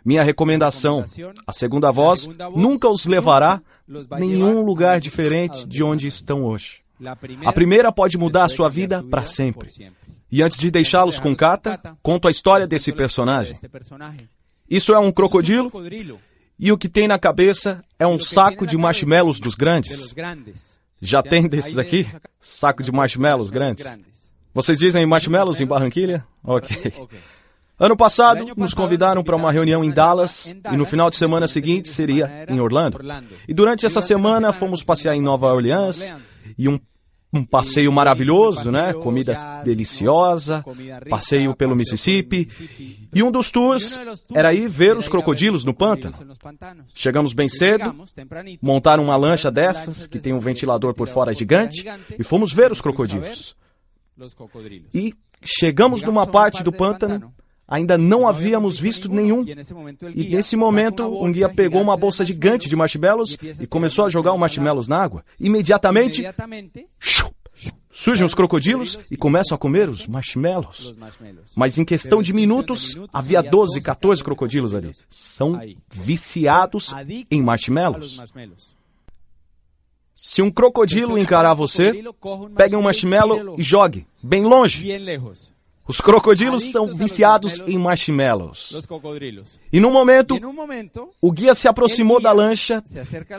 Minha 0.03 0.23
recomendação: 0.23 1.03
a 1.45 1.51
segunda 1.51 1.91
voz 1.91 2.27
nunca 2.55 2.89
os 2.89 3.05
levará 3.05 3.61
a 4.09 4.19
nenhum 4.19 4.61
lugar 4.61 4.99
diferente 5.01 5.67
de 5.67 5.83
onde 5.83 6.07
estão 6.07 6.45
hoje. 6.45 6.79
A 7.45 7.53
primeira 7.53 7.91
pode 7.91 8.17
mudar 8.17 8.45
a 8.45 8.49
sua 8.49 8.69
vida 8.69 9.03
para 9.03 9.25
sempre. 9.25 9.69
E 10.31 10.43
antes 10.43 10.57
de 10.57 10.69
deixá-los 10.69 11.19
com 11.19 11.35
Kata, 11.35 11.97
conto 12.01 12.27
a 12.27 12.31
história 12.31 12.67
desse 12.67 12.91
personagem. 12.91 13.55
Isso 14.69 14.93
é 14.93 14.99
um 14.99 15.11
crocodilo 15.11 15.71
e 16.59 16.71
o 16.71 16.77
que 16.77 16.89
tem 16.89 17.07
na 17.07 17.19
cabeça 17.19 17.83
é 17.99 18.05
um 18.05 18.19
saco 18.19 18.65
de 18.65 18.77
marshmallows 18.77 19.39
dos 19.39 19.55
grandes. 19.55 20.13
Já 20.99 21.21
tem 21.21 21.47
desses 21.47 21.77
aqui? 21.77 22.07
Saco 22.39 22.83
de 22.83 22.91
marshmallows 22.91 23.49
grandes? 23.49 23.85
Vocês 24.53 24.79
dizem 24.79 25.05
marshmallows 25.05 25.61
em 25.61 25.67
Barranquilha? 25.67 26.25
Ok. 26.43 26.93
Ano 27.79 27.95
passado, 27.95 28.53
nos 28.57 28.73
convidaram 28.73 29.23
para 29.23 29.35
uma 29.35 29.51
reunião 29.51 29.83
em 29.83 29.91
Dallas 29.91 30.47
e 30.47 30.75
no 30.75 30.83
final 30.83 31.11
de 31.11 31.15
semana 31.15 31.47
seguinte 31.47 31.89
seria 31.89 32.45
em 32.49 32.59
Orlando. 32.59 32.97
E 33.47 33.53
durante 33.53 33.85
essa 33.85 34.01
semana 34.01 34.51
fomos 34.51 34.81
passear 34.81 35.15
em 35.15 35.21
Nova 35.21 35.45
Orleans 35.45 36.11
e 36.57 36.67
um 36.67 36.79
um 37.31 37.43
passeio 37.43 37.91
maravilhoso, 37.91 38.71
né? 38.71 38.93
Comida 38.93 39.61
deliciosa, 39.63 40.63
passeio 41.09 41.55
pelo 41.55 41.75
Mississippi. 41.75 43.07
E 43.13 43.21
um 43.21 43.31
dos 43.31 43.51
tours 43.51 43.99
era 44.33 44.53
ir 44.53 44.67
ver 44.69 44.97
os 44.97 45.07
crocodilos 45.07 45.65
no 45.65 45.73
pântano. 45.73 46.15
Chegamos 46.95 47.33
bem 47.33 47.49
cedo, 47.49 47.95
montaram 48.61 49.03
uma 49.03 49.17
lancha 49.17 49.51
dessas, 49.51 50.07
que 50.07 50.19
tem 50.19 50.33
um 50.33 50.39
ventilador 50.39 50.93
por 50.93 51.07
fora 51.07 51.33
gigante, 51.33 51.85
e 52.17 52.23
fomos 52.23 52.53
ver 52.53 52.71
os 52.71 52.81
crocodilos. 52.81 53.55
E 54.93 55.13
chegamos 55.43 56.01
numa 56.01 56.25
parte 56.25 56.63
do 56.63 56.71
pântano 56.71 57.33
Ainda 57.67 57.97
não 57.97 58.27
havíamos 58.27 58.79
visto 58.79 59.09
nenhum. 59.09 59.43
E 60.15 60.29
nesse 60.35 60.55
momento, 60.55 61.03
um 61.03 61.31
guia 61.31 61.49
pegou 61.49 61.81
uma 61.81 61.97
bolsa 61.97 62.23
gigante 62.23 62.69
de 62.69 62.75
marshmallows 62.75 63.37
e 63.59 63.67
começou 63.67 64.05
a 64.05 64.09
jogar 64.09 64.33
os 64.33 64.39
marshmallows 64.39 64.87
na 64.87 64.97
água. 64.97 65.25
Imediatamente, 65.37 66.23
surgem 67.91 68.25
os 68.25 68.33
crocodilos 68.33 68.97
e 69.11 69.17
começam 69.17 69.53
a 69.53 69.57
comer 69.57 69.89
os 69.89 70.07
marshmallows. 70.07 70.95
Mas 71.55 71.77
em 71.77 71.83
questão 71.83 72.21
de 72.21 72.31
minutos, 72.31 72.97
havia 73.11 73.41
12, 73.41 73.81
14 73.81 74.23
crocodilos 74.23 74.73
ali. 74.73 74.93
São 75.09 75.59
viciados 75.91 76.93
em 77.29 77.41
marshmallows. 77.41 78.21
Se 80.15 80.41
um 80.41 80.49
crocodilo 80.49 81.17
encarar 81.17 81.53
você, 81.53 82.01
pegue 82.55 82.75
um 82.75 82.81
marshmallow 82.81 83.55
e 83.59 83.61
jogue, 83.61 84.07
bem 84.23 84.45
longe. 84.45 84.87
Os 85.87 86.01
crocodilos 86.01 86.65
são 86.65 86.85
viciados 86.85 87.59
em 87.59 87.77
marshmallows. 87.77 88.73
E 89.71 89.79
num 89.79 89.91
momento, 89.91 90.35
o 91.21 91.31
guia 91.31 91.55
se 91.55 91.67
aproximou 91.67 92.21
da 92.21 92.31
lancha 92.31 92.83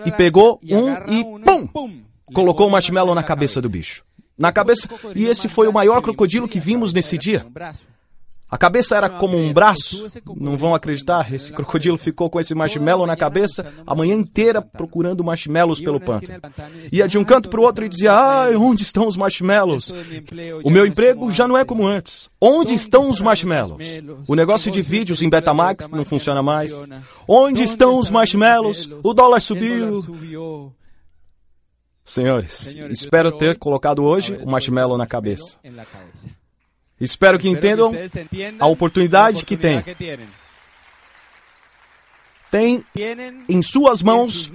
e 0.07 0.13
pegou 0.13 0.59
um 0.63 0.91
e 1.13 1.25
pum! 1.45 2.03
Colocou 2.33 2.69
o 2.69 2.71
marshmallow 2.71 3.15
na 3.15 3.23
cabeça 3.23 3.61
do 3.61 3.69
bicho. 3.69 4.05
Na 4.37 4.53
cabeça, 4.53 4.89
e 5.17 5.25
esse 5.25 5.49
foi 5.49 5.67
o 5.67 5.73
maior 5.73 6.01
crocodilo 6.01 6.49
que 6.49 6.61
vimos 6.61 6.93
nesse 6.93 7.19
dia. 7.19 7.45
A 8.51 8.57
cabeça 8.57 8.97
era 8.97 9.11
como 9.11 9.37
um 9.37 9.53
braço. 9.53 10.07
Não 10.37 10.57
vão 10.57 10.75
acreditar, 10.75 11.33
esse 11.33 11.53
crocodilo 11.53 11.99
ficou 11.99 12.31
com 12.31 12.41
esse 12.41 12.55
marshmallow 12.55 13.07
na 13.07 13.17
cabeça 13.17 13.73
a 13.87 13.95
manhã 13.95 14.15
inteira 14.15 14.63
procurando 14.63 15.23
marshmallows 15.23 15.81
pelo 15.81 16.01
pântano. 16.01 16.41
Ia 16.91 17.07
de 17.07 17.19
um 17.19 17.25
canto 17.25 17.51
para 17.51 17.61
o 17.61 17.63
outro 17.63 17.85
e 17.85 17.89
dizia: 17.89 18.13
Ai, 18.13 18.57
onde 18.57 18.83
estão 18.83 19.07
os 19.07 19.17
marshmallows? 19.17 19.93
O 20.65 20.71
meu 20.71 20.87
emprego 20.87 21.31
já 21.31 21.47
não 21.47 21.59
é 21.59 21.65
como 21.65 21.87
antes. 21.87 22.31
Onde 22.41 22.73
estão 22.73 23.11
os 23.11 23.21
marshmallows? 23.21 23.83
O 24.27 24.35
negócio 24.35 24.71
de 24.71 24.81
vídeos 24.81 25.21
em 25.21 25.29
Betamax 25.29 25.91
não 25.91 26.05
funciona 26.05 26.43
mais. 26.43 26.73
Onde 27.27 27.63
estão 27.63 27.99
os 27.99 28.09
marshmallows? 28.09 28.89
O 29.03 29.13
dólar 29.13 29.41
subiu. 29.41 30.73
Senhores, 32.03 32.75
espero 32.89 33.33
ter 33.33 33.59
colocado 33.59 34.03
hoje 34.03 34.41
o 34.43 34.51
marshmallow 34.51 34.97
na 34.97 35.07
cabeça. 35.07 35.59
Espero 37.01 37.39
que 37.39 37.49
entendam 37.49 37.93
a 38.59 38.67
oportunidade 38.67 39.45
que 39.45 39.57
têm. 39.57 39.85
Tem 42.51 42.85
em 43.49 43.63
suas 43.63 44.03
mãos 44.03 44.51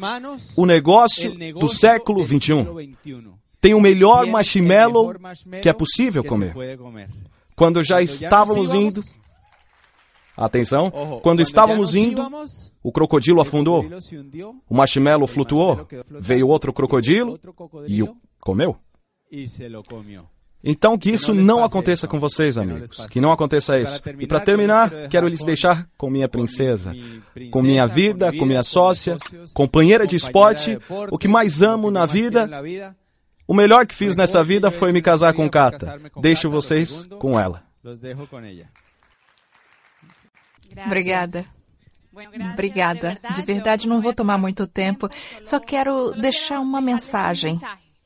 o 0.57 0.65
negócio 0.65 1.33
do 1.53 1.69
século 1.69 2.25
21. 2.25 2.95
Tem 3.61 3.73
o 3.73 3.79
melhor 3.79 4.25
marshmallow 4.27 5.13
que 5.61 5.69
é 5.69 5.73
possível 5.73 6.23
comer. 6.23 6.53
Quando 7.55 7.83
já 7.83 8.01
estávamos 8.01 8.73
indo, 8.73 9.01
atenção, 10.35 10.91
quando 11.21 11.41
estávamos 11.41 11.95
indo, 11.95 12.27
o 12.81 12.91
crocodilo 12.91 13.39
afundou, 13.39 13.85
o 14.67 14.75
marshmallow 14.75 15.27
flutuou, 15.27 15.87
veio 16.19 16.47
outro 16.47 16.73
crocodilo 16.73 17.39
e 17.87 18.03
o 18.03 18.17
comeu. 18.39 18.75
Então, 20.63 20.97
que 20.97 21.09
isso 21.11 21.33
não 21.33 21.63
aconteça 21.63 22.07
com 22.07 22.19
vocês, 22.19 22.57
amigos. 22.57 23.05
Que 23.07 23.19
não 23.19 23.31
aconteça 23.31 23.77
isso. 23.77 24.01
E 24.17 24.25
para 24.25 24.39
terminar, 24.39 24.89
quero 25.09 25.27
lhes 25.27 25.43
deixar 25.43 25.87
com 25.97 26.09
minha 26.09 26.29
princesa, 26.29 26.93
com 27.51 27.61
minha 27.61 27.85
vida, 27.85 28.31
com 28.31 28.45
minha 28.45 28.63
sócia, 28.63 29.17
companheira 29.53 30.07
de 30.07 30.15
esporte, 30.15 30.79
o 31.11 31.17
que 31.17 31.27
mais 31.27 31.61
amo 31.61 31.91
na 31.91 32.05
vida. 32.05 32.49
O 33.45 33.53
melhor 33.53 33.85
que 33.85 33.93
fiz 33.93 34.15
nessa 34.15 34.41
vida 34.41 34.71
foi 34.71 34.93
me 34.93 35.01
casar 35.01 35.33
com 35.33 35.49
Kata. 35.49 35.99
Deixo 36.21 36.49
vocês 36.49 37.05
com 37.19 37.37
ela. 37.37 37.61
Obrigada. 40.85 41.45
Obrigada. 42.53 43.19
De 43.35 43.41
verdade, 43.41 43.87
não 43.87 43.99
vou 43.99 44.13
tomar 44.13 44.37
muito 44.37 44.65
tempo. 44.65 45.09
Só 45.43 45.59
quero 45.59 46.11
deixar 46.11 46.59
uma 46.61 46.79
mensagem 46.79 47.59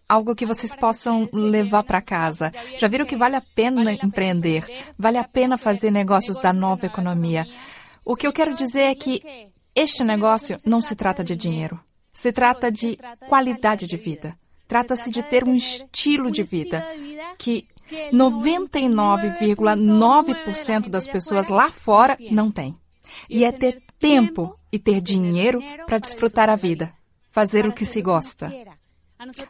algo 0.07 0.35
que 0.35 0.45
vocês 0.45 0.75
possam 0.75 1.27
levar 1.33 1.83
para 1.83 2.01
casa. 2.01 2.51
Já 2.77 2.87
viram 2.87 3.05
que 3.05 3.15
vale 3.15 3.35
a 3.35 3.41
pena 3.41 3.93
empreender, 3.93 4.65
vale 4.97 5.17
a 5.17 5.23
pena 5.23 5.57
fazer 5.57 5.91
negócios 5.91 6.37
da 6.37 6.53
nova 6.53 6.85
economia. 6.85 7.45
O 8.05 8.15
que 8.15 8.25
eu 8.25 8.33
quero 8.33 8.53
dizer 8.53 8.83
é 8.83 8.95
que 8.95 9.21
este 9.75 10.03
negócio 10.03 10.57
não 10.65 10.81
se 10.81 10.95
trata 10.95 11.23
de 11.23 11.35
dinheiro, 11.35 11.79
se 12.13 12.31
trata 12.31 12.71
de 12.71 12.97
qualidade 13.27 13.85
de 13.85 13.97
vida. 13.97 14.37
Trata-se 14.67 15.09
de 15.09 15.23
ter 15.23 15.45
um 15.45 15.55
estilo 15.55 16.29
de 16.29 16.43
vida 16.43 16.85
que 17.37 17.65
99,9% 18.11 20.89
das 20.89 21.07
pessoas 21.07 21.47
lá 21.47 21.71
fora 21.71 22.17
não 22.31 22.51
têm. 22.51 22.77
E 23.29 23.45
é 23.45 23.51
ter 23.51 23.81
tempo 23.97 24.59
e 24.71 24.77
ter 24.77 24.99
dinheiro 24.99 25.63
para 25.85 25.99
desfrutar 25.99 26.49
a 26.49 26.57
vida, 26.57 26.93
fazer 27.31 27.65
o 27.65 27.71
que 27.71 27.85
se 27.85 28.01
gosta. 28.01 28.51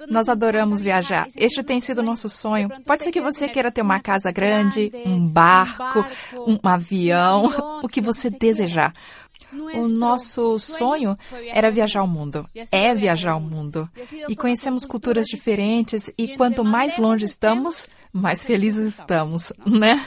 Nós 0.09 0.29
adoramos 0.29 0.81
viajar. 0.81 1.27
Este 1.35 1.61
tem 1.61 1.81
sido 1.81 2.01
nosso 2.01 2.29
sonho. 2.29 2.69
Pode 2.85 3.03
ser 3.03 3.11
que 3.11 3.19
você 3.19 3.49
queira 3.49 3.69
ter 3.69 3.81
uma 3.81 3.99
casa 3.99 4.31
grande, 4.31 4.89
um 5.05 5.27
barco, 5.27 6.05
um 6.47 6.57
avião, 6.63 7.51
o 7.83 7.87
que 7.89 7.99
você 7.99 8.29
desejar. 8.29 8.93
O 9.75 9.87
nosso 9.87 10.59
sonho 10.59 11.17
era 11.47 11.71
viajar 11.71 12.03
o 12.03 12.07
mundo. 12.07 12.47
É 12.71 12.93
viajar 12.93 13.35
o 13.35 13.39
mundo. 13.39 13.89
E 14.27 14.35
conhecemos 14.35 14.85
culturas 14.85 15.27
diferentes 15.27 16.11
e 16.17 16.35
quanto 16.35 16.63
mais 16.63 16.97
longe 16.97 17.25
estamos, 17.25 17.87
mais 18.11 18.45
felizes 18.45 18.95
estamos, 18.95 19.53
né? 19.65 20.05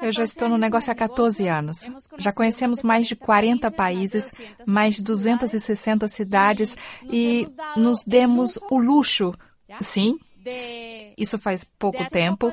Eu 0.00 0.12
já 0.12 0.24
estou 0.24 0.48
no 0.48 0.58
negócio 0.58 0.92
há 0.92 0.94
14 0.94 1.48
anos. 1.48 1.88
Já 2.18 2.32
conhecemos 2.32 2.82
mais 2.82 3.06
de 3.06 3.16
40 3.16 3.70
países, 3.70 4.32
mais 4.66 4.96
de 4.96 5.02
260 5.02 6.06
cidades 6.08 6.76
e 7.10 7.48
nos 7.76 8.04
demos 8.04 8.58
o 8.70 8.78
luxo, 8.78 9.34
sim, 9.80 10.18
isso 11.16 11.38
faz 11.38 11.64
pouco 11.64 12.08
tempo, 12.10 12.52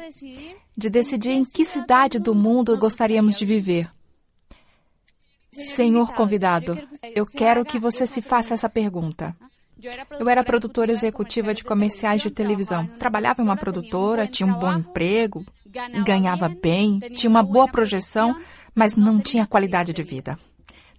de 0.77 0.89
decidir 0.89 1.31
em 1.31 1.45
que 1.45 1.63
cidade 1.63 2.19
do 2.19 2.33
mundo 2.35 2.77
gostaríamos 2.77 3.37
de 3.37 3.45
viver. 3.45 3.89
Senhor 5.55 6.13
convidado, 6.13 6.77
eu 7.15 7.25
quero 7.25 7.63
que 7.63 7.79
você 7.79 8.05
se 8.05 8.21
faça 8.21 8.53
essa 8.53 8.67
pergunta. 8.67 9.35
Eu 10.19 10.27
era 10.27 10.43
produtora 10.43 10.91
executiva 10.91 11.53
de 11.53 11.63
comerciais 11.63 12.21
de 12.21 12.29
televisão. 12.29 12.87
Trabalhava 12.99 13.41
em 13.41 13.45
uma 13.45 13.55
produtora, 13.55 14.27
tinha 14.27 14.47
um 14.47 14.59
bom 14.59 14.73
emprego, 14.73 15.45
ganhava 16.03 16.49
bem, 16.49 16.99
tinha 17.15 17.29
uma 17.29 17.43
boa 17.43 17.67
projeção, 17.67 18.33
mas 18.73 18.95
não 18.95 19.19
tinha 19.19 19.47
qualidade 19.47 19.93
de 19.93 20.03
vida. 20.03 20.37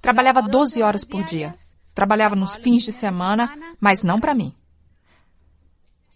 Trabalhava 0.00 0.40
12 0.40 0.82
horas 0.82 1.04
por 1.04 1.22
dia. 1.22 1.54
trabalhava 1.94 2.36
nos 2.36 2.56
fins 2.56 2.82
de 2.82 2.92
semana, 2.92 3.50
mas 3.80 4.02
não 4.02 4.20
para 4.20 4.34
mim. 4.34 4.54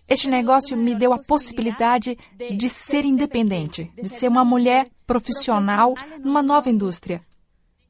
Este 0.07 0.29
negócio 0.29 0.77
me 0.77 0.95
deu 0.95 1.13
a 1.13 1.19
possibilidade 1.19 2.19
de 2.37 2.69
ser 2.69 3.07
independente, 3.07 3.91
de 3.97 4.09
ser 4.09 4.29
uma 4.29 4.45
mulher 4.45 4.87
profissional 5.07 5.95
numa 6.23 6.43
nova 6.43 6.69
indústria, 6.69 7.23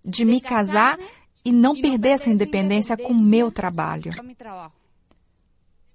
de 0.05 0.25
me 0.25 0.41
casar 0.41 0.99
e 1.45 1.53
não 1.53 1.79
perder 1.81 2.11
essa 2.11 2.31
independência 2.31 2.97
com 2.97 3.13
o 3.13 3.23
meu 3.23 3.51
trabalho. 3.51 4.13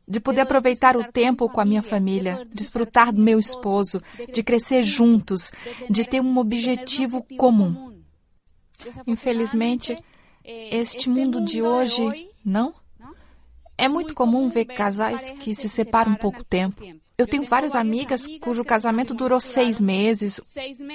De 0.08 0.20
poder 0.20 0.41
aproveitar 0.41 0.95
o 0.95 1.12
tempo 1.12 1.49
com 1.49 1.60
a 1.60 1.66
minha 1.66 1.82
família, 1.82 2.47
desfrutar 2.53 3.12
do 3.12 3.22
meu 3.22 3.39
esposo, 3.39 4.01
de 4.32 4.43
crescer 4.43 4.84
juntos, 4.84 5.51
de 5.89 6.03
ter 6.06 6.22
um 6.22 6.38
objetivo 6.38 7.26
comum. 7.38 7.95
Infelizmente, 9.08 9.97
este 10.43 11.10
mundo 11.10 11.41
de 11.41 11.62
hoje, 11.62 12.30
não? 12.43 12.74
É 13.78 13.88
muito 13.88 14.14
comum 14.14 14.47
ver 14.47 14.66
casais 14.66 15.32
que 15.39 15.56
se 15.56 15.68
separam 15.68 16.14
um 16.14 16.16
pouco 16.16 16.43
tempo. 16.43 16.84
Eu 17.18 17.26
tenho 17.26 17.45
várias 17.45 17.76
amigas 17.76 18.28
cujo 18.41 18.63
casamento 18.63 19.13
durou 19.13 19.39
seis 19.39 19.80
meses, 19.80 20.41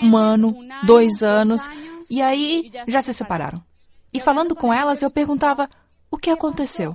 um 0.02 0.16
ano, 0.16 0.56
dois 0.82 1.22
anos, 1.22 1.68
e 2.10 2.20
aí 2.20 2.70
já 2.86 3.00
se 3.00 3.14
separaram. 3.14 3.62
E 4.12 4.20
falando 4.20 4.54
com 4.54 4.72
elas, 4.72 5.02
eu 5.02 5.10
perguntava: 5.10 5.68
o 6.10 6.18
que 6.18 6.30
aconteceu? 6.30 6.94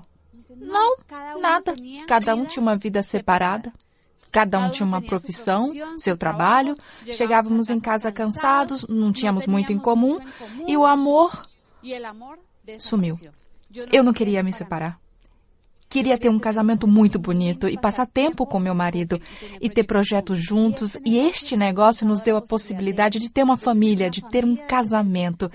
Não, 0.58 0.98
nada. 1.42 1.76
Cada 2.08 2.36
um 2.36 2.46
tinha 2.46 2.62
uma 2.62 2.76
vida 2.76 3.02
separada. 3.02 3.74
Cada 4.32 4.60
um 4.60 4.70
tinha 4.70 4.86
uma 4.86 5.02
profissão, 5.02 5.72
seu 5.98 6.18
trabalho. 6.18 6.76
Chegávamos 7.14 7.70
em 7.70 7.80
casa 7.80 8.12
cansados, 8.12 8.86
não 8.88 9.14
tínhamos 9.14 9.48
muito 9.48 9.72
em 9.72 9.80
comum. 9.80 10.20
E 10.68 10.76
o 10.76 10.86
amor 10.86 11.48
sumiu. 12.78 13.18
Eu 13.92 14.04
não 14.04 14.14
queria 14.14 14.44
me 14.44 14.52
separar. 14.52 15.00
Queria 15.96 16.18
ter 16.18 16.28
um 16.28 16.38
casamento 16.38 16.86
muito 16.86 17.18
bonito 17.18 17.70
e 17.70 17.78
passar 17.78 18.06
tempo 18.06 18.46
com 18.46 18.60
meu 18.60 18.76
marido 18.76 19.18
e 19.62 19.70
ter 19.70 19.86
projetos 19.86 20.38
juntos. 20.38 20.98
E 21.06 21.18
este 21.18 21.56
negócio 21.56 22.06
nos 22.06 22.20
deu 22.20 22.36
a 22.36 22.42
possibilidade 22.42 23.18
de 23.18 23.32
ter 23.32 23.44
uma 23.44 23.56
família, 23.56 24.10
de 24.10 24.22
ter 24.22 24.44
um 24.44 24.58
casamento, 24.58 25.50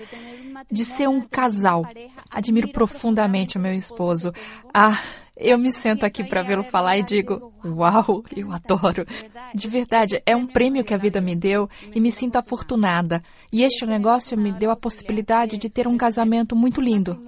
de 0.71 0.83
ser 0.83 1.07
um 1.07 1.21
casal. 1.21 1.85
Admiro 2.27 2.69
profundamente 2.69 3.55
o 3.55 3.61
meu 3.61 3.71
esposo. 3.71 4.33
Ah, 4.73 4.99
eu 5.37 5.59
me 5.59 5.71
sento 5.71 6.07
aqui 6.07 6.23
para 6.23 6.41
vê-lo 6.41 6.63
falar 6.63 6.97
e 6.97 7.03
digo: 7.03 7.53
Uau, 7.63 8.23
eu 8.35 8.51
adoro. 8.51 9.05
De 9.53 9.67
verdade, 9.67 10.23
é 10.25 10.35
um 10.35 10.47
prêmio 10.47 10.83
que 10.83 10.95
a 10.95 10.97
vida 10.97 11.21
me 11.21 11.35
deu 11.35 11.69
e 11.93 11.99
me 11.99 12.11
sinto 12.11 12.37
afortunada. 12.37 13.21
E 13.53 13.61
este 13.61 13.85
negócio 13.85 14.35
me 14.35 14.51
deu 14.51 14.71
a 14.71 14.75
possibilidade 14.75 15.59
de 15.59 15.69
ter 15.69 15.87
um 15.87 15.97
casamento 15.97 16.55
muito 16.55 16.81
lindo. 16.81 17.21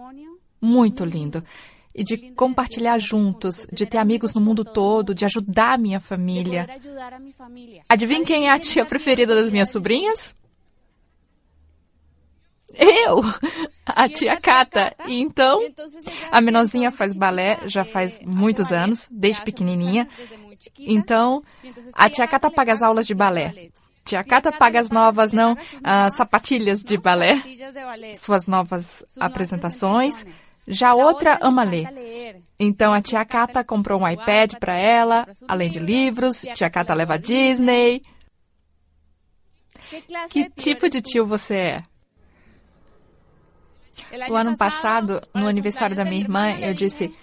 Muito 0.60 1.06
lindo. 1.06 1.44
E 1.96 2.04
de 2.04 2.18
compartilhar 2.32 2.98
juntos, 2.98 3.68
de 3.72 3.86
ter 3.86 4.00
amigos 4.00 4.34
no 4.34 4.42
mundo 4.42 4.66
todo, 4.66 5.14
de 5.14 5.26
ajudar 5.26 5.74
a 5.74 5.78
minha 5.78 6.00
família. 6.00 6.68
Adivinha 7.88 8.26
quem 8.26 8.48
é 8.48 8.52
a 8.52 8.60
tia 8.60 8.84
preferida 8.84 9.36
das 9.36 9.52
minhas 9.52 9.70
sobrinhas? 9.70 10.34
Eu, 12.76 13.22
a 13.86 14.10
tia 14.10 14.40
Cata. 14.42 14.96
E 15.06 15.22
então, 15.22 15.62
a 16.32 16.42
menorzinha 16.42 16.92
faz 16.92 17.14
balé 17.14 17.60
já 17.68 17.86
faz 17.86 18.20
muitos 18.26 18.72
anos, 18.72 19.08
desde 19.12 19.44
pequenininha. 19.44 20.08
Então, 20.80 21.44
a 21.94 22.10
tia 22.10 22.28
Cata 22.28 22.50
paga 22.50 22.74
as 22.74 22.82
aulas 22.82 23.06
de 23.06 23.14
balé. 23.14 23.70
Tia 24.04 24.24
Cata 24.24 24.52
paga 24.52 24.80
as 24.80 24.90
novas, 24.90 25.32
não, 25.32 25.56
as 25.84 26.16
sapatilhas 26.16 26.82
de 26.82 26.98
balé, 26.98 27.42
suas 28.16 28.48
novas 28.48 29.06
apresentações. 29.20 30.26
Já 30.68 30.94
outra 30.94 31.38
ama 31.42 31.64
ler. 31.64 32.42
Então 32.60 32.94
a 32.94 33.02
tia 33.02 33.26
Cata 33.26 33.64
comprou 33.64 34.02
um 34.02 34.08
iPad 34.08 34.54
para 34.60 34.76
ela, 34.76 35.28
além 35.48 35.70
de 35.70 35.80
livros. 35.80 36.42
Tia 36.54 36.70
Cata 36.70 36.94
leva 36.94 37.16
a 37.16 37.18
Disney. 37.18 38.02
Que 40.30 40.50
tipo 40.50 40.90
de 40.90 41.02
tio 41.02 41.26
você 41.26 41.56
é? 41.56 41.84
O 44.30 44.36
ano 44.36 44.58
passado, 44.58 45.22
no 45.34 45.48
aniversário 45.48 45.96
da 45.96 46.06
minha 46.06 46.22
irmã, 46.22 46.52
eu 46.60 46.74
disse: 46.74 47.14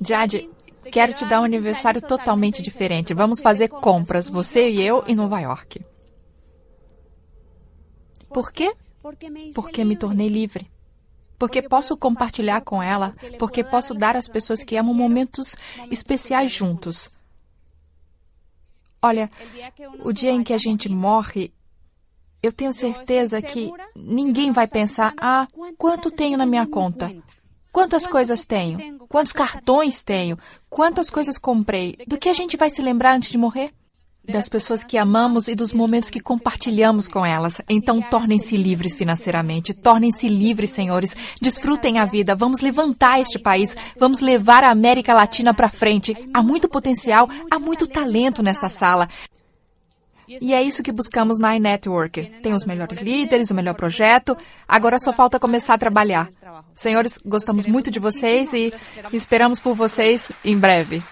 Jade, 0.00 0.50
quero 0.90 1.14
te 1.14 1.24
dar 1.24 1.40
um 1.40 1.44
aniversário 1.44 2.00
totalmente 2.00 2.62
diferente. 2.62 3.14
Vamos 3.14 3.40
fazer 3.40 3.68
compras, 3.68 4.28
você 4.28 4.68
e 4.68 4.82
eu, 4.82 5.04
em 5.06 5.14
Nova 5.14 5.40
York. 5.40 5.80
Por 8.28 8.50
quê? 8.52 8.74
Porque 9.54 9.84
me 9.84 9.96
tornei 9.96 10.28
livre. 10.28 10.70
Porque 11.38 11.62
posso 11.62 11.96
compartilhar 11.96 12.62
com 12.62 12.82
ela, 12.82 13.14
porque 13.38 13.62
posso 13.62 13.94
dar 13.94 14.16
às 14.16 14.28
pessoas 14.28 14.62
que 14.62 14.76
amam 14.76 14.94
momentos 14.94 15.54
especiais 15.90 16.52
juntos. 16.52 17.10
Olha, 19.02 19.30
o 20.00 20.12
dia 20.12 20.32
em 20.32 20.42
que 20.42 20.52
a 20.52 20.58
gente 20.58 20.88
morre, 20.88 21.52
eu 22.42 22.50
tenho 22.50 22.72
certeza 22.72 23.40
que 23.42 23.70
ninguém 23.94 24.50
vai 24.52 24.66
pensar: 24.66 25.14
ah, 25.20 25.46
quanto 25.76 26.10
tenho 26.10 26.38
na 26.38 26.46
minha 26.46 26.66
conta? 26.66 27.14
Quantas 27.72 28.06
coisas 28.06 28.46
tenho? 28.46 28.98
Quantos 29.06 29.32
cartões 29.32 30.02
tenho? 30.02 30.38
Quantas 30.70 31.10
coisas 31.10 31.36
comprei? 31.36 31.94
Do 32.06 32.16
que 32.16 32.30
a 32.30 32.32
gente 32.32 32.56
vai 32.56 32.70
se 32.70 32.80
lembrar 32.80 33.14
antes 33.14 33.30
de 33.30 33.36
morrer? 33.36 33.70
Das 34.28 34.48
pessoas 34.48 34.82
que 34.82 34.98
amamos 34.98 35.46
e 35.48 35.54
dos 35.54 35.72
momentos 35.72 36.10
que 36.10 36.20
compartilhamos 36.20 37.08
com 37.08 37.24
elas. 37.24 37.60
Então, 37.68 38.02
tornem-se 38.02 38.56
livres 38.56 38.94
financeiramente. 38.94 39.72
Tornem-se 39.72 40.28
livres, 40.28 40.70
senhores. 40.70 41.16
Desfrutem 41.40 41.98
a 41.98 42.04
vida. 42.04 42.34
Vamos 42.34 42.60
levantar 42.60 43.20
este 43.20 43.38
país. 43.38 43.76
Vamos 43.98 44.20
levar 44.20 44.64
a 44.64 44.70
América 44.70 45.14
Latina 45.14 45.54
para 45.54 45.68
frente. 45.68 46.14
Há 46.34 46.42
muito 46.42 46.68
potencial, 46.68 47.28
há 47.50 47.58
muito 47.58 47.86
talento 47.86 48.42
nessa 48.42 48.68
sala. 48.68 49.08
E 50.28 50.52
é 50.52 50.62
isso 50.62 50.82
que 50.82 50.90
buscamos 50.90 51.38
na 51.38 51.56
iNetwork. 51.56 52.24
Tem 52.42 52.52
os 52.52 52.64
melhores 52.64 52.98
líderes, 52.98 53.50
o 53.50 53.54
melhor 53.54 53.74
projeto. 53.74 54.36
Agora 54.66 54.98
só 54.98 55.12
falta 55.12 55.38
começar 55.38 55.74
a 55.74 55.78
trabalhar. 55.78 56.28
Senhores, 56.74 57.18
gostamos 57.24 57.64
muito 57.66 57.90
de 57.90 58.00
vocês 58.00 58.52
e 58.52 58.72
esperamos 59.12 59.60
por 59.60 59.74
vocês 59.74 60.30
em 60.44 60.58
breve. 60.58 61.02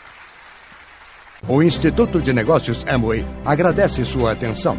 O 1.47 1.63
Instituto 1.63 2.23
de 2.23 2.33
Negócios 2.33 2.87
Amway 2.89 3.23
agradece 3.45 4.03
sua 4.03 4.33
atenção. 4.33 4.79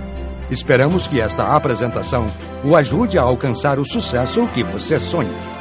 Esperamos 0.50 1.08
que 1.08 1.22
esta 1.22 1.56
apresentação 1.56 2.26
o 2.64 2.76
ajude 2.76 3.20
a 3.20 3.22
alcançar 3.22 3.78
o 3.78 3.86
sucesso 3.86 4.48
que 4.48 4.64
você 4.64 5.00
sonha. 5.00 5.55